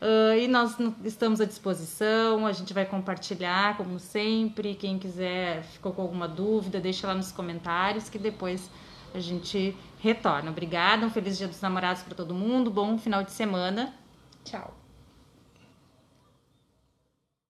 Uh, 0.02 0.38
e 0.40 0.48
nós 0.48 0.78
estamos 1.04 1.42
à 1.42 1.46
disposição, 1.46 2.46
a 2.46 2.54
gente 2.54 2.74
vai 2.74 2.86
compartilhar, 2.86 3.76
como 3.76 4.00
sempre. 4.00 4.74
Quem 4.74 4.98
quiser, 4.98 5.64
ficou 5.64 5.92
com 5.92 6.02
alguma 6.02 6.28
dúvida, 6.28 6.80
deixa 6.80 7.06
lá 7.06 7.14
nos 7.14 7.32
comentários 7.32 8.10
que 8.10 8.18
depois 8.18 8.70
a 9.14 9.20
gente 9.20 9.76
retorna. 10.00 10.52
Obrigada, 10.52 11.06
um 11.06 11.10
feliz 11.10 11.38
Dia 11.38 11.48
dos 11.48 11.60
Namorados 11.60 12.04
para 12.04 12.16
todo 12.16 12.34
mundo, 12.34 12.72
bom 12.72 12.98
final 12.98 13.24
de 13.24 13.32
semana. 13.32 13.94
Tchau. 14.46 14.79